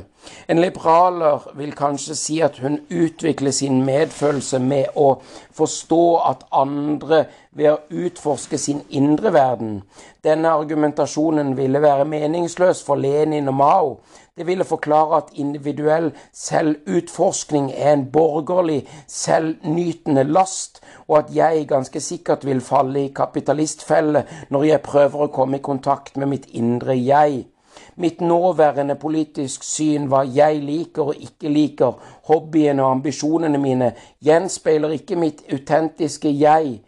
En 0.49 0.61
liberaler 0.61 1.51
vil 1.55 1.73
kanskje 1.77 2.15
si 2.19 2.41
at 2.41 2.59
hun 2.59 2.81
utvikler 2.91 3.51
sin 3.55 3.83
medfølelse 3.87 4.59
med 4.59 4.97
å 4.97 5.21
forstå 5.57 6.05
at 6.31 6.45
andre 6.53 7.25
ved 7.53 7.71
å 7.71 8.05
utforske 8.05 8.59
sin 8.59 8.83
indre 8.91 9.33
verden. 9.33 9.83
Denne 10.25 10.51
argumentasjonen 10.51 11.57
ville 11.57 11.83
være 11.83 12.05
meningsløs 12.05 12.83
for 12.85 13.01
Lenin 13.01 13.49
og 13.49 13.55
Mao. 13.55 13.93
Det 14.39 14.47
ville 14.47 14.65
forklare 14.65 15.17
at 15.17 15.31
individuell 15.35 16.13
selvutforskning 16.33 17.73
er 17.75 17.93
en 17.93 18.05
borgerlig, 18.13 18.85
selvnytende 19.11 20.23
last, 20.25 20.79
og 21.09 21.19
at 21.19 21.35
jeg 21.35 21.67
ganske 21.69 22.01
sikkert 22.01 22.47
vil 22.47 22.61
falle 22.61 23.05
i 23.05 23.13
kapitalistfelle 23.17 24.23
når 24.55 24.67
jeg 24.69 24.85
prøver 24.87 25.25
å 25.25 25.33
komme 25.35 25.59
i 25.59 25.65
kontakt 25.71 26.17
med 26.17 26.31
mitt 26.31 26.47
indre 26.55 26.95
jeg. 26.95 27.49
Mitt 27.97 28.21
nåværende 28.21 28.95
politisk 28.95 29.67
syn, 29.67 30.07
hva 30.07 30.23
jeg 30.23 30.63
liker 30.63 31.11
og 31.11 31.19
ikke 31.19 31.51
liker, 31.51 31.99
hobbyene 32.31 32.85
og 32.85 33.01
ambisjonene 33.01 33.59
mine, 33.59 33.91
gjenspeiler 34.23 34.95
ikke 35.01 35.19
mitt 35.19 35.43
autentiske 35.51 36.31
jeg. 36.31 36.79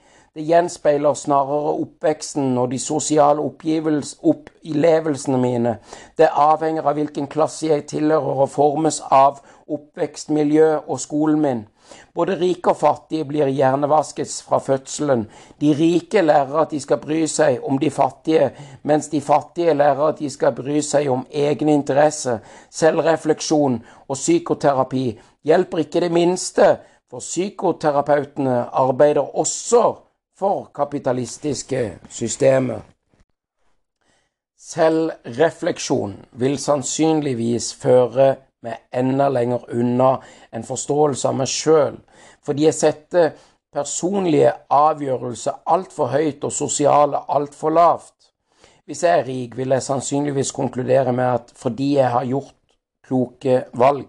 Det 0.40 0.46
gjenspeiler 0.48 1.14
snarere 1.20 1.72
oppveksten 1.82 2.54
og 2.58 2.70
de 2.72 2.78
sosiale 2.80 3.42
opplevelsene 3.44 5.36
mine. 5.42 5.74
Det 6.16 6.30
avhenger 6.32 6.88
av 6.88 6.96
hvilken 6.96 7.26
klasse 7.28 7.68
jeg 7.68 7.84
tilhører 7.90 8.40
og 8.46 8.48
formes 8.48 9.02
av 9.12 9.42
oppvekstmiljø 9.68 10.70
og 10.86 10.96
skolen 11.04 11.44
min. 11.44 11.62
Både 12.16 12.38
rike 12.40 12.72
og 12.72 12.80
fattige 12.80 13.28
blir 13.28 13.52
hjernevasket 13.52 14.32
fra 14.48 14.64
fødselen. 14.64 15.28
De 15.60 15.76
rike 15.76 16.24
lærer 16.24 16.64
at 16.64 16.72
de 16.72 16.80
skal 16.80 17.04
bry 17.04 17.26
seg 17.28 17.60
om 17.60 17.76
de 17.76 17.92
fattige, 17.92 18.50
mens 18.82 19.12
de 19.12 19.20
fattige 19.20 19.76
lærer 19.76 20.06
at 20.08 20.24
de 20.24 20.32
skal 20.32 20.56
bry 20.56 20.80
seg 20.80 21.12
om 21.12 21.26
egen 21.30 21.68
interesse, 21.68 22.40
Selvrefleksjon 22.70 23.82
og 24.08 24.16
psykoterapi 24.16 25.08
hjelper 25.44 25.84
ikke 25.84 26.08
det 26.08 26.14
minste, 26.16 26.76
for 27.10 27.20
psykoterapeutene 27.20 28.70
arbeider 28.72 29.36
også 29.36 29.90
for 30.40 30.70
kapitalistiske 30.74 31.98
systemer. 32.08 32.80
Selvrefleksjon 34.60 36.14
vil 36.40 36.56
sannsynligvis 36.60 37.74
føre 37.82 38.30
meg 38.64 38.80
enda 39.02 39.28
lenger 39.32 39.66
unna 39.76 40.10
en 40.56 40.64
forståelse 40.64 41.28
av 41.28 41.36
meg 41.42 41.52
sjøl, 41.52 42.00
fordi 42.44 42.66
jeg 42.68 42.78
setter 42.78 43.30
personlige 43.72 44.54
avgjørelser 44.72 45.60
altfor 45.76 46.12
høyt 46.14 46.48
og 46.48 46.56
sosiale 46.56 47.20
altfor 47.28 47.76
lavt. 47.76 48.32
Hvis 48.88 49.04
jeg 49.04 49.18
er 49.18 49.28
rik, 49.28 49.56
vil 49.56 49.76
jeg 49.76 49.88
sannsynligvis 49.90 50.56
konkludere 50.56 51.12
med 51.12 51.34
at 51.34 51.52
fordi 51.56 51.94
jeg 51.98 52.10
har 52.16 52.24
gjort 52.32 52.56
kloke 53.06 53.64
valg. 53.72 54.08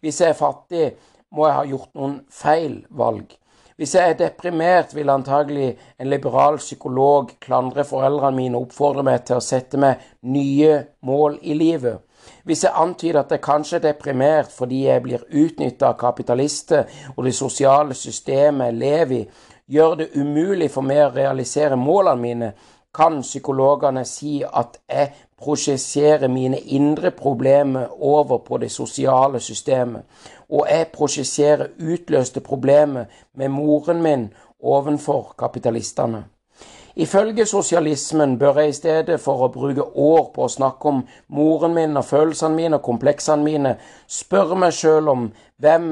Hvis 0.00 0.20
jeg 0.20 0.30
er 0.30 0.38
fattig, 0.38 0.92
må 1.34 1.48
jeg 1.48 1.58
ha 1.58 1.64
gjort 1.66 1.96
noen 1.98 2.20
feil 2.30 2.84
valg. 2.90 3.34
Hvis 3.76 3.94
jeg 3.94 4.10
er 4.10 4.18
deprimert, 4.18 4.94
vil 4.94 5.10
antagelig 5.10 5.72
en 5.98 6.06
liberal 6.06 6.56
psykolog 6.56 7.30
klandre 7.40 7.84
foreldrene 7.84 8.36
mine 8.36 8.58
og 8.58 8.68
oppfordre 8.68 9.02
meg 9.02 9.24
til 9.26 9.40
å 9.40 9.42
sette 9.42 9.80
meg 9.82 10.04
nye 10.30 10.76
mål 11.02 11.40
i 11.42 11.56
livet. 11.58 12.04
Hvis 12.46 12.62
jeg 12.64 12.72
antyder 12.74 13.24
at 13.24 13.34
jeg 13.34 13.42
kanskje 13.42 13.80
er 13.80 13.86
deprimert 13.88 14.52
fordi 14.54 14.84
jeg 14.86 15.02
blir 15.02 15.26
utnytta 15.26 15.90
av 15.90 15.98
kapitalister 15.98 16.86
og 17.16 17.24
det 17.26 17.34
sosiale 17.34 17.98
systemet 17.98 18.70
jeg 18.70 18.78
lever 18.78 19.16
i, 19.18 19.26
gjør 19.66 19.98
det 19.98 20.08
umulig 20.14 20.70
for 20.70 20.86
meg 20.86 21.02
å 21.08 21.12
realisere 21.16 21.76
målene 21.76 22.22
mine, 22.22 22.52
kan 22.94 23.22
psykologene 23.26 24.04
si 24.06 24.36
at 24.46 24.78
jeg 24.86 25.10
prosjesserer 25.40 26.30
mine 26.30 26.60
indre 26.76 27.10
problemer 27.10 27.90
over 27.98 28.38
på 28.46 28.60
det 28.62 28.70
sosiale 28.70 29.40
systemet, 29.42 30.04
og 30.54 30.68
jeg 30.70 30.92
prosjesserer 30.94 31.72
utløste 31.82 32.40
problemer 32.40 33.10
med 33.34 33.50
moren 33.50 34.02
min 34.02 34.28
ovenfor 34.62 35.34
kapitalistene. 35.38 36.24
Ifølge 36.96 37.46
sosialismen 37.46 38.38
bør 38.38 38.60
jeg 38.60 38.68
i 38.68 38.72
stedet 38.72 39.20
for 39.20 39.42
å 39.42 39.50
bruke 39.50 39.82
år 39.82 40.28
på 40.34 40.44
å 40.44 40.52
snakke 40.52 40.90
om 40.92 41.00
moren 41.26 41.74
min 41.74 41.98
og 41.98 42.06
følelsene 42.06 42.54
mine 42.54 42.78
og 42.78 42.86
kompleksene 42.86 43.42
mine, 43.42 43.72
spørre 44.06 44.58
meg 44.62 44.76
sjøl 44.78 45.10
om 45.10 45.24
hvem 45.58 45.88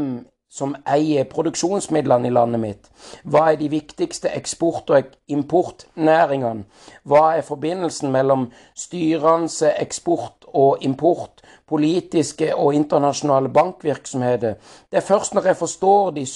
som 0.52 0.76
eier 0.86 1.26
produksjonsmidlene 1.32 2.28
i 2.28 2.34
landet 2.36 2.62
mitt? 2.62 2.90
Hva 3.24 3.48
er 3.50 3.58
de 3.58 3.70
viktigste 3.72 4.30
eksport- 4.30 4.92
og 4.94 5.10
importnæringene? 5.26 6.68
Hva 7.02 7.24
er 7.38 7.46
forbindelsen 7.50 8.12
mellom 8.14 8.50
styrende 8.78 9.72
eksport 9.82 10.46
og 10.52 10.84
import, 10.86 11.41
politiske 11.72 12.50
og 12.56 12.74
internasjonale 12.76 13.48
bankvirksomheter? 13.48 14.54
Det 14.92 14.96
er 15.00 15.08
først 15.08 15.34
når 15.34 15.46
jeg 15.48 15.56
forstår 15.56 16.10
de 16.10 16.26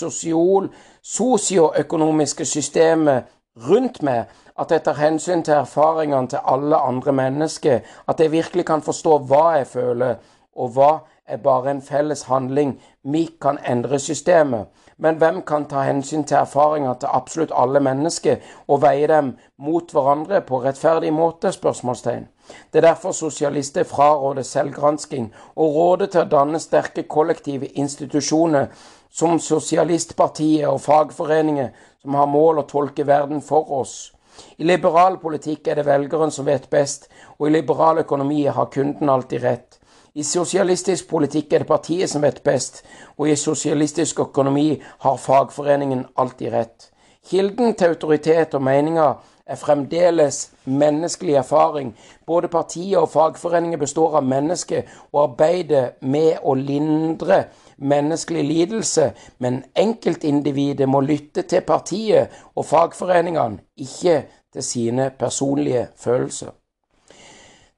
sosioøkonomiske 1.03 2.45
systemet 2.45 3.25
rundt 3.69 4.03
meg, 4.03 4.25
at 4.57 4.71
jeg 4.73 4.83
tar 4.85 4.97
hensyn 4.97 5.43
til 5.45 5.55
erfaringene 5.59 6.29
til 6.33 6.39
alle 6.45 6.77
andre 6.77 7.13
mennesker, 7.13 7.81
at 8.09 8.21
jeg 8.21 8.33
virkelig 8.33 8.65
kan 8.67 8.83
forstå 8.83 9.19
hva 9.29 9.45
jeg 9.59 9.67
føler, 9.67 10.15
og 10.57 10.73
hva 10.73 10.93
er 11.29 11.37
bare 11.37 11.71
en 11.71 11.83
felles 11.83 12.23
handling. 12.23 12.79
Vi 13.05 13.29
kan 13.43 13.59
endre 13.69 13.99
systemet. 13.99 14.67
Men 14.99 15.19
hvem 15.21 15.43
kan 15.43 15.67
ta 15.69 15.83
hensyn 15.85 16.25
til 16.25 16.39
erfaringer 16.39 16.95
til 16.95 17.13
absolutt 17.13 17.53
alle 17.53 17.81
mennesker 17.85 18.37
og 18.67 18.81
veie 18.83 19.07
dem 19.11 19.35
mot 19.59 19.93
hverandre 19.93 20.41
på 20.41 20.63
rettferdig 20.65 21.13
måte? 21.13 21.53
spørsmålstegn. 21.53 22.29
Det 22.73 22.79
er 22.79 22.89
derfor 22.89 23.13
sosialister 23.13 23.85
fraråder 23.85 24.43
selvgransking 24.43 25.33
og 25.57 25.77
råder 25.77 26.07
til 26.07 26.23
å 26.23 26.31
danne 26.39 26.61
sterke 26.63 27.03
kollektive 27.03 27.67
institusjoner 27.67 28.69
som 29.11 29.39
Sosialistpartiet 29.41 30.69
og 30.69 30.81
fagforeninger 30.81 31.69
som 32.03 32.15
har 32.15 32.29
mål 32.29 32.63
å 32.63 32.69
tolke 32.69 33.07
verden 33.07 33.43
for 33.43 33.73
oss. 33.73 34.13
I 34.59 34.65
liberal 34.65 35.17
politikk 35.21 35.69
er 35.69 35.79
det 35.81 35.87
velgeren 35.87 36.31
som 36.31 36.47
vet 36.47 36.71
best, 36.71 37.09
og 37.39 37.49
i 37.49 37.55
liberal 37.55 38.03
økonomi 38.05 38.45
har 38.47 38.73
kunden 38.73 39.09
alltid 39.09 39.43
rett. 39.43 39.79
I 40.17 40.25
sosialistisk 40.25 41.11
politikk 41.11 41.53
er 41.53 41.61
det 41.61 41.69
partiet 41.69 42.09
som 42.09 42.23
vet 42.25 42.39
best, 42.45 42.79
og 43.19 43.29
i 43.29 43.35
sosialistisk 43.37 44.23
økonomi 44.25 44.79
har 45.05 45.19
fagforeningen 45.21 46.07
alltid 46.17 46.55
rett. 46.55 46.87
Kilden 47.29 47.75
til 47.77 47.93
autoritet 47.93 48.55
og 48.57 48.65
meninger 48.65 49.19
er 49.47 49.61
fremdeles 49.61 50.41
menneskelig 50.65 51.37
erfaring. 51.43 51.93
Både 52.27 52.49
partiet 52.49 52.97
og 52.97 53.11
fagforeninger 53.13 53.79
består 53.79 54.17
av 54.17 54.25
mennesker 54.25 54.89
og 55.13 55.23
arbeider 55.27 55.93
med 56.01 56.41
å 56.43 56.57
lindre 56.57 57.43
menneskelig 57.77 58.49
lidelse, 58.49 59.11
men 59.39 59.65
enkeltindividet 59.77 60.89
må 60.89 61.05
lytte 61.05 61.45
til 61.45 61.61
partiet 61.61 62.33
og 62.55 62.65
fagforeningene, 62.65 63.61
ikke 63.77 64.23
til 64.53 64.65
sine 64.65 65.11
personlige 65.19 65.91
følelser. 66.01 66.57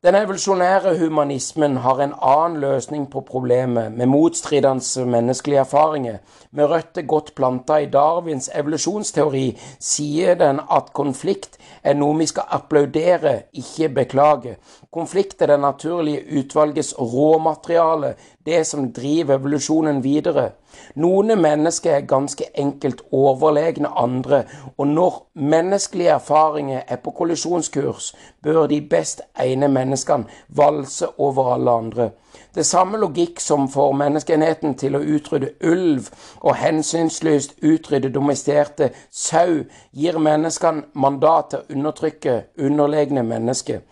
Den 0.07 0.15
evolusjonære 0.15 0.93
humanismen 0.95 1.81
har 1.83 1.99
en 1.99 2.13
annen 2.23 2.61
løsning 2.63 3.09
på 3.11 3.25
problemet 3.27 3.91
med 3.91 4.07
motstridende 4.07 5.07
menneskelige 5.11 5.65
erfaringer. 5.65 6.21
Med 6.53 6.71
røtter 6.71 7.03
godt 7.03 7.33
planta 7.35 7.81
i 7.83 7.89
Darwins 7.91 8.47
evolusjonsteori 8.55 9.43
sier 9.83 10.39
den 10.39 10.61
at 10.71 10.93
konflikt 10.95 11.58
er 11.83 11.95
noe 11.95 12.19
vi 12.19 12.27
skal 12.27 12.49
applaudere, 12.57 13.35
ikke 13.53 13.89
beklage. 13.95 14.57
Konflikt 14.93 15.43
er 15.43 15.53
det 15.53 15.61
naturlige 15.61 16.25
utvalgets 16.41 16.95
råmateriale, 16.99 18.15
det 18.47 18.67
som 18.67 18.93
driver 18.93 19.39
evolusjonen 19.39 20.03
videre. 20.05 20.51
Noen 20.95 21.35
mennesker 21.41 21.97
er 21.97 22.07
ganske 22.09 22.45
enkelt 22.55 23.03
overlegne 23.13 23.91
andre, 23.97 24.45
og 24.77 24.87
når 24.87 25.19
menneskelige 25.35 26.15
erfaringer 26.17 26.83
er 26.87 27.03
på 27.03 27.11
kollisjonskurs, 27.11 28.15
bør 28.43 28.67
de 28.67 28.81
best 28.81 29.23
egne 29.35 29.69
menneskene 29.69 30.29
valse 30.49 31.09
over 31.19 31.55
alle 31.55 31.71
andre. 31.71 32.11
Det 32.59 32.67
samme 32.67 32.99
logikk 32.99 33.41
som 33.41 33.69
får 33.71 33.93
menneskeenheten 33.95 34.73
til 34.75 34.97
å 34.99 35.01
utrydde 35.15 35.53
ulv 35.63 36.09
og 36.41 36.57
hensynsløst 36.59 37.53
utrydde 37.63 38.09
domesterte 38.11 38.89
sau, 39.15 39.61
gir 39.95 40.19
menneskene 40.19 40.89
mandat 40.99 41.53
til 41.53 41.61
å 41.61 41.77
undertrykke 41.77 42.35
underlegne 42.59 43.23
mennesker. 43.23 43.85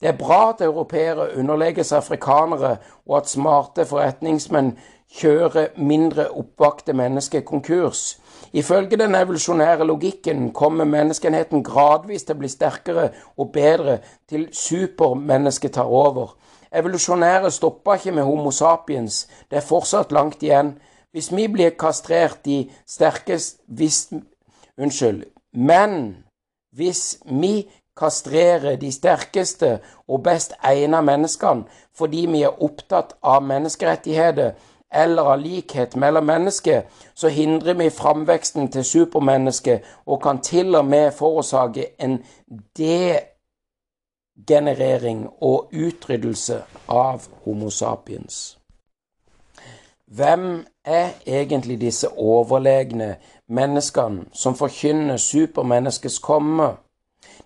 Det 0.00 0.08
er 0.08 0.16
bra 0.16 0.38
at 0.54 0.64
europeere 0.64 1.26
underlegges 1.36 1.92
afrikanere, 1.92 2.78
og 3.04 3.18
at 3.18 3.28
smarte 3.28 3.84
forretningsmenn 3.84 4.72
kjører 5.20 5.76
mindre 5.76 6.30
oppvakte 6.32 6.96
mennesker 6.96 7.44
konkurs. 7.44 8.16
Ifølge 8.56 8.96
den 8.96 9.14
evolusjonære 9.14 9.84
logikken 9.92 10.54
kommer 10.56 10.88
menneskeenheten 10.88 11.60
gradvis 11.68 12.24
til 12.24 12.38
å 12.38 12.40
bli 12.40 12.48
sterkere 12.48 13.10
og 13.36 13.52
bedre 13.52 14.00
til 14.24 14.48
supermennesket 14.56 15.76
tar 15.76 15.92
over. 16.00 16.32
Evolusjonære 16.76 17.50
stopper 17.50 17.94
ikke 17.94 18.12
med 18.12 18.22
Homo 18.22 18.50
sapiens, 18.50 19.26
det 19.50 19.56
er 19.56 19.64
fortsatt 19.64 20.12
langt 20.12 20.42
igjen. 20.42 20.74
Hvis 21.12 21.30
vi 21.32 21.46
blir 21.48 21.70
kastrert 21.78 22.44
de 22.44 22.66
sterkeste 22.86 23.62
hvis, 23.66 24.10
Unnskyld. 24.78 25.22
Men 25.54 26.16
hvis 26.72 27.18
vi 27.24 27.70
kastrerer 27.96 28.76
de 28.76 28.92
sterkeste 28.92 29.78
og 30.08 30.22
best 30.22 30.52
egnede 30.62 31.02
menneskene 31.02 31.64
fordi 31.96 32.26
vi 32.28 32.42
er 32.44 32.62
opptatt 32.62 33.14
av 33.22 33.40
menneskerettigheter 33.42 34.52
eller 34.92 35.30
av 35.32 35.40
likhet 35.40 35.96
mellom 35.96 36.28
mennesker, 36.28 36.82
så 37.14 37.28
hindrer 37.28 37.74
vi 37.74 37.88
framveksten 37.90 38.68
til 38.72 38.84
supermennesket 38.84 39.84
og 40.06 40.20
kan 40.22 40.42
til 40.44 40.74
og 40.74 40.84
med 40.84 41.10
forårsake 41.16 41.86
en 41.98 42.18
degenerering 44.36 45.28
og 45.40 45.70
utryddelse 45.72 46.62
av 46.88 47.26
Homo 47.44 47.70
sapiens. 47.70 48.58
Hvem 50.06 50.66
er 50.84 51.08
egentlig 51.26 51.80
disse 51.80 52.08
overlegne 52.08 53.16
menneskene 53.48 54.24
som 54.32 54.54
forkynner 54.54 55.16
supermenneskets 55.16 56.18
komme? 56.18 56.76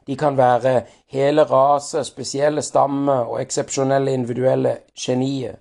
De 0.06 0.16
kan 0.16 0.36
være 0.36 0.82
hele 1.06 1.42
raser, 1.44 2.02
spesielle 2.02 2.62
stammer 2.62 3.12
og 3.32 3.40
eksepsjonelle 3.42 4.12
individuelle 4.12 4.76
genier. 4.98 5.54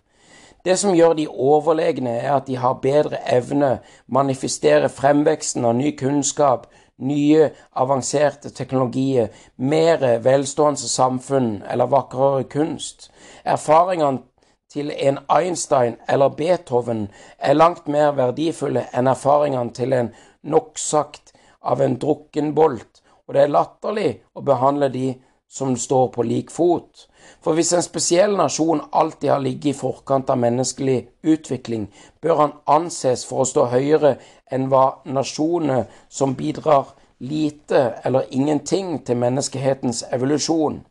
Det 0.66 0.80
som 0.80 0.96
gjør 0.96 1.14
de 1.14 1.28
overlegne, 1.28 2.10
er 2.10 2.34
at 2.34 2.48
de 2.48 2.56
har 2.56 2.74
bedre 2.74 3.18
evne, 3.32 3.80
manifesterer 4.08 4.88
fremveksten 4.88 5.66
av 5.66 5.76
ny 5.76 5.96
kunnskap, 5.98 6.68
nye, 7.00 7.50
avanserte 7.72 8.52
teknologier, 8.56 9.30
mer 9.56 10.04
velstående 10.24 10.90
samfunn 10.90 11.62
eller 11.70 11.92
vakrere 11.92 12.44
kunst. 12.52 13.10
Erfaringene 13.44 14.24
til 14.70 14.92
en 14.92 15.18
Einstein 15.34 15.98
eller 16.08 16.30
Beethoven 16.30 17.08
er 17.38 17.58
langt 17.58 17.88
mer 17.88 18.14
verdifulle 18.18 18.86
enn 18.94 19.10
erfaringene 19.10 19.74
til 19.74 19.96
en 19.98 20.12
nok 20.44 20.78
sagt 20.78 21.34
av 21.60 21.82
en 21.82 21.98
drukken 22.00 22.54
bolt, 22.56 23.02
og 23.28 23.36
det 23.36 23.46
er 23.46 23.54
latterlig 23.54 24.12
å 24.38 24.46
behandle 24.46 24.92
de 24.94 25.08
som 25.50 25.78
står 25.78 26.08
på 26.08 26.24
lik 26.24 26.52
fot. 26.52 27.08
For 27.42 27.58
hvis 27.58 27.74
en 27.74 27.84
spesiell 27.84 28.36
nasjon 28.38 28.82
alltid 28.92 29.30
har 29.30 29.42
ligget 29.42 29.74
i 29.74 29.80
forkant 29.80 30.30
av 30.30 30.38
menneskelig 30.38 31.00
utvikling, 31.24 31.88
bør 32.22 32.36
han 32.44 32.56
anses 32.68 33.26
for 33.26 33.44
å 33.44 33.50
stå 33.50 33.66
høyere 33.74 34.16
enn 34.52 34.70
hva 34.70 35.02
nasjoner 35.06 35.88
som 36.10 36.36
bidrar 36.38 36.94
lite 37.20 37.82
eller 38.04 38.30
ingenting 38.32 39.00
til 39.06 39.18
menneskehetens 39.18 40.04
evolusjon. 40.12 40.82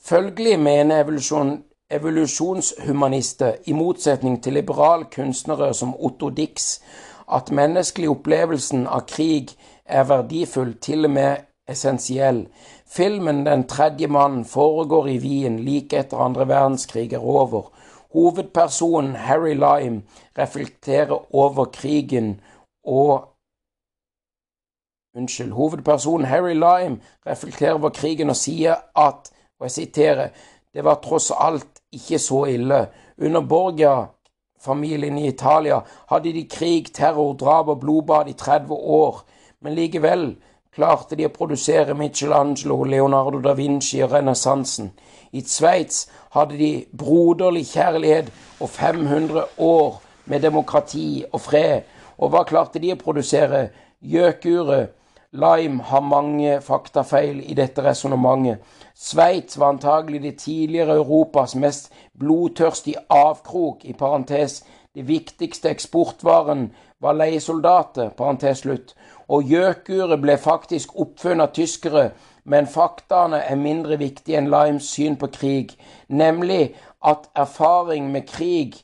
Følgelig 0.00 0.58
mener 0.60 1.00
evolusjon, 1.00 1.58
evolusjonshumanister, 1.90 3.54
i 3.66 3.72
motsetning 3.72 4.42
til 4.42 4.58
liberale 4.58 5.08
kunstnere 5.12 5.72
som 5.74 5.94
Otto 5.94 6.30
Dix, 6.30 6.80
at 7.32 7.50
menneskelig 7.50 8.08
opplevelsen 8.08 8.86
av 8.86 9.06
krig 9.08 9.54
er 9.84 10.04
verdifull, 10.08 10.74
til 10.80 11.04
og 11.04 11.10
med 11.10 11.36
essensiell. 11.68 12.46
Filmen 12.88 13.44
Den 13.46 13.66
tredje 13.66 14.08
mannen 14.08 14.44
foregår 14.44 15.08
i 15.08 15.18
Wien 15.18 15.58
like 15.58 15.98
etter 15.98 16.16
andre 16.24 16.48
verdenskrig 16.48 17.12
er 17.12 17.24
over. 17.24 17.68
Hovedpersonen 18.12 19.14
Harry 19.14 19.54
Lime 19.54 20.02
reflekterer 20.38 21.34
over 21.34 21.64
krigen 21.64 22.40
og 22.84 23.28
Unnskyld. 25.16 25.52
Hovedpersonen 25.52 26.26
Harry 26.26 26.54
Lime 26.54 27.00
reflekterer 27.26 27.74
over 27.74 27.90
krigen 27.90 28.30
og 28.30 28.36
sier 28.36 28.76
at, 28.96 29.30
og 29.58 29.66
jeg 29.66 29.70
siterer, 29.70 30.28
det 30.74 30.84
var 30.84 31.00
tross 31.02 31.32
alt 31.34 31.82
ikke 31.92 32.18
så 32.18 32.44
ille. 32.44 32.86
Under 33.18 33.40
Borgia-familien 33.40 35.18
i 35.18 35.28
Italia 35.28 35.80
hadde 36.10 36.32
de 36.32 36.44
krig, 36.48 36.92
terror, 36.94 37.32
drap 37.32 37.68
og 37.68 37.80
blodbad 37.80 38.28
i 38.28 38.32
30 38.32 38.74
år, 38.74 39.24
men 39.60 39.74
likevel 39.74 40.36
klarte 40.78 41.16
de 41.18 41.26
å 41.26 41.34
produsere 41.34 41.96
Michelangelo, 41.98 42.84
Leonardo 42.86 43.40
da 43.42 43.54
Vinci 43.58 43.98
og 44.04 44.12
renessansen. 44.14 44.92
I 45.34 45.42
Sveits 45.42 46.04
hadde 46.36 46.58
de 46.60 46.70
broderlig 46.96 47.64
kjærlighet 47.72 48.30
og 48.62 48.70
500 48.70 49.58
år 49.58 49.98
med 50.30 50.44
demokrati 50.46 51.24
og 51.32 51.42
fred. 51.42 51.88
Og 52.18 52.30
hva 52.30 52.44
klarte 52.46 52.78
de 52.82 52.94
å 52.94 53.00
produsere? 53.00 53.68
Gjøkuret. 53.98 54.94
Lime 55.34 55.82
har 55.84 56.00
mange 56.00 56.54
faktafeil 56.64 57.42
i 57.44 57.56
dette 57.58 57.82
resonnementet. 57.84 58.62
Sveits 58.96 59.58
var 59.58 59.74
antagelig 59.74 60.22
det 60.22 60.38
tidligere 60.40 60.96
Europas 61.02 61.52
mest 61.58 61.90
blodtørstige 62.16 63.02
avkrok, 63.12 63.84
i 63.84 63.92
parentes. 63.92 64.62
Det 64.94 65.04
viktigste 65.10 65.68
eksportvaren 65.74 66.70
var 67.02 67.18
leiesoldater, 67.18 68.14
parentes 68.16 68.64
slutt 68.64 68.96
og 69.28 69.44
gjøkuret 69.44 70.20
ble 70.22 70.36
faktisk 70.40 70.96
oppfunnet 70.96 71.48
av 71.48 71.54
tyskere, 71.56 72.04
men 72.44 72.66
faktaene 72.66 73.42
er 73.44 73.60
mindre 73.60 73.98
viktige 74.00 74.38
enn 74.40 74.50
Limes 74.52 74.88
syn 74.94 75.18
på 75.20 75.28
krig, 75.34 75.74
nemlig 76.08 76.74
at 77.04 77.28
erfaring 77.36 78.08
med 78.12 78.28
krig 78.28 78.78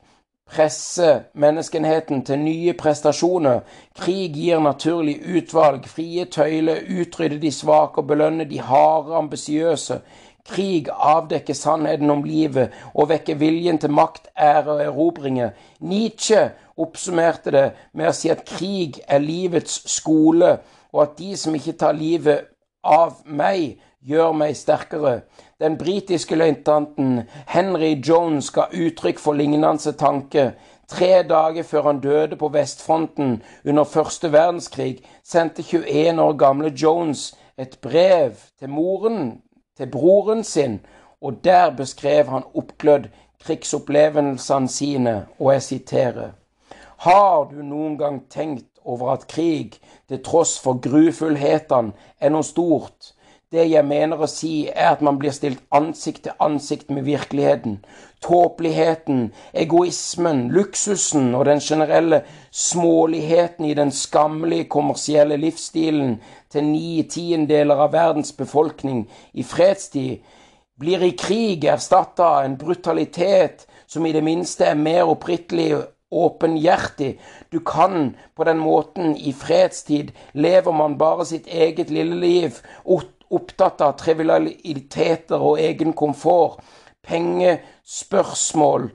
presser 0.55 1.23
menneskenheten 1.35 2.23
til 2.25 2.39
nye 2.39 2.75
prestasjoner. 2.79 3.63
Krig 3.97 4.37
gir 4.37 4.61
naturlig 4.61 5.17
utvalg, 5.37 5.89
frie 5.89 6.25
tøyler, 6.25 6.85
utrydder 7.01 7.41
de 7.41 7.53
svake 7.53 8.03
og 8.03 8.07
belønner 8.13 8.45
de 8.45 8.61
harde, 8.61 9.17
ambisiøse. 9.17 10.01
Krig 10.45 10.89
avdekker 10.93 11.55
sannheten 11.57 12.11
om 12.13 12.25
livet 12.25 12.75
og 12.93 13.09
vekker 13.09 13.39
viljen 13.41 13.79
til 13.81 13.95
makt, 13.97 14.29
ære 14.37 14.75
og 14.75 14.83
erobringer. 14.85 15.55
Nietzsche 15.81 16.51
oppsummerte 16.77 17.53
det 17.55 17.65
med 17.97 18.11
å 18.11 18.17
si 18.17 18.29
at 18.33 18.45
krig 18.45 18.99
er 19.09 19.25
livets 19.25 19.81
skole, 19.89 20.59
og 20.93 21.03
at 21.03 21.17
de 21.19 21.33
som 21.41 21.57
ikke 21.57 21.79
tar 21.81 21.97
livet 21.97 22.51
av 22.85 23.23
meg, 23.25 23.79
gjør 24.05 24.35
meg 24.37 24.53
sterkere. 24.57 25.23
Den 25.61 25.79
britiske 25.81 26.37
løytnanten 26.37 27.23
Henry 27.49 27.95
Jones 28.05 28.51
ga 28.53 28.67
uttrykk 28.69 29.23
for 29.23 29.33
lignende 29.33 29.95
tanke. 29.97 30.51
Tre 30.89 31.23
dager 31.25 31.65
før 31.65 31.89
han 31.89 32.03
døde 32.05 32.37
på 32.37 32.51
vestfronten 32.53 33.39
under 33.65 33.85
første 33.85 34.29
verdenskrig, 34.33 35.01
sendte 35.25 35.65
21 35.65 36.21
år 36.21 36.37
gamle 36.37 36.69
Jones 36.69 37.31
et 37.57 37.79
brev 37.81 38.37
til 38.61 38.69
moren 38.69 39.41
til 39.77 39.91
broren 39.91 40.45
sin, 40.45 40.81
og 41.21 41.45
der 41.45 41.71
beskrev 41.77 42.27
han 42.27 42.47
oppglødd 42.55 43.09
krigsopplevelsene 43.45 44.69
sine, 44.69 45.27
og 45.39 45.53
jeg 45.53 45.63
siterer 45.63 46.31
Har 46.97 47.45
du 47.51 47.63
noen 47.63 47.99
gang 47.99 48.23
tenkt 48.31 48.67
over 48.85 49.11
at 49.13 49.27
krig, 49.29 49.81
til 50.09 50.23
tross 50.23 50.59
for 50.61 50.81
grufullhetene, 50.81 51.93
er 52.21 52.31
noe 52.31 52.45
stort? 52.45 53.14
Det 53.55 53.69
jeg 53.71 53.87
mener 53.87 54.19
å 54.19 54.27
si, 54.27 54.67
er 54.67 54.97
at 54.97 55.03
man 55.05 55.19
blir 55.21 55.31
stilt 55.31 55.61
ansikt 55.71 56.25
til 56.25 56.35
ansikt 56.43 56.89
med 56.91 57.05
virkeligheten. 57.07 57.77
Tåpeligheten, 58.25 59.29
egoismen, 59.55 60.49
luksusen 60.51 61.29
og 61.39 61.45
den 61.47 61.63
generelle 61.63 62.25
småligheten 62.51 63.69
i 63.69 63.77
den 63.79 63.93
skammelige 63.95 64.67
kommersielle 64.75 65.39
livsstilen 65.39 66.17
til 66.51 66.67
ni 66.67 67.05
tiendeler 67.07 67.85
av 67.87 67.95
verdens 67.95 68.35
befolkning 68.35 69.05
i 69.33 69.47
fredstid 69.47 70.25
blir 70.81 71.07
i 71.07 71.15
krig 71.15 71.69
erstatta 71.71 72.27
av 72.41 72.49
en 72.49 72.59
brutalitet 72.59 73.69
som 73.87 74.07
i 74.07 74.17
det 74.17 74.25
minste 74.27 74.67
er 74.67 74.81
mer 74.81 75.07
oppriktig 75.07 75.77
åpenhjertig. 76.15 77.21
Du 77.53 77.61
kan 77.61 78.17
på 78.35 78.45
den 78.45 78.59
måten 78.59 79.17
i 79.17 79.33
fredstid 79.33 80.11
lever 80.33 80.73
man 80.73 80.99
bare 80.99 81.27
sitt 81.27 81.47
eget 81.47 81.91
lille 81.91 82.19
liv, 82.19 82.59
opptatt 83.35 83.83
av 83.85 83.97
trivialiteter 84.01 85.43
og 85.43 85.61
egen 85.63 85.93
komfort, 85.97 86.61
pengespørsmål 87.05 88.89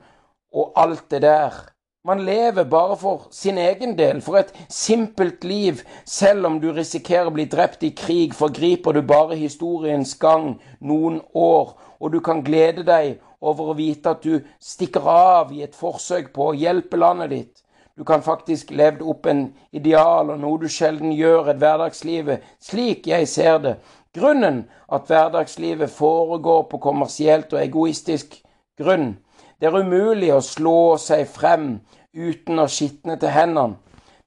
og 0.52 0.72
alt 0.82 1.10
det 1.10 1.22
der. 1.22 1.60
Man 2.04 2.22
lever 2.24 2.64
bare 2.64 2.96
for 2.96 3.26
sin 3.30 3.58
egen 3.58 3.98
del, 3.98 4.22
for 4.24 4.38
et 4.40 4.54
simpelt 4.72 5.44
liv. 5.44 5.82
Selv 6.06 6.46
om 6.48 6.56
du 6.60 6.70
risikerer 6.72 7.28
å 7.28 7.34
bli 7.34 7.44
drept 7.44 7.84
i 7.84 7.90
krig, 7.92 8.32
forgriper 8.34 8.96
du 8.96 9.02
bare 9.04 9.36
historiens 9.36 10.14
gang 10.16 10.54
noen 10.80 11.20
år, 11.36 11.74
og 12.00 12.12
du 12.12 12.22
kan 12.24 12.40
glede 12.40 12.86
deg 12.88 13.18
over 13.40 13.72
å 13.72 13.76
vite 13.76 14.14
at 14.14 14.24
du 14.24 14.40
stikker 14.60 15.04
av 15.12 15.52
i 15.52 15.60
et 15.66 15.76
forsøk 15.76 16.32
på 16.32 16.48
å 16.48 16.56
hjelpe 16.56 16.96
landet 16.96 17.34
ditt. 17.34 17.60
Du 18.00 18.04
kan 18.08 18.22
faktisk 18.24 18.70
levd 18.72 19.02
opp 19.04 19.26
en 19.28 19.42
ideal 19.76 20.30
og 20.32 20.40
noe 20.40 20.56
du 20.62 20.70
sjelden 20.72 21.12
gjør 21.12 21.50
i 21.52 21.58
hverdagslivet, 21.60 22.46
slik 22.64 23.10
jeg 23.10 23.28
ser 23.28 23.58
det. 23.60 23.74
Grunnen 24.18 24.64
at 24.92 25.06
hverdagslivet 25.06 25.90
foregår 25.90 26.62
på 26.70 26.78
kommersielt 26.82 27.52
og 27.52 27.60
egoistisk 27.62 28.40
grunn. 28.78 29.20
Det 29.60 29.68
er 29.68 29.76
umulig 29.84 30.32
å 30.34 30.40
slå 30.42 30.96
seg 30.98 31.28
frem 31.30 31.76
uten 32.10 32.58
å 32.58 32.66
skitne 32.66 33.14
til 33.22 33.30
hendene. 33.30 33.78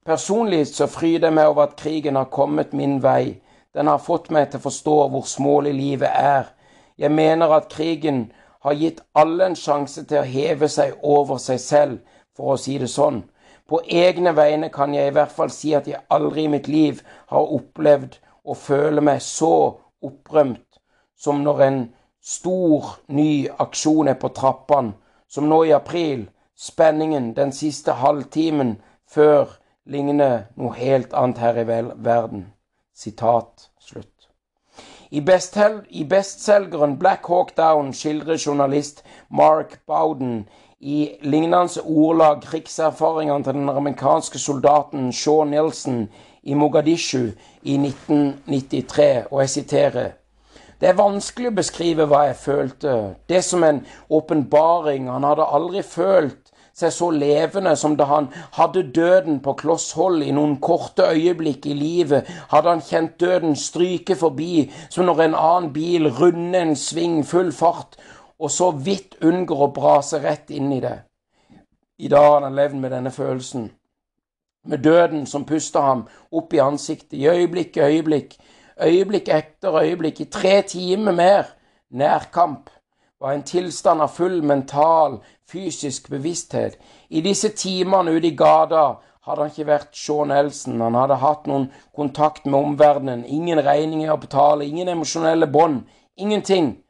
Personlig 0.07 0.69
så 0.71 0.87
fryder 0.87 1.27
jeg 1.27 1.35
meg 1.35 1.51
over 1.51 1.67
at 1.67 1.75
krigen 1.79 2.15
har 2.15 2.31
kommet 2.31 2.71
min 2.71 3.01
vei. 3.03 3.41
Den 3.75 3.91
har 3.91 3.99
fått 3.99 4.31
meg 4.31 4.49
til 4.51 4.61
å 4.61 4.67
forstå 4.69 4.95
hvor 5.11 5.27
smålig 5.27 5.75
livet 5.75 6.15
er. 6.15 6.47
Jeg 6.95 7.11
mener 7.11 7.51
at 7.51 7.71
krigen 7.71 8.25
har 8.63 8.79
gitt 8.79 9.03
alle 9.19 9.51
en 9.51 9.59
sjanse 9.59 10.05
til 10.07 10.21
å 10.21 10.27
heve 10.27 10.71
seg 10.71 10.95
over 11.03 11.39
seg 11.43 11.59
selv, 11.59 11.99
for 12.35 12.55
å 12.55 12.59
si 12.59 12.77
det 12.79 12.91
sånn. 12.91 13.25
På 13.67 13.81
egne 13.83 14.31
vegne 14.35 14.71
kan 14.71 14.95
jeg 14.95 15.11
i 15.11 15.15
hvert 15.15 15.31
fall 15.31 15.51
si 15.51 15.75
at 15.75 15.87
jeg 15.91 16.03
aldri 16.07 16.47
i 16.47 16.51
mitt 16.55 16.71
liv 16.71 17.03
har 17.31 17.51
opplevd 17.57 18.19
å 18.43 18.55
føler 18.57 19.01
meg 19.01 19.21
så 19.23 19.55
opprømt 20.03 20.79
som 21.15 21.43
når 21.43 21.61
en 21.67 21.81
stor, 22.23 22.97
ny 23.07 23.47
aksjon 23.59 24.07
er 24.11 24.19
på 24.19 24.31
trappene, 24.35 24.93
som 25.27 25.47
nå 25.49 25.63
i 25.65 25.73
april. 25.75 26.27
Spenningen 26.55 27.33
den 27.35 27.51
siste 27.55 27.95
halvtimen 27.99 28.75
før 29.09 29.57
ligner 29.89 30.45
noe 30.55 30.75
helt 30.77 31.13
annet 31.13 31.41
her 31.43 31.59
i 31.59 31.65
verden. 31.67 32.51
Sitat 32.93 33.69
slutt. 33.81 34.09
I, 35.13 35.21
bestselgeren 35.21 36.97
Black 36.97 37.27
Hawk 37.29 37.55
Down 37.57 37.91
skildrer 37.93 38.37
journalist 38.37 39.03
Mark 39.29 39.79
Bowden 39.85 40.47
i 40.79 41.15
lignende 41.21 41.83
ordlag 41.85 42.41
krigserfaringene 42.43 43.43
til 43.45 43.59
den 43.59 43.69
amerikanske 43.69 44.39
soldaten 44.41 45.11
Shaw 45.13 45.43
Nelson 45.45 46.07
i 46.43 46.53
Mogadishu 46.53 47.31
i 47.63 47.77
1993, 47.77 49.31
og 49.31 49.41
jeg 49.41 49.49
siterer 49.49 50.11
det 50.83 50.89
er 50.89 50.97
vanskelig 50.99 51.47
å 51.47 51.55
beskrive 51.55 52.05
hva 52.11 52.25
jeg 52.27 52.35
følte. 52.35 52.93
Det 53.31 53.39
som 53.45 53.63
en 53.63 53.77
åpenbaring. 54.11 55.05
Han 55.07 55.23
hadde 55.23 55.45
aldri 55.55 55.79
følt 55.87 56.51
seg 56.75 56.91
så 56.91 57.07
levende 57.13 57.75
som 57.79 57.93
da 57.95 58.07
han 58.09 58.27
hadde 58.57 58.81
døden 58.95 59.37
på 59.45 59.53
kloss 59.61 59.93
hold 59.95 60.25
i 60.25 60.33
noen 60.35 60.57
korte 60.59 61.05
øyeblikk 61.13 61.69
i 61.71 61.77
livet, 61.77 62.27
hadde 62.51 62.73
han 62.73 62.83
kjent 62.83 63.15
døden 63.21 63.55
stryke 63.55 64.17
forbi 64.19 64.65
som 64.89 65.07
når 65.07 65.23
en 65.27 65.37
annen 65.39 65.69
bil 65.71 66.09
runder 66.09 66.65
en 66.65 66.75
sving 66.75 67.21
full 67.23 67.53
fart, 67.55 67.95
og 68.35 68.51
så 68.51 68.73
vidt 68.75 69.19
unngår 69.21 69.67
å 69.67 69.71
brase 69.71 70.19
rett 70.19 70.51
inn 70.51 70.71
i 70.73 70.81
det. 70.83 70.97
I 72.03 72.11
dag 72.11 72.27
har 72.27 72.41
han 72.43 72.59
levd 72.59 72.81
med 72.81 72.91
denne 72.91 73.13
følelsen, 73.13 73.69
med 74.65 74.83
døden 74.83 75.25
som 75.25 75.45
puster 75.45 75.81
ham 75.81 76.05
opp 76.31 76.53
i 76.53 76.61
ansiktet, 76.63 77.17
i 77.19 77.27
øyeblikk 77.27 77.77
øyeblikk, 77.77 78.37
øyeblikk 78.83 79.29
etter 79.29 79.75
øyeblikk, 79.81 80.21
i 80.21 80.25
tre 80.25 80.61
timer 80.61 81.11
mer, 81.11 81.43
nærkamp 81.91 82.69
var 83.23 83.31
en 83.31 83.43
tilstand 83.43 84.01
av 84.01 84.11
full 84.11 84.41
mental, 84.43 85.21
fysisk 85.47 86.09
bevissthet. 86.11 86.75
I 87.09 87.21
disse 87.21 87.49
timene 87.55 88.11
ute 88.11 88.27
i 88.27 88.35
gata 88.35 88.97
hadde 89.23 89.45
han 89.45 89.51
ikke 89.51 89.67
vært 89.69 89.95
Sean 89.95 90.31
Elson. 90.35 90.81
Han 90.83 90.97
hadde 90.99 91.21
hatt 91.21 91.47
noen 91.47 91.69
kontakt 91.95 92.45
med 92.45 92.59
omverdenen. 92.59 93.23
Ingen 93.23 93.63
regninger 93.63 94.11
å 94.11 94.19
betale, 94.19 94.67
ingen 94.67 94.91
emosjonelle 94.91 95.47
bånd. 95.47 95.85
Ingenting. 96.19 96.82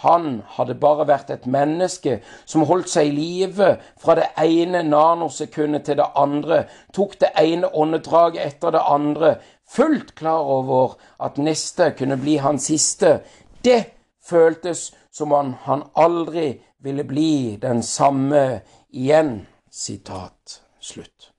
Han 0.00 0.42
hadde 0.56 0.78
bare 0.80 1.04
vært 1.08 1.30
et 1.34 1.46
menneske 1.50 2.20
som 2.48 2.64
holdt 2.68 2.88
seg 2.88 3.10
i 3.10 3.16
live 3.16 3.74
fra 4.00 4.16
det 4.16 4.30
ene 4.40 4.82
nanosekundet 4.86 5.84
til 5.88 5.98
det 6.00 6.08
andre, 6.16 6.62
tok 6.96 7.18
det 7.20 7.32
ene 7.40 7.68
åndedraget 7.68 8.40
etter 8.46 8.72
det 8.76 8.84
andre, 8.88 9.34
fullt 9.68 10.14
klar 10.16 10.48
over 10.56 10.96
at 11.20 11.38
neste 11.38 11.92
kunne 11.98 12.16
bli 12.20 12.38
hans 12.40 12.70
siste. 12.72 13.18
Det 13.64 13.84
føltes 14.24 14.90
som 15.12 15.32
om 15.36 15.54
han 15.66 15.84
aldri 15.94 16.54
ville 16.80 17.04
bli 17.04 17.56
den 17.62 17.82
samme 17.82 18.62
igjen. 18.90 19.46
Sitat 19.70 20.62
slutt. 20.80 21.30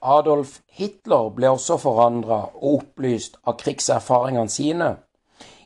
Adolf 0.00 0.60
Hitler 0.72 1.28
ble 1.34 1.50
også 1.52 1.76
forandra 1.82 2.38
og 2.54 2.78
opplyst 2.78 3.36
av 3.44 3.58
krigserfaringene 3.60 4.48
sine. 4.48 4.88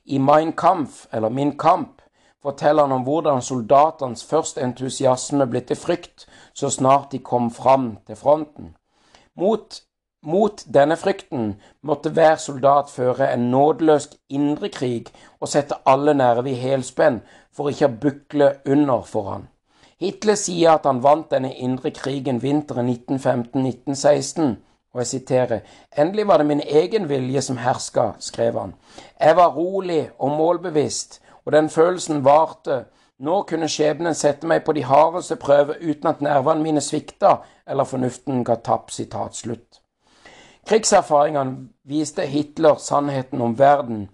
I 0.05 0.19
Mein 0.19 0.57
Kampf, 0.57 1.07
eller 1.13 1.29
Min 1.29 1.57
kamp, 1.59 2.03
forteller 2.43 2.83
han 2.83 2.93
om 2.93 3.05
hvordan 3.07 3.43
soldatenes 3.43 4.25
første 4.25 4.61
entusiasme 4.61 5.47
ble 5.47 5.61
til 5.61 5.79
frykt 5.79 6.27
så 6.55 6.71
snart 6.71 7.13
de 7.13 7.19
kom 7.19 7.51
fram 7.51 7.97
til 8.07 8.17
fronten. 8.17 8.75
Mot 9.37 9.83
mot 10.23 10.65
denne 10.75 10.97
frykten 10.97 11.57
måtte 11.83 12.13
hver 12.15 12.37
soldat 12.39 12.91
føre 12.91 13.33
en 13.35 13.49
nådeløs 13.51 14.09
indre 14.31 14.69
krig 14.71 15.09
og 15.41 15.51
sette 15.51 15.81
alle 15.87 16.15
nerver 16.15 16.47
i 16.53 16.59
helspenn 16.59 17.21
for 17.53 17.73
ikke 17.73 17.89
å 17.89 17.97
bukle 18.05 18.51
under 18.67 19.03
for 19.09 19.31
han. 19.33 19.49
Hitler 20.03 20.39
sier 20.39 20.77
at 20.77 20.87
han 20.87 21.03
vant 21.03 21.31
denne 21.31 21.53
indre 21.55 21.91
krigen 21.95 22.41
vinteren 22.43 22.89
1915-1916, 22.91 24.55
og 24.93 25.01
jeg 25.01 25.07
siterer, 25.07 25.61
endelig 25.99 26.27
var 26.27 26.37
det 26.37 26.47
min 26.47 26.61
egen 26.61 27.09
vilje 27.09 27.43
som 27.43 27.57
herska, 27.57 28.13
skrev 28.19 28.59
han. 28.61 28.75
Jeg 29.21 29.37
var 29.37 29.55
rolig 29.57 30.11
og 30.19 30.37
målbevisst, 30.37 31.23
og 31.45 31.53
den 31.53 31.71
følelsen 31.71 32.25
varte. 32.25 32.85
Nå 33.19 33.43
kunne 33.43 33.69
skjebnen 33.69 34.15
sette 34.15 34.47
meg 34.47 34.65
på 34.67 34.73
de 34.73 34.83
hardeste 34.83 35.37
prøver 35.37 35.79
uten 35.81 36.11
at 36.11 36.21
nervene 36.21 36.63
mine 36.63 36.81
svikta 36.81 37.37
eller 37.67 37.85
fornuften 37.85 38.45
ga 38.45 38.55
tapt. 38.55 38.93
Sitat 38.93 39.37
slutt. 39.37 39.79
Krigserfaringene 40.67 41.69
viste 41.85 42.27
Hitler 42.27 42.75
sannheten 42.79 43.41
om 43.41 43.59
verden. 43.59 44.09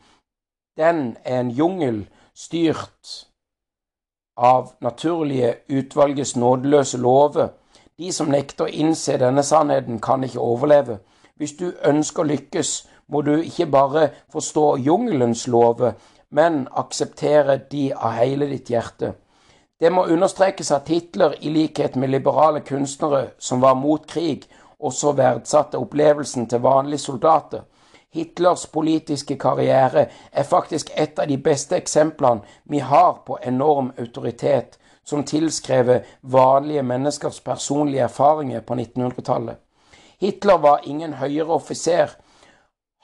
Den 0.77 1.17
er 1.25 1.41
en 1.41 1.51
jungel 1.51 2.07
styrt 2.35 3.27
av 4.37 4.73
naturlige 4.81 5.55
utvalgets 5.69 6.37
nådeløse 6.37 6.99
lover. 6.99 7.49
De 7.99 8.13
som 8.15 8.29
nekter 8.31 8.69
å 8.69 8.71
innse 8.71 9.17
denne 9.19 9.43
sannheten, 9.43 9.99
kan 9.99 10.23
ikke 10.25 10.39
overleve. 10.39 11.01
Hvis 11.35 11.57
du 11.59 11.73
ønsker 11.85 12.23
å 12.23 12.29
lykkes, 12.29 12.71
må 13.11 13.23
du 13.27 13.33
ikke 13.41 13.67
bare 13.67 14.05
forstå 14.31 14.77
jungelens 14.87 15.47
lover, 15.51 15.97
men 16.31 16.69
akseptere 16.79 17.57
de 17.73 17.89
av 17.95 18.15
hele 18.21 18.47
ditt 18.53 18.71
hjerte. 18.71 19.15
Det 19.81 19.91
må 19.95 20.07
understrekes 20.07 20.71
at 20.75 20.89
Hitler, 20.91 21.35
i 21.41 21.51
likhet 21.51 21.97
med 21.97 22.11
liberale 22.15 22.61
kunstnere 22.61 23.33
som 23.39 23.61
var 23.61 23.75
mot 23.75 24.07
krig, 24.07 24.47
også 24.79 25.17
verdsatte 25.19 25.79
opplevelsen 25.79 26.47
til 26.47 26.63
vanlige 26.63 27.03
soldater. 27.03 27.65
Hitlers 28.15 28.67
politiske 28.67 29.37
karriere 29.39 30.07
er 30.33 30.47
faktisk 30.47 30.91
et 30.97 31.19
av 31.19 31.27
de 31.29 31.37
beste 31.39 31.77
eksemplene 31.77 32.47
vi 32.65 32.79
har 32.79 33.25
på 33.27 33.39
enorm 33.43 33.91
autoritet 33.99 34.79
som 35.09 35.25
tilskrevet 35.25 36.05
vanlige 36.23 36.83
menneskers 36.85 37.41
personlige 37.41 38.03
erfaringer 38.05 38.61
på 38.61 38.75
1900-tallet. 38.75 39.57
Hitler 40.21 40.59
var 40.59 40.81
ingen 40.85 41.13
høyere 41.17 41.49
offiser. 41.57 42.09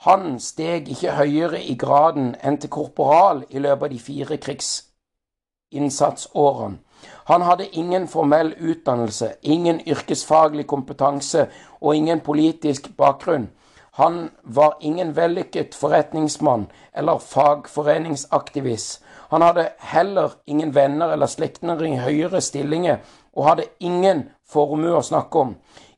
Han 0.05 0.39
steg 0.39 0.89
ikke 0.91 1.11
høyere 1.17 1.63
i 1.63 1.75
graden 1.79 2.35
enn 2.43 2.57
til 2.61 2.69
korporal 2.69 3.43
i 3.49 3.59
løpet 3.59 3.83
av 3.87 3.91
de 3.93 3.99
fire 3.99 4.37
krigsinnsatsårene. 4.45 6.77
Han 7.25 7.41
hadde 7.41 7.69
ingen 7.73 8.07
formell 8.07 8.53
utdannelse, 8.59 9.33
ingen 9.41 9.81
yrkesfaglig 9.87 10.67
kompetanse 10.67 11.47
og 11.81 11.95
ingen 11.95 12.19
politisk 12.19 12.97
bakgrunn. 12.97 13.49
Han 13.95 14.29
var 14.43 14.77
ingen 14.81 15.15
vellykket 15.15 15.75
forretningsmann 15.75 16.67
eller 16.93 17.17
fagforeningsaktivist. 17.17 19.04
Han 19.35 19.41
hadde 19.41 19.71
heller 19.77 20.31
ingen 20.45 20.69
venner 20.75 21.11
eller 21.11 21.27
slektninger 21.27 21.81
i 21.83 21.97
høyere 21.99 22.39
stillinger, 22.41 23.01
og 23.35 23.43
hadde 23.49 23.65
ingen 23.83 24.21
formue 24.47 24.93
å 24.95 25.01
snakke 25.03 25.41
om. 25.41 25.49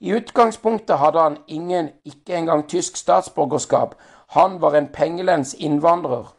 I 0.02 0.16
utgangspunktet 0.18 0.98
hadde 0.98 1.22
han 1.22 1.36
ingen, 1.46 1.92
ikke 2.02 2.34
engang 2.40 2.64
tysk 2.66 2.98
statsborgerskap. 2.98 3.94
Han 4.34 4.58
var 4.64 4.74
en 4.74 4.90
pengelens 4.90 5.54
innvandrer. 5.54 6.32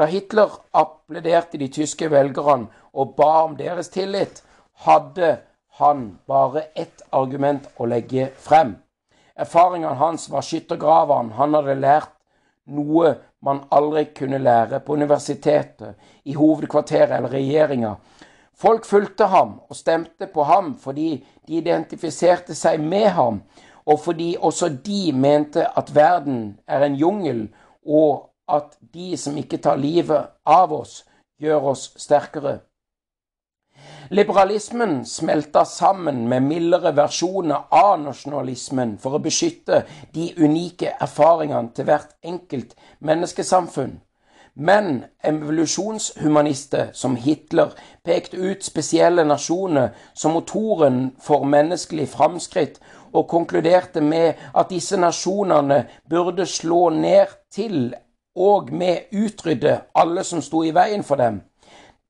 Da 0.00 0.08
Hitler 0.08 0.56
applauderte 0.72 1.60
de 1.60 1.68
tyske 1.76 2.08
velgerne 2.08 2.72
og 2.96 3.12
ba 3.20 3.30
om 3.42 3.60
deres 3.60 3.92
tillit, 3.92 4.40
hadde 4.88 5.34
han 5.76 6.06
bare 6.24 6.70
ett 6.72 7.04
argument 7.12 7.68
å 7.76 7.84
legge 7.84 8.30
frem. 8.40 8.78
Erfaringene 9.36 10.00
hans 10.00 10.30
var 10.32 10.40
skyttergravene. 10.40 11.36
Han 11.36 11.60
hadde 11.60 11.76
lært 11.84 12.15
noe 12.66 13.14
man 13.42 13.62
aldri 13.70 14.04
kunne 14.16 14.38
lære 14.38 14.80
på 14.80 14.92
universitetet, 14.92 15.94
i 16.24 16.34
hovedkvarteret 16.34 17.16
eller 17.16 17.32
regjeringa. 17.32 17.94
Folk 18.56 18.84
fulgte 18.84 19.26
ham 19.30 19.60
og 19.68 19.76
stemte 19.76 20.26
på 20.32 20.42
ham 20.48 20.74
fordi 20.80 21.24
de 21.48 21.58
identifiserte 21.60 22.54
seg 22.54 22.80
med 22.80 23.10
ham, 23.16 23.42
og 23.86 24.00
fordi 24.00 24.34
også 24.40 24.68
de 24.86 25.12
mente 25.12 25.66
at 25.78 25.94
verden 25.94 26.58
er 26.66 26.82
en 26.84 26.96
jungel, 26.96 27.48
og 27.86 28.30
at 28.48 28.78
de 28.94 29.16
som 29.16 29.36
ikke 29.36 29.60
tar 29.62 29.76
livet 29.76 30.32
av 30.46 30.72
oss, 30.72 31.04
gjør 31.38 31.70
oss 31.72 31.90
sterkere. 32.00 32.58
Liberalismen 34.10 35.06
smelta 35.06 35.64
sammen 35.64 36.28
med 36.28 36.42
mildere 36.42 36.92
versjoner 36.94 37.64
av 37.74 37.96
nasjonalismen 38.04 38.92
for 39.02 39.16
å 39.16 39.22
beskytte 39.22 39.80
de 40.14 40.28
unike 40.38 40.92
erfaringene 41.02 41.74
til 41.74 41.88
hvert 41.88 42.12
enkelt 42.22 42.76
menneskesamfunn. 43.02 43.96
Men 44.54 45.04
evolusjonshumanister 45.26 46.92
som 46.94 47.16
Hitler 47.18 47.74
pekte 48.06 48.38
ut 48.38 48.62
spesielle 48.64 49.24
nasjoner 49.26 49.90
som 50.14 50.38
motoren 50.38 51.10
for 51.20 51.44
menneskelig 51.44 52.06
framskritt, 52.14 52.78
og 53.12 53.26
konkluderte 53.28 54.00
med 54.04 54.38
at 54.54 54.70
disse 54.70 54.96
nasjonene 55.00 55.82
burde 56.08 56.46
slå 56.46 56.90
ned 56.94 57.34
til 57.50 57.94
og 58.36 58.70
med 58.72 59.10
utrydde 59.12 59.78
alle 59.96 60.24
som 60.24 60.42
sto 60.44 60.62
i 60.64 60.74
veien 60.76 61.02
for 61.02 61.18
dem. 61.18 61.40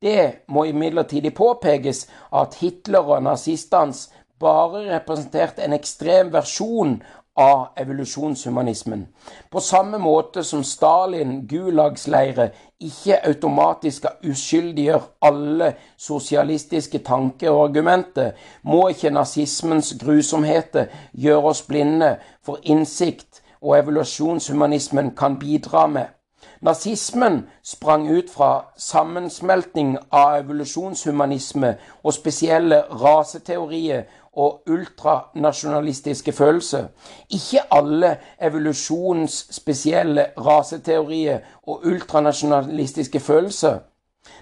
Det 0.02 0.46
må 0.48 0.64
imidlertid 0.64 1.30
påpekes 1.34 2.06
at 2.32 2.54
Hitler 2.60 2.98
og 2.98 3.22
nazistene 3.22 3.94
bare 4.40 4.82
representerte 4.94 5.64
en 5.64 5.72
ekstrem 5.72 6.32
versjon 6.32 6.98
av 7.36 7.66
evolusjonshumanismen. 7.76 9.06
På 9.50 9.60
samme 9.60 9.98
måte 9.98 10.44
som 10.44 10.64
Stalin 10.64 11.46
gulagsleire 11.48 12.50
ikke 12.80 13.18
automatisk 13.28 14.02
skal 14.02 14.30
uskyldiggjøre 14.32 15.02
alle 15.28 15.72
sosialistiske 15.96 16.98
tanker 17.04 17.50
og 17.50 17.64
argumenter, 17.68 18.32
må 18.62 18.88
ikke 18.88 19.12
nazismens 19.12 19.94
grusomheter 20.00 20.92
gjøre 21.12 21.52
oss 21.52 21.62
blinde 21.68 22.16
for 22.44 22.60
innsikt 22.64 23.42
og 23.60 23.78
evolusjonshumanismen 23.78 25.14
kan 25.16 25.38
bidra 25.38 25.86
med. 25.86 26.15
Nazismen 26.60 27.46
sprang 27.62 28.08
ut 28.08 28.30
fra 28.30 28.64
sammensmelting 28.76 29.96
av 30.10 30.38
evolusjonshumanisme 30.40 31.74
og 32.02 32.14
spesielle 32.14 32.82
raseteorier 32.90 34.06
og 34.36 34.62
ultranasjonalistiske 34.70 36.32
følelser. 36.32 36.86
Ikke 37.30 37.64
alle 37.70 38.16
evolusjonens 38.40 39.46
spesielle 39.50 40.26
raseteorier 40.38 41.38
og 41.66 41.86
ultranasjonalistiske 41.86 43.20
følelser 43.20 43.78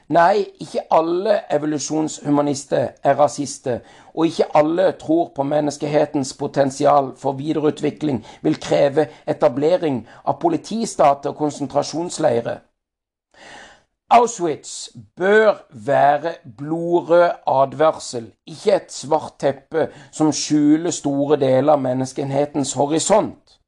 Nei, 0.09 0.45
ikke 0.61 0.83
alle 0.91 1.39
evolusjonshumanister 1.55 2.89
er 3.03 3.15
rasister, 3.19 3.79
og 4.15 4.27
ikke 4.27 4.51
alle 4.57 4.93
tror 5.01 5.33
på 5.37 5.43
menneskehetens 5.43 6.35
potensial 6.37 7.13
for 7.17 7.33
videreutvikling 7.33 8.21
vil 8.43 8.61
kreve 8.61 9.07
etablering 9.27 10.07
av 10.25 10.39
politistater 10.41 11.31
og 11.33 11.37
konsentrasjonsleirer. 11.37 12.61
Auschwitz 14.11 14.89
bør 15.17 15.53
være 15.87 16.35
blodrød 16.59 17.31
advarsel, 17.47 18.33
ikke 18.47 18.75
et 18.77 18.93
svart 18.93 19.33
teppe 19.41 19.89
som 20.13 20.33
skjuler 20.33 20.91
store 20.91 21.41
deler 21.41 21.73
av 21.73 21.81
menneskehetens 21.81 22.75
horisont. 22.77 23.59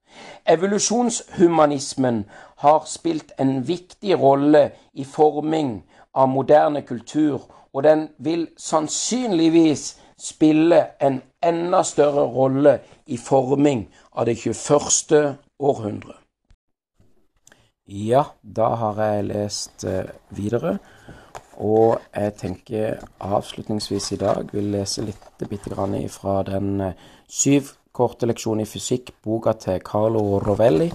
Evolusjonshumanismen 0.47 2.25
har 2.57 2.85
spilt 2.87 3.33
en 3.41 3.69
viktig 3.69 4.21
rolle 4.21 4.71
i 4.95 5.05
forming 5.05 5.85
av 6.17 6.29
moderne 6.33 6.83
kultur, 6.83 7.45
og 7.73 7.85
den 7.85 8.09
vil 8.19 8.49
sannsynligvis 8.57 9.97
spille 10.19 10.81
en 11.01 11.21
enda 11.45 11.83
større 11.85 12.25
rolle 12.33 12.79
i 13.07 13.19
forming 13.21 13.85
av 14.17 14.27
det 14.27 14.39
21. 14.41 15.37
århundre. 15.61 16.17
Ja, 17.87 18.25
da 18.43 18.73
har 18.81 19.03
jeg 19.05 19.27
lest 19.29 19.85
eh, 19.87 20.09
videre. 20.35 20.79
Og 21.63 22.01
jeg 22.13 22.33
tenker 22.37 23.05
avslutningsvis 23.23 24.11
i 24.13 24.19
dag 24.21 24.51
vil 24.53 24.73
lese 24.75 25.05
litt 25.07 25.45
bitte 25.49 25.71
grann 25.73 25.95
fra 26.13 26.41
den 26.49 26.81
eh, 26.81 26.97
syv 27.29 27.71
korte 27.97 28.27
leksjonen 28.29 28.65
i 28.65 28.69
fysikk, 28.69 29.15
boka 29.25 29.55
til 29.61 29.79
Carlo 29.85 30.41
Rovelli. 30.43 30.91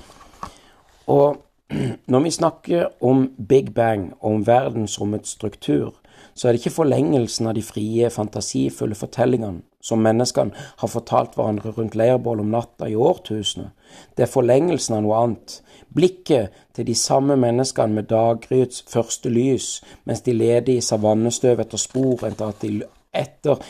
Og 1.10 1.40
når 2.12 2.20
vi 2.20 2.32
snakker 2.32 2.88
om 3.02 3.28
Big 3.50 3.74
Bang 3.74 4.14
og 4.20 4.32
om 4.34 4.48
verdensrommets 4.48 5.30
struktur, 5.38 5.94
så 6.34 6.48
er 6.48 6.54
det 6.54 6.62
ikke 6.62 6.78
forlengelsen 6.78 7.48
av 7.48 7.56
de 7.58 7.64
frie, 7.66 8.10
fantasifulle 8.10 8.96
fortellingene 8.96 9.62
som 9.82 10.02
menneskene 10.04 10.54
har 10.78 10.92
fortalt 10.92 11.36
hverandre 11.36 11.74
rundt 11.76 11.96
leirbål 11.98 12.44
om 12.44 12.52
natta 12.54 12.88
i 12.90 12.96
årtusener. 12.96 13.72
Det 14.16 14.26
er 14.26 14.32
forlengelsen 14.32 14.98
av 14.98 15.06
noe 15.06 15.22
annet. 15.24 15.58
Blikket 15.92 16.54
til 16.78 16.88
de 16.88 16.96
samme 16.96 17.36
menneskene 17.40 17.98
med 17.98 18.10
daggryets 18.12 18.86
første 18.90 19.30
lys, 19.34 19.82
mens 20.06 20.22
de 20.22 20.36
leder 20.38 20.78
i 20.78 20.86
savannestøv 20.86 21.64
etter 21.66 21.82
spor 21.82 22.28
etter 23.12 23.66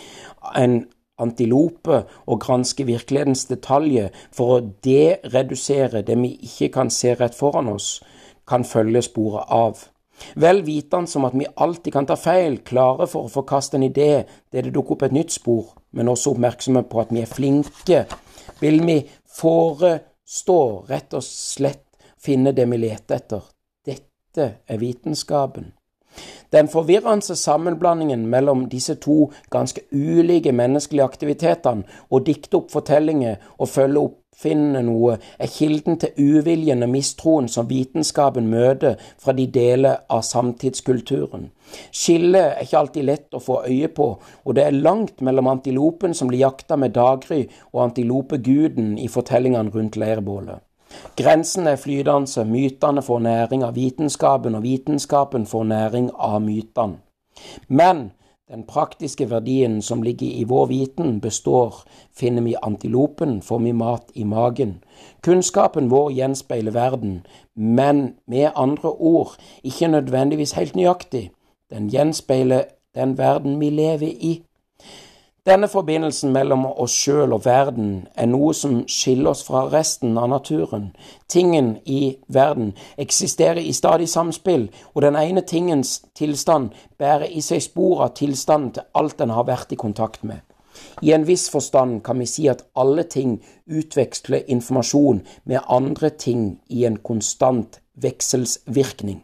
en 0.56 0.82
antilope 1.22 2.03
og 2.26 2.41
granske 2.43 2.86
virkelighetens 2.88 3.45
detaljer 3.49 4.11
for 4.34 4.57
å 4.57 4.65
deredusere 4.86 6.03
det 6.07 6.17
vi 6.19 6.36
ikke 6.49 6.72
kan 6.76 6.91
se 6.93 7.15
rett 7.19 7.38
foran 7.38 7.72
oss, 7.72 7.99
kan 8.47 8.65
følge 8.67 9.03
sporet 9.05 9.49
av. 9.53 9.88
Vel 10.36 10.61
vitende 10.65 11.09
som 11.09 11.26
at 11.26 11.36
vi 11.38 11.47
alltid 11.55 11.93
kan 11.93 12.07
ta 12.09 12.17
feil, 12.19 12.59
klare 12.67 13.07
for 13.09 13.26
å 13.26 13.34
forkaste 13.34 13.78
en 13.78 13.88
idé 13.88 14.26
det 14.51 14.65
det 14.67 14.74
dukker 14.74 14.97
opp 14.97 15.07
et 15.07 15.15
nytt 15.15 15.34
spor, 15.34 15.74
men 15.97 16.11
også 16.11 16.36
oppmerksomme 16.36 16.84
på 16.89 17.01
at 17.01 17.13
vi 17.13 17.24
er 17.24 17.32
flinke, 17.32 18.05
vil 18.61 18.82
vi 18.86 18.99
forestå 19.38 20.61
rett 20.89 21.17
og 21.17 21.26
slett 21.26 21.88
finne 22.22 22.53
det 22.53 22.67
vi 22.69 22.82
leter 22.84 23.17
etter. 23.17 23.45
Dette 23.86 24.47
er 24.67 24.82
vitenskapen. 24.82 25.72
Den 26.51 26.68
forvirrende 26.68 27.36
sammenblandingen 27.36 28.26
mellom 28.28 28.66
disse 28.70 28.97
to 28.99 29.32
ganske 29.49 29.86
ulike 29.91 30.51
menneskelige 30.51 31.05
aktivitetene, 31.05 31.88
å 32.09 32.20
dikte 32.20 32.59
opp 32.59 32.74
fortellinger 32.74 33.39
og 33.57 33.72
følge 33.72 34.03
opp 34.07 34.22
oppfinne 34.41 34.82
noe, 34.82 35.18
er 35.38 35.49
kilden 35.51 35.99
til 36.01 36.16
uviljen 36.18 36.82
og 36.82 36.89
mistroen 36.89 37.47
som 37.51 37.68
vitenskapen 37.70 38.47
møter 38.49 38.95
fra 39.22 39.36
de 39.38 39.45
deler 39.45 40.01
av 40.09 40.24
samtidskulturen. 40.26 41.51
Skillet 41.91 42.41
er 42.41 42.64
ikke 42.64 42.80
alltid 42.80 43.05
lett 43.05 43.38
å 43.38 43.43
få 43.43 43.62
øye 43.68 43.91
på, 43.93 44.07
og 44.18 44.55
det 44.55 44.66
er 44.66 44.82
langt 44.82 45.22
mellom 45.22 45.47
antilopen 45.51 46.16
som 46.18 46.32
blir 46.32 46.41
jakta 46.41 46.76
med 46.76 46.95
daggry, 46.95 47.45
og 47.72 47.84
antilopeguden 47.89 48.97
i 48.97 49.07
fortellingene 49.07 49.72
rundt 49.72 49.99
leirbålet. 49.99 50.64
Grensen 51.18 51.68
er 51.68 51.76
flytende, 51.76 52.46
mytene 52.46 53.02
får 53.02 53.20
næring 53.20 53.64
av 53.64 53.76
vitenskapen, 53.76 54.56
og 54.56 54.64
vitenskapen 54.64 55.46
får 55.46 55.64
næring 55.64 56.10
av 56.16 56.42
mytene. 56.42 56.98
Men 57.68 58.12
den 58.52 58.64
praktiske 58.64 59.30
verdien 59.30 59.82
som 59.82 60.02
ligger 60.02 60.28
i 60.28 60.44
vår 60.44 60.66
viten, 60.66 61.22
består. 61.22 61.84
Finner 62.14 62.42
vi 62.42 62.56
antilopen, 62.64 63.42
får 63.42 63.60
vi 63.60 63.72
mat 63.72 64.12
i 64.14 64.24
magen. 64.24 64.84
Kunnskapen 65.24 65.88
vår 65.92 66.12
gjenspeiler 66.12 66.72
verden, 66.72 67.26
men 67.56 68.14
med 68.28 68.52
andre 68.56 68.89
ord 68.89 69.38
ikke 69.64 69.88
nødvendigvis 69.88 70.52
helt 70.52 70.76
nøyaktig. 70.76 71.32
Den 71.72 71.88
gjenspeiler 71.88 72.64
den 72.96 73.18
verden 73.18 73.60
vi 73.60 73.70
lever 73.70 74.08
i. 74.08 74.44
Denne 75.42 75.66
forbindelsen 75.66 76.30
mellom 76.36 76.68
oss 76.70 76.94
sjøl 76.94 77.32
og 77.34 77.48
verden 77.48 78.04
er 78.14 78.28
noe 78.30 78.52
som 78.54 78.84
skiller 78.86 79.32
oss 79.32 79.39
fra 79.42 79.64
resten 79.72 80.14
av 80.22 80.28
naturen. 80.30 80.92
Tingen 81.26 81.72
i 81.89 82.20
verden 82.30 82.76
eksisterer 83.02 83.58
i 83.58 83.74
stadig 83.74 84.06
samspill, 84.12 84.68
og 84.94 85.02
den 85.02 85.18
ene 85.18 85.42
tingens 85.42 85.96
tilstand 86.14 86.70
bærer 87.02 87.26
i 87.26 87.42
seg 87.42 87.64
spor 87.66 88.04
av 88.06 88.14
tilstanden 88.20 88.76
til 88.76 88.86
alt 89.02 89.18
den 89.18 89.34
har 89.34 89.50
vært 89.50 89.74
i 89.74 89.82
kontakt 89.82 90.22
med. 90.22 90.46
I 91.02 91.16
en 91.18 91.26
viss 91.26 91.48
forstand 91.50 92.04
kan 92.06 92.22
vi 92.22 92.30
si 92.30 92.46
at 92.46 92.62
alle 92.78 93.08
ting 93.10 93.39
utveksler 93.66 94.46
informasjon 94.46 95.24
med 95.50 95.66
andre 95.66 96.14
ting 96.14 96.60
i 96.70 96.86
en 96.86 97.02
konstant 97.02 97.82
vekselsvirkning. 97.98 99.24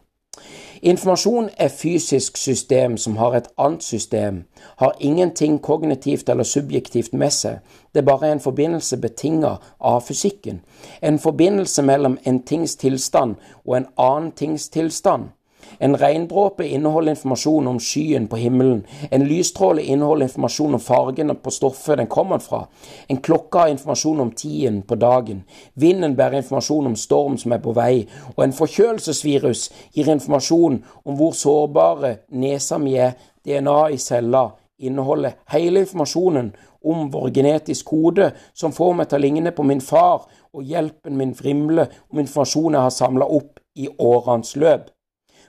Informasjon 0.82 1.50
er 1.58 1.68
fysisk 1.68 2.38
system 2.38 2.98
som 2.98 3.18
har 3.18 3.36
et 3.36 3.48
annet 3.58 3.84
system, 3.84 4.44
har 4.78 4.96
ingenting 5.00 5.62
kognitivt 5.62 6.30
eller 6.30 6.44
subjektivt 6.44 7.14
med 7.14 7.32
seg, 7.34 7.60
det 7.94 8.04
er 8.04 8.06
bare 8.06 8.32
en 8.32 8.40
forbindelse 8.40 8.98
betinget 8.98 9.64
av 9.80 10.02
fysikken, 10.06 10.62
en 11.02 11.20
forbindelse 11.20 11.82
mellom 11.82 12.18
en 12.24 12.44
tings 12.44 12.76
tilstand 12.76 13.36
og 13.66 13.78
en 13.78 13.88
annen 13.98 14.32
tings 14.32 14.70
tilstand. 14.70 15.32
En 15.80 15.98
regndråpe 15.98 16.68
inneholder 16.68 17.16
informasjon 17.16 17.68
om 17.68 17.80
skyen 17.80 18.28
på 18.28 18.40
himmelen. 18.42 18.86
En 19.12 19.26
lysstråle 19.28 19.84
inneholder 19.84 20.28
informasjon 20.28 20.74
om 20.74 20.84
fargene 20.84 21.36
på 21.36 21.52
stoffet 21.52 21.98
den 21.98 22.08
kommer 22.08 22.40
fra. 22.40 22.66
En 23.08 23.22
klokke 23.22 23.60
har 23.60 23.74
informasjon 23.74 24.20
om 24.20 24.32
tiden 24.32 24.82
på 24.82 24.96
dagen. 24.96 25.44
Vinden 25.74 26.16
bærer 26.16 26.42
informasjon 26.42 26.92
om 26.92 26.96
storm 26.96 27.38
som 27.38 27.52
er 27.52 27.64
på 27.64 27.74
vei. 27.78 28.08
Og 28.36 28.44
en 28.44 28.54
forkjølelsesvirus 28.54 29.70
gir 29.96 30.12
informasjon 30.12 30.84
om 31.06 31.18
hvor 31.18 31.36
sårbare 31.36 32.18
nesa 32.30 32.78
mi 32.78 32.96
er. 32.96 33.18
DNA 33.48 33.90
i 33.96 33.98
cella 33.98 34.50
inneholder 34.78 35.38
hele 35.54 35.80
informasjonen 35.80 36.52
om 36.84 37.08
vår 37.12 37.30
genetisk 37.30 37.86
kode, 37.86 38.32
som 38.54 38.74
får 38.76 38.94
meg 38.98 39.10
til 39.10 39.20
å 39.20 39.24
ligne 39.24 39.54
på 39.56 39.66
min 39.68 39.82
far, 39.84 40.28
og 40.54 40.68
hjelpen 40.68 41.18
min 41.18 41.34
vrimler 41.38 41.92
om 42.12 42.22
informasjon 42.22 42.78
jeg 42.78 42.86
har 42.88 42.94
samla 42.94 43.28
opp 43.40 43.60
i 43.78 43.90
årenes 44.00 44.56
løp. 44.60 44.92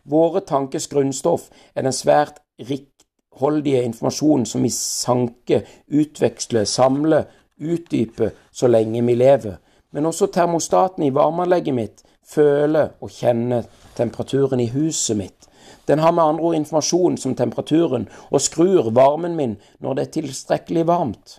Våre 0.09 0.41
tankers 0.41 0.89
grunnstoff 0.89 1.49
er 1.75 1.85
den 1.85 1.93
svært 1.93 2.41
rikholdige 2.59 3.83
informasjonen 3.85 4.47
som 4.49 4.63
vi 4.65 4.71
sanker, 4.73 5.67
utveksler, 5.89 6.65
samler, 6.65 7.27
utdyper 7.61 8.31
så 8.53 8.71
lenge 8.71 9.03
vi 9.05 9.15
lever. 9.15 9.59
Men 9.93 10.07
også 10.07 10.31
termostaten 10.33 11.05
i 11.05 11.13
varmeanlegget 11.15 11.75
mitt 11.75 12.03
føler 12.29 12.95
og 13.01 13.13
kjenner 13.13 13.69
temperaturen 13.97 14.61
i 14.61 14.71
huset 14.73 15.17
mitt. 15.17 15.49
Den 15.89 15.99
har 15.99 16.13
med 16.13 16.23
andre 16.23 16.45
ord 16.45 16.55
informasjon 16.55 17.17
som 17.17 17.35
temperaturen, 17.35 18.09
og 18.31 18.41
skrur 18.41 18.91
varmen 18.91 19.37
min 19.37 19.57
når 19.81 19.95
det 19.95 20.07
er 20.07 20.13
tilstrekkelig 20.19 20.87
varmt. 20.89 21.39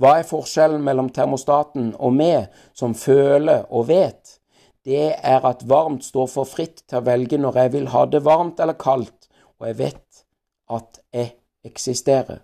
Hva 0.00 0.16
er 0.18 0.28
forskjellen 0.28 0.82
mellom 0.84 1.10
termostaten 1.14 1.92
og 1.98 2.14
meg, 2.16 2.48
som 2.74 2.94
føler 2.94 3.66
og 3.70 3.88
vet? 3.88 4.21
Det 4.84 5.14
er 5.22 5.44
at 5.46 5.62
varmt 5.68 6.04
står 6.04 6.26
for 6.26 6.48
fritt 6.48 6.82
til 6.88 6.98
å 6.98 7.06
velge 7.06 7.38
når 7.38 7.58
jeg 7.62 7.72
vil 7.76 7.90
ha 7.94 8.06
det 8.10 8.24
varmt 8.26 8.60
eller 8.60 8.78
kaldt, 8.78 9.28
og 9.60 9.68
jeg 9.70 9.78
vet 9.78 10.24
at 10.72 11.02
jeg 11.14 11.34
eksisterer. 11.64 12.42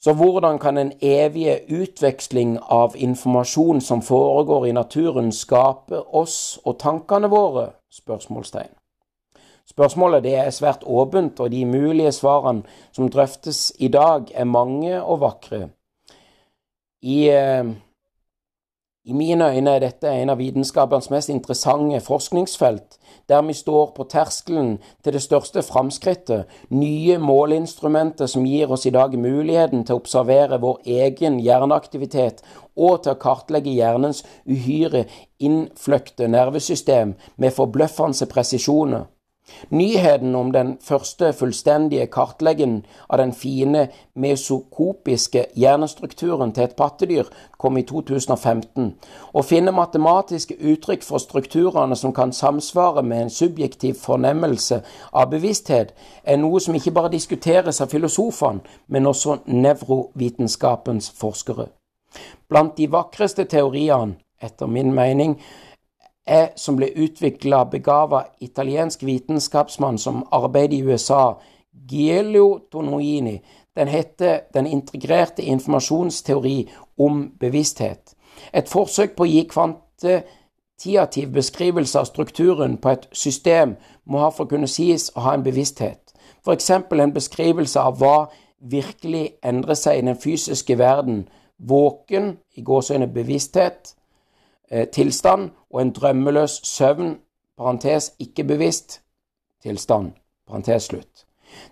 Så 0.00 0.14
hvordan 0.14 0.58
kan 0.62 0.78
en 0.78 0.92
evige 1.02 1.58
utveksling 1.74 2.58
av 2.62 2.94
informasjon 2.96 3.80
som 3.80 4.02
foregår 4.02 4.66
i 4.66 4.72
naturen, 4.72 5.32
skape 5.32 5.98
oss 6.14 6.60
og 6.64 6.78
tankene 6.78 7.30
våre? 7.30 7.72
Spørsmålstegn. 7.90 8.70
Spørsmålet 9.68 10.22
det 10.22 10.36
er 10.38 10.50
svært 10.54 10.86
åpent, 10.86 11.40
og 11.40 11.50
de 11.50 11.64
mulige 11.66 12.12
svarene 12.12 12.62
som 12.92 13.10
drøftes 13.10 13.72
i 13.78 13.88
dag, 13.88 14.30
er 14.34 14.44
mange 14.44 15.02
og 15.02 15.20
vakre. 15.20 15.68
I 17.02 17.18
eh, 17.28 17.66
i 19.08 19.12
mine 19.12 19.46
øyne 19.54 19.70
er 19.70 19.80
dette 19.80 20.10
en 20.12 20.28
av 20.28 20.36
vitenskapens 20.36 21.06
mest 21.08 21.30
interessante 21.32 22.00
forskningsfelt, 22.04 22.98
der 23.28 23.40
vi 23.46 23.54
står 23.56 23.94
på 23.96 24.04
terskelen 24.04 24.74
til 25.04 25.16
det 25.16 25.22
største 25.24 25.62
framskrittet, 25.64 26.44
nye 26.68 27.16
måleinstrumenter 27.18 28.28
som 28.28 28.44
gir 28.44 28.68
oss 28.68 28.84
i 28.84 28.92
dag 28.92 29.16
muligheten 29.16 29.86
til 29.88 29.96
å 29.96 30.02
observere 30.02 30.60
vår 30.60 30.82
egen 30.84 31.40
hjerneaktivitet 31.40 32.44
og 32.76 33.02
til 33.06 33.14
å 33.14 33.20
kartlegge 33.22 33.72
hjernens 33.78 34.26
uhyre 34.44 35.06
innfløkte 35.40 36.28
nervesystem 36.28 37.16
med 37.36 37.56
forbløffende 37.56 38.28
presisjoner. 38.28 39.08
Nyheten 39.70 40.34
om 40.34 40.52
den 40.52 40.76
første 40.84 41.32
fullstendige 41.32 42.06
kartleggingen 42.06 42.84
av 43.08 43.18
den 43.18 43.32
fine 43.32 43.88
mesokopiske 44.14 45.46
hjernestrukturen 45.56 46.52
til 46.52 46.68
et 46.68 46.76
pattedyr 46.76 47.30
kom 47.58 47.76
i 47.76 47.84
2015. 47.86 48.92
Å 49.34 49.44
finne 49.46 49.74
matematiske 49.74 50.56
uttrykk 50.58 51.04
for 51.06 51.22
strukturene 51.22 51.96
som 51.96 52.14
kan 52.14 52.32
samsvare 52.32 53.02
med 53.02 53.22
en 53.22 53.32
subjektiv 53.32 53.98
fornemmelse 54.02 54.82
av 55.12 55.30
bevissthet, 55.32 55.94
er 56.24 56.40
noe 56.40 56.60
som 56.60 56.76
ikke 56.76 56.94
bare 56.94 57.12
diskuteres 57.12 57.80
av 57.80 57.92
filosofene, 57.92 58.60
men 58.88 59.06
også 59.06 59.40
nevrovitenskapens 59.46 61.10
forskere. 61.10 61.68
Blant 62.48 62.76
de 62.76 62.88
vakreste 62.90 63.44
teoriene, 63.44 64.16
etter 64.40 64.70
min 64.70 64.94
mening, 64.94 65.34
er 66.28 66.48
som 66.56 66.76
ble 66.76 66.90
utvikla 66.94 67.62
av 67.64 67.70
begava 67.72 68.22
italiensk 68.44 69.02
vitenskapsmann 69.02 69.98
som 69.98 70.24
arbeider 70.32 70.76
i 70.76 70.82
USA, 70.82 71.38
Gielio 71.88 72.58
Tonoini. 72.70 73.38
Den 73.76 73.88
heter 73.88 74.40
Den 74.54 74.66
integrerte 74.66 75.42
informasjonsteori 75.42 76.68
om 76.98 77.32
bevissthet. 77.40 78.14
Et 78.52 78.68
forsøk 78.68 79.16
på 79.16 79.24
å 79.24 79.30
gi 79.30 79.44
kvantitativ 79.50 81.32
beskrivelse 81.32 81.98
av 81.98 82.08
strukturen 82.10 82.76
på 82.76 82.90
et 82.90 83.08
system 83.12 83.76
må 84.04 84.18
ha 84.18 84.30
for 84.30 84.44
å 84.44 84.52
kunne 84.52 84.68
sies 84.70 85.10
å 85.16 85.20
ha 85.26 85.34
en 85.34 85.46
bevissthet. 85.46 86.14
F.eks. 86.44 86.70
en 86.70 87.14
beskrivelse 87.14 87.80
av 87.80 87.98
hva 87.98 88.28
virkelig 88.58 89.38
endrer 89.44 89.74
seg 89.74 89.98
i 89.98 90.06
den 90.06 90.16
fysiske 90.16 90.78
verden. 90.78 91.28
Våken, 91.58 92.36
i 92.54 92.62
gåseøyne 92.62 93.08
bevissthet, 93.14 93.94
tilstand 94.92 95.50
og 95.70 95.80
en 95.82 95.92
drømmeløs 95.92 96.60
søvn, 96.64 97.16
parentes 97.58 98.12
ikke 98.18 98.44
bevisst, 98.44 99.00
tilstand, 99.62 100.12
parentes 100.46 100.90
slutt. 100.90 101.24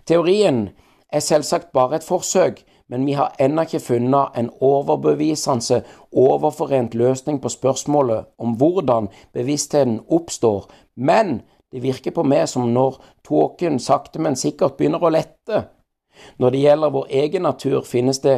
Teorien 0.05 0.69
er 1.13 1.19
selvsagt 1.19 1.71
bare 1.71 1.95
et 1.95 2.03
forsøk, 2.03 2.63
men 2.89 3.05
vi 3.05 3.11
har 3.11 3.35
ennå 3.39 3.61
ikke 3.67 3.79
funnet 3.83 4.37
en 4.37 4.49
overbevisende, 4.61 5.83
overforent 6.11 6.95
løsning 6.95 7.41
på 7.41 7.49
spørsmålet 7.49 8.25
om 8.37 8.55
hvordan 8.55 9.09
bevisstheten 9.33 10.01
oppstår, 10.07 10.69
men 10.95 11.41
det 11.71 11.83
virker 11.83 12.11
på 12.15 12.23
meg 12.23 12.47
som 12.47 12.69
når 12.71 13.01
tåken 13.27 13.79
sakte, 13.79 14.19
men 14.19 14.39
sikkert 14.39 14.77
begynner 14.77 15.03
å 15.03 15.11
lette. 15.11 15.65
Når 16.39 16.53
det 16.53 16.61
gjelder 16.61 16.93
vår 16.95 17.09
egen 17.21 17.43
natur, 17.43 17.81
finnes 17.83 18.21
det 18.23 18.37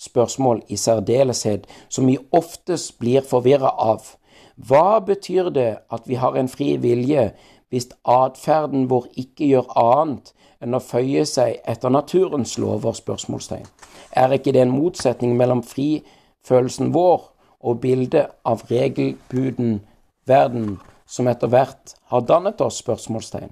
spørsmål 0.00 0.62
i 0.68 0.76
særdeleshet 0.76 1.66
som 1.88 2.06
vi 2.06 2.18
oftest 2.32 2.98
blir 2.98 3.24
forvirra 3.26 3.70
av. 3.78 4.14
Hva 4.56 5.00
betyr 5.06 5.50
det 5.50 5.70
at 5.90 6.08
vi 6.08 6.14
har 6.14 6.36
en 6.38 6.48
fri 6.48 6.76
vilje 6.78 7.32
hvis 7.74 7.88
atferden 8.06 8.86
vår 8.90 9.08
ikke 9.18 9.48
gjør 9.50 9.72
annet 9.80 10.32
enn 10.62 10.76
å 10.76 10.82
føye 10.82 11.24
seg 11.26 11.58
etter 11.66 11.90
naturens 11.90 12.56
lover? 12.58 12.94
spørsmålstegn. 12.94 13.66
Er 14.14 14.32
ikke 14.36 14.52
det 14.54 14.62
en 14.62 14.76
motsetning 14.76 15.34
mellom 15.36 15.62
frifølelsen 15.66 16.94
vår 16.94 17.26
og 17.64 17.80
bildet 17.82 18.30
av 18.46 18.62
regelbuden 18.70 19.80
verden 20.26 20.78
som 21.06 21.28
etter 21.28 21.50
hvert 21.50 21.96
har 22.12 22.26
dannet 22.28 22.62
oss? 22.62 22.78
spørsmålstegn. 22.84 23.50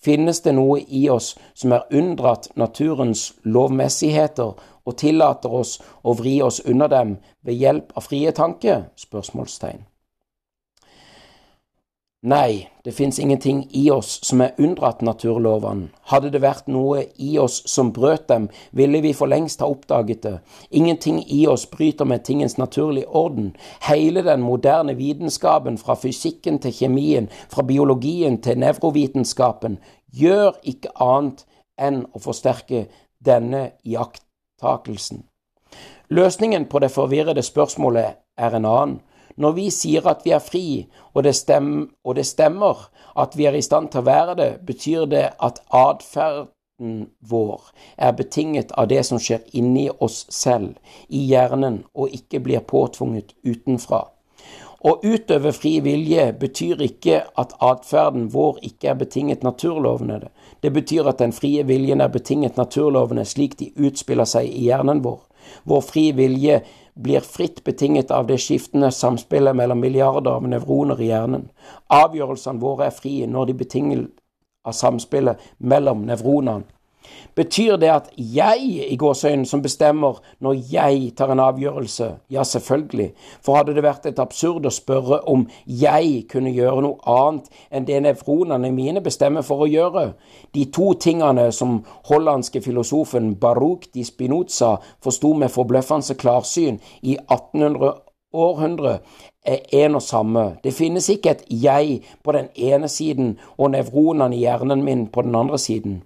Finnes 0.00 0.40
det 0.40 0.54
noe 0.56 0.80
i 0.80 1.04
oss 1.12 1.34
som 1.54 1.74
er 1.76 1.86
unndratt 1.92 2.48
naturens 2.56 3.34
lovmessigheter 3.44 4.54
og 4.84 4.96
tillater 5.02 5.52
oss 5.62 5.78
å 6.02 6.16
vri 6.18 6.40
oss 6.42 6.60
unna 6.64 6.88
dem 6.88 7.18
ved 7.46 7.60
hjelp 7.60 7.94
av 7.96 8.08
frie 8.08 8.32
tanker? 8.36 8.88
Spørsmålstegn. 8.96 9.86
Nei, 12.22 12.68
det 12.84 12.92
fins 12.92 13.18
ingenting 13.18 13.62
i 13.70 13.90
oss 13.90 14.18
som 14.28 14.42
er 14.44 14.58
unndratt 14.60 15.00
naturlovene. 15.00 15.86
Hadde 16.12 16.28
det 16.28 16.42
vært 16.44 16.66
noe 16.68 17.06
i 17.16 17.38
oss 17.40 17.62
som 17.64 17.94
brøt 17.96 18.26
dem, 18.28 18.50
ville 18.76 19.00
vi 19.00 19.14
for 19.16 19.32
lengst 19.32 19.64
ha 19.64 19.70
oppdaget 19.72 20.20
det. 20.26 20.34
Ingenting 20.68 21.22
i 21.32 21.46
oss 21.48 21.64
bryter 21.70 22.04
med 22.04 22.26
tingens 22.28 22.58
naturlige 22.60 23.08
orden. 23.08 23.54
Hele 23.88 24.20
den 24.20 24.44
moderne 24.44 24.98
vitenskapen, 25.00 25.80
fra 25.80 25.96
fysikken 25.96 26.60
til 26.60 26.76
kjemien, 26.76 27.30
fra 27.48 27.64
biologien 27.64 28.36
til 28.44 28.60
nevrovitenskapen, 28.60 29.80
gjør 30.12 30.60
ikke 30.60 30.92
annet 31.00 31.46
enn 31.80 32.04
å 32.12 32.20
forsterke 32.20 32.90
denne 33.24 33.70
jakt 33.80 34.26
iakttagelsen. 34.60 35.24
Løsningen 36.08 36.66
på 36.66 36.78
det 36.78 36.90
forvirrede 36.90 37.42
spørsmålet 37.42 38.16
er 38.36 38.54
en 38.54 38.64
annen. 38.64 39.00
Når 39.36 39.52
vi 39.52 39.70
sier 39.70 40.06
at 40.06 40.24
vi 40.24 40.30
er 40.30 40.38
fri, 40.38 40.86
og 41.14 41.24
det, 41.24 41.34
og 42.04 42.16
det 42.16 42.26
stemmer 42.26 42.90
at 43.16 43.36
vi 43.36 43.44
er 43.46 43.54
i 43.54 43.62
stand 43.62 43.88
til 43.90 44.00
å 44.00 44.04
være 44.04 44.34
det, 44.34 44.50
betyr 44.66 45.06
det 45.06 45.30
at 45.40 45.62
atferden 45.70 47.06
vår 47.20 47.70
er 47.96 48.12
betinget 48.12 48.72
av 48.72 48.88
det 48.88 49.04
som 49.06 49.18
skjer 49.18 49.40
inni 49.52 49.88
oss 50.00 50.26
selv, 50.28 50.74
i 51.08 51.22
hjernen, 51.30 51.84
og 51.94 52.10
ikke 52.10 52.40
blir 52.40 52.60
påtvunget 52.60 53.32
utenfra. 53.44 54.08
Å 54.80 54.96
utøve 55.04 55.52
fri 55.52 55.78
vilje 55.84 56.32
betyr 56.40 56.80
ikke 56.82 57.22
at 57.36 57.54
atferden 57.60 58.30
vår 58.32 58.58
ikke 58.64 58.88
er 58.88 59.00
betinget 59.00 59.42
naturlovene. 59.44 60.28
Det 60.60 60.70
betyr 60.70 61.08
at 61.08 61.18
den 61.18 61.32
frie 61.32 61.64
viljen 61.64 62.00
er 62.00 62.12
betinget 62.12 62.58
naturlovene 62.60 63.24
slik 63.24 63.56
de 63.58 63.70
utspiller 63.76 64.28
seg 64.28 64.48
i 64.48 64.66
hjernen 64.68 65.02
vår. 65.04 65.20
Vår 65.64 65.80
fri 65.84 66.10
vilje 66.12 66.60
blir 67.00 67.24
fritt 67.24 67.62
betinget 67.64 68.10
av 68.10 68.26
det 68.28 68.38
skiftende 68.42 68.90
samspillet 68.92 69.56
mellom 69.56 69.80
milliarder 69.80 70.36
av 70.36 70.48
nevroner 70.48 71.00
i 71.00 71.08
hjernen. 71.08 71.48
Avgjørelsene 71.88 72.60
våre 72.60 72.90
er 72.90 72.96
frie 72.96 73.26
når 73.26 73.50
de 73.50 73.56
betinger 73.62 74.04
av 74.64 74.76
samspillet 74.76 75.40
mellom 75.58 76.04
nevronene. 76.08 76.66
Betyr 77.34 77.76
det 77.76 77.90
at 77.92 78.08
jeg 78.16 78.64
i 78.90 78.96
gåsøyne 78.98 79.46
som 79.46 79.62
bestemmer 79.62 80.18
når 80.42 80.58
jeg 80.72 81.12
tar 81.16 81.32
en 81.32 81.40
avgjørelse? 81.40 82.08
Ja, 82.30 82.42
selvfølgelig. 82.44 83.12
For 83.44 83.56
hadde 83.56 83.74
det 83.76 83.84
vært 83.86 84.06
et 84.10 84.18
absurd 84.22 84.66
å 84.66 84.74
spørre 84.74 85.20
om 85.30 85.46
jeg 85.64 86.26
kunne 86.30 86.52
gjøre 86.54 86.84
noe 86.84 87.00
annet 87.14 87.48
enn 87.70 87.86
det 87.88 88.02
nevronene 88.04 88.72
mine 88.74 89.00
bestemmer 89.04 89.46
for 89.46 89.64
å 89.64 89.70
gjøre? 89.70 90.04
De 90.54 90.66
to 90.74 90.92
tingene 91.00 91.48
som 91.54 91.80
hollandske 92.10 92.62
filosofen 92.64 93.34
Baruch 93.40 93.88
di 93.94 94.04
Spinoza 94.04 94.76
forsto 95.02 95.32
med 95.34 95.54
forbløffende 95.54 96.18
klarsyn 96.18 96.80
i 97.02 97.16
1800 97.16 97.94
århundre, 98.32 98.98
er 99.44 99.58
en 99.72 99.94
og 99.94 100.02
samme. 100.02 100.44
Det 100.64 100.74
finnes 100.74 101.08
ikke 101.08 101.30
et 101.30 101.44
jeg 101.50 102.02
på 102.24 102.32
den 102.32 102.48
ene 102.54 102.88
siden 102.88 103.38
og 103.56 103.72
nevronene 103.74 104.36
i 104.36 104.44
hjernen 104.44 104.84
min 104.84 105.06
på 105.06 105.22
den 105.22 105.34
andre 105.34 105.58
siden. 105.58 106.02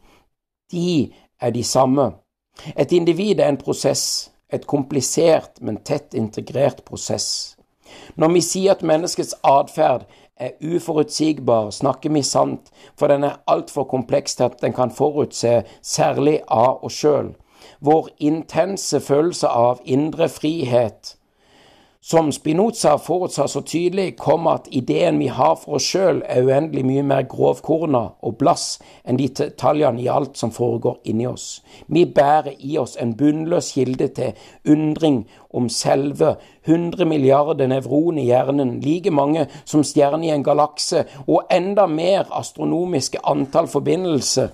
De 0.74 1.12
er 1.40 1.54
de 1.54 1.62
samme. 1.64 2.10
Et 2.76 2.92
individ 2.92 3.40
er 3.40 3.48
en 3.52 3.60
prosess, 3.60 4.30
et 4.52 4.66
komplisert, 4.66 5.60
men 5.60 5.80
tett 5.86 6.14
integrert 6.14 6.84
prosess. 6.86 7.56
Når 8.18 8.34
vi 8.34 8.42
sier 8.42 8.74
at 8.74 8.84
menneskets 8.86 9.34
atferd 9.46 10.06
er 10.36 10.54
uforutsigbar, 10.62 11.70
snakker 11.70 12.10
vi 12.14 12.22
sant, 12.26 12.70
for 12.98 13.10
den 13.10 13.24
er 13.24 13.40
altfor 13.50 13.86
kompleks 13.90 14.36
til 14.36 14.48
at 14.50 14.60
den 14.62 14.74
kan 14.74 14.90
forutse, 14.90 15.62
særlig 15.82 16.40
av 16.48 16.82
oss 16.86 16.98
sjøl. 17.02 17.34
Vår 17.80 18.10
intense 18.18 19.00
følelse 19.00 19.48
av 19.48 19.80
indre 19.84 20.28
frihet 20.28 21.14
som 22.06 22.32
Spinoza 22.32 22.98
forutsa 22.98 23.46
så 23.48 23.62
tydelig, 23.64 24.18
kom 24.18 24.44
at 24.46 24.66
ideen 24.76 25.16
vi 25.18 25.30
har 25.32 25.54
for 25.56 25.78
oss 25.78 25.86
sjøl, 25.88 26.18
er 26.28 26.44
uendelig 26.44 26.82
mye 26.84 27.04
mer 27.08 27.22
grovkorna 27.32 28.02
og 28.20 28.34
blass 28.42 28.74
enn 29.08 29.16
de 29.16 29.30
detaljene 29.32 30.02
i 30.02 30.10
alt 30.12 30.36
som 30.36 30.52
foregår 30.52 30.98
inni 31.08 31.24
oss. 31.24 31.62
Vi 31.88 32.04
bærer 32.04 32.58
i 32.60 32.76
oss 32.76 32.98
en 33.00 33.14
bunnløs 33.16 33.70
kilde 33.72 34.10
til 34.18 34.36
undring 34.68 35.22
om 35.48 35.70
selve 35.72 36.34
100 36.66 37.08
milliarder 37.08 37.72
nevroner 37.72 38.20
i 38.20 38.26
hjernen, 38.28 38.76
like 38.84 39.10
mange 39.10 39.46
som 39.64 39.80
stjerner 39.80 40.28
i 40.28 40.34
en 40.36 40.44
galakse, 40.44 41.06
og 41.24 41.48
enda 41.48 41.86
mer 41.88 42.28
astronomiske 42.36 43.24
antall 43.24 43.70
forbindelser 43.72 44.52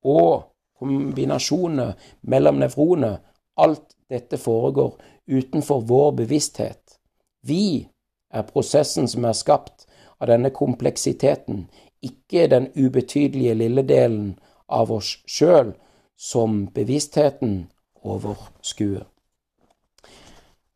og 0.00 0.48
kombinasjoner 0.80 1.92
mellom 2.22 2.64
nevroner. 2.64 3.20
Alt 3.60 3.93
dette 4.14 4.38
foregår 4.38 4.94
utenfor 5.26 5.80
vår 5.80 6.12
bevissthet. 6.22 6.98
Vi 7.42 7.88
er 8.30 8.46
prosessen 8.46 9.08
som 9.10 9.24
er 9.24 9.36
skapt 9.36 9.86
av 10.20 10.30
denne 10.30 10.50
kompleksiteten, 10.54 11.66
ikke 12.04 12.46
den 12.52 12.68
ubetydelige 12.76 13.56
lille 13.58 13.84
delen 13.88 14.34
av 14.68 14.92
oss 14.92 15.16
sjøl 15.26 15.74
som 16.16 16.66
bevisstheten 16.74 17.66
overskuer. 18.04 19.04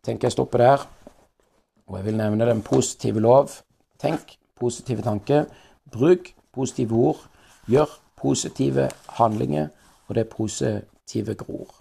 tenker 0.02 0.26
jeg 0.26 0.32
stopper 0.32 0.58
der, 0.58 0.84
og 1.86 1.96
jeg 1.98 2.04
vil 2.04 2.16
nevne 2.16 2.46
den 2.48 2.62
positive 2.62 3.20
lov. 3.20 3.50
Tenk 4.00 4.38
positive 4.56 5.02
tanker. 5.02 5.44
Bruk 5.92 6.32
positive 6.52 6.94
ord. 6.94 7.28
Gjør 7.68 7.98
positive 8.16 8.88
handlinger, 9.18 9.68
og 10.08 10.14
det 10.14 10.28
positive 10.28 11.34
gror 11.34 11.77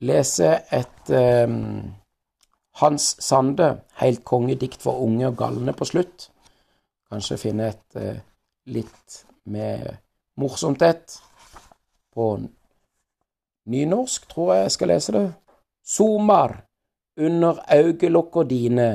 lese 0.00 0.50
et 0.70 1.10
um, 1.10 1.94
Hans 2.78 3.16
Sande, 3.24 3.70
helt 3.98 4.24
kongedikt 4.24 4.82
for 4.82 5.02
unge 5.02 5.26
og 5.30 5.38
galne 5.38 5.74
på 5.74 5.88
slutt. 5.88 6.28
Kanskje 7.10 7.40
finne 7.40 7.72
et 7.72 7.98
uh, 7.98 8.20
litt 8.70 9.18
mer 9.50 9.98
morsomt 10.38 10.82
et. 10.86 11.18
På 12.14 12.36
nynorsk, 13.68 14.28
tror 14.30 14.54
jeg 14.54 14.66
jeg 14.66 14.76
skal 14.76 14.92
lese 14.94 15.16
det. 15.16 15.26
Somar 15.84 16.56
under 17.18 17.62
augelokka 17.74 18.44
dine 18.46 18.88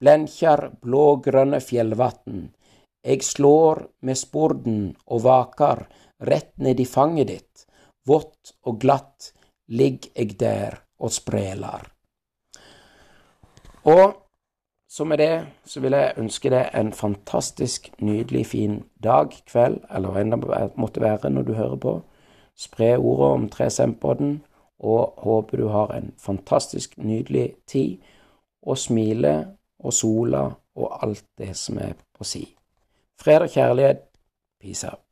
blenkjer 0.00 0.68
blågrønne 0.82 1.60
fjellvatn. 1.64 2.44
Eg 3.04 3.24
slår 3.24 3.82
med 4.06 4.16
sporden 4.16 4.78
og 5.12 5.24
vakar 5.26 5.84
rett 6.24 6.54
ned 6.62 6.80
i 6.80 6.86
fanget 6.88 7.28
ditt, 7.28 7.64
vått 8.08 8.54
og 8.64 8.78
glatt 8.80 9.33
ligg 9.68 10.10
eg 10.14 10.36
der 10.40 10.80
og 10.98 11.12
sprelar. 11.12 11.88
Og 13.84 14.14
så 14.88 15.04
med 15.04 15.18
det 15.18 15.46
så 15.64 15.80
vil 15.80 15.92
jeg 15.92 16.14
ønske 16.16 16.50
deg 16.50 16.70
en 16.74 16.92
fantastisk 16.92 17.90
nydelig 17.98 18.46
fin 18.46 18.82
dag, 19.02 19.32
kveld, 19.50 19.80
eller 19.90 20.14
hva 20.14 20.22
enn 20.22 20.34
det 20.34 20.70
måtte 20.78 21.02
være 21.02 21.30
når 21.30 21.48
du 21.48 21.54
hører 21.58 21.76
på. 21.76 21.94
Spre 22.54 22.94
ordet 22.96 23.30
om 23.34 23.48
3SM-podden, 23.50 24.36
og 24.78 25.14
håper 25.18 25.58
du 25.58 25.68
har 25.68 25.90
en 25.96 26.12
fantastisk 26.18 26.98
nydelig 26.98 27.54
tid, 27.66 27.98
og 28.62 28.78
smile 28.78 29.34
og 29.78 29.92
sola 29.92 30.46
og 30.74 30.98
alt 31.02 31.26
det 31.38 31.56
som 31.56 31.78
er 31.78 31.98
på 32.14 32.24
si. 32.24 32.46
Fred 33.20 33.48
og 33.48 33.50
kjærlighet. 33.50 34.06
Peace 34.60 34.86
out 34.86 35.03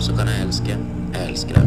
så 0.00 0.12
kan 0.16 0.26
jeg 0.26 0.46
elske. 0.46 0.76
Jeg 1.14 1.28
elsker 1.28 1.54
deg. 1.54 1.64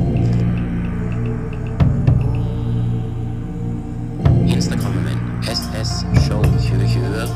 Instagrammen 4.55 5.03
min 5.03 5.19
ssshow2020. 5.43 7.27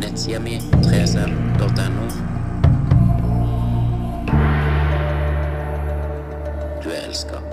Nettsida 0.00 0.38
mi 0.40 0.58
3cm.no. 0.58 2.04
Du 6.84 6.88
er 6.90 7.06
elska. 7.08 7.51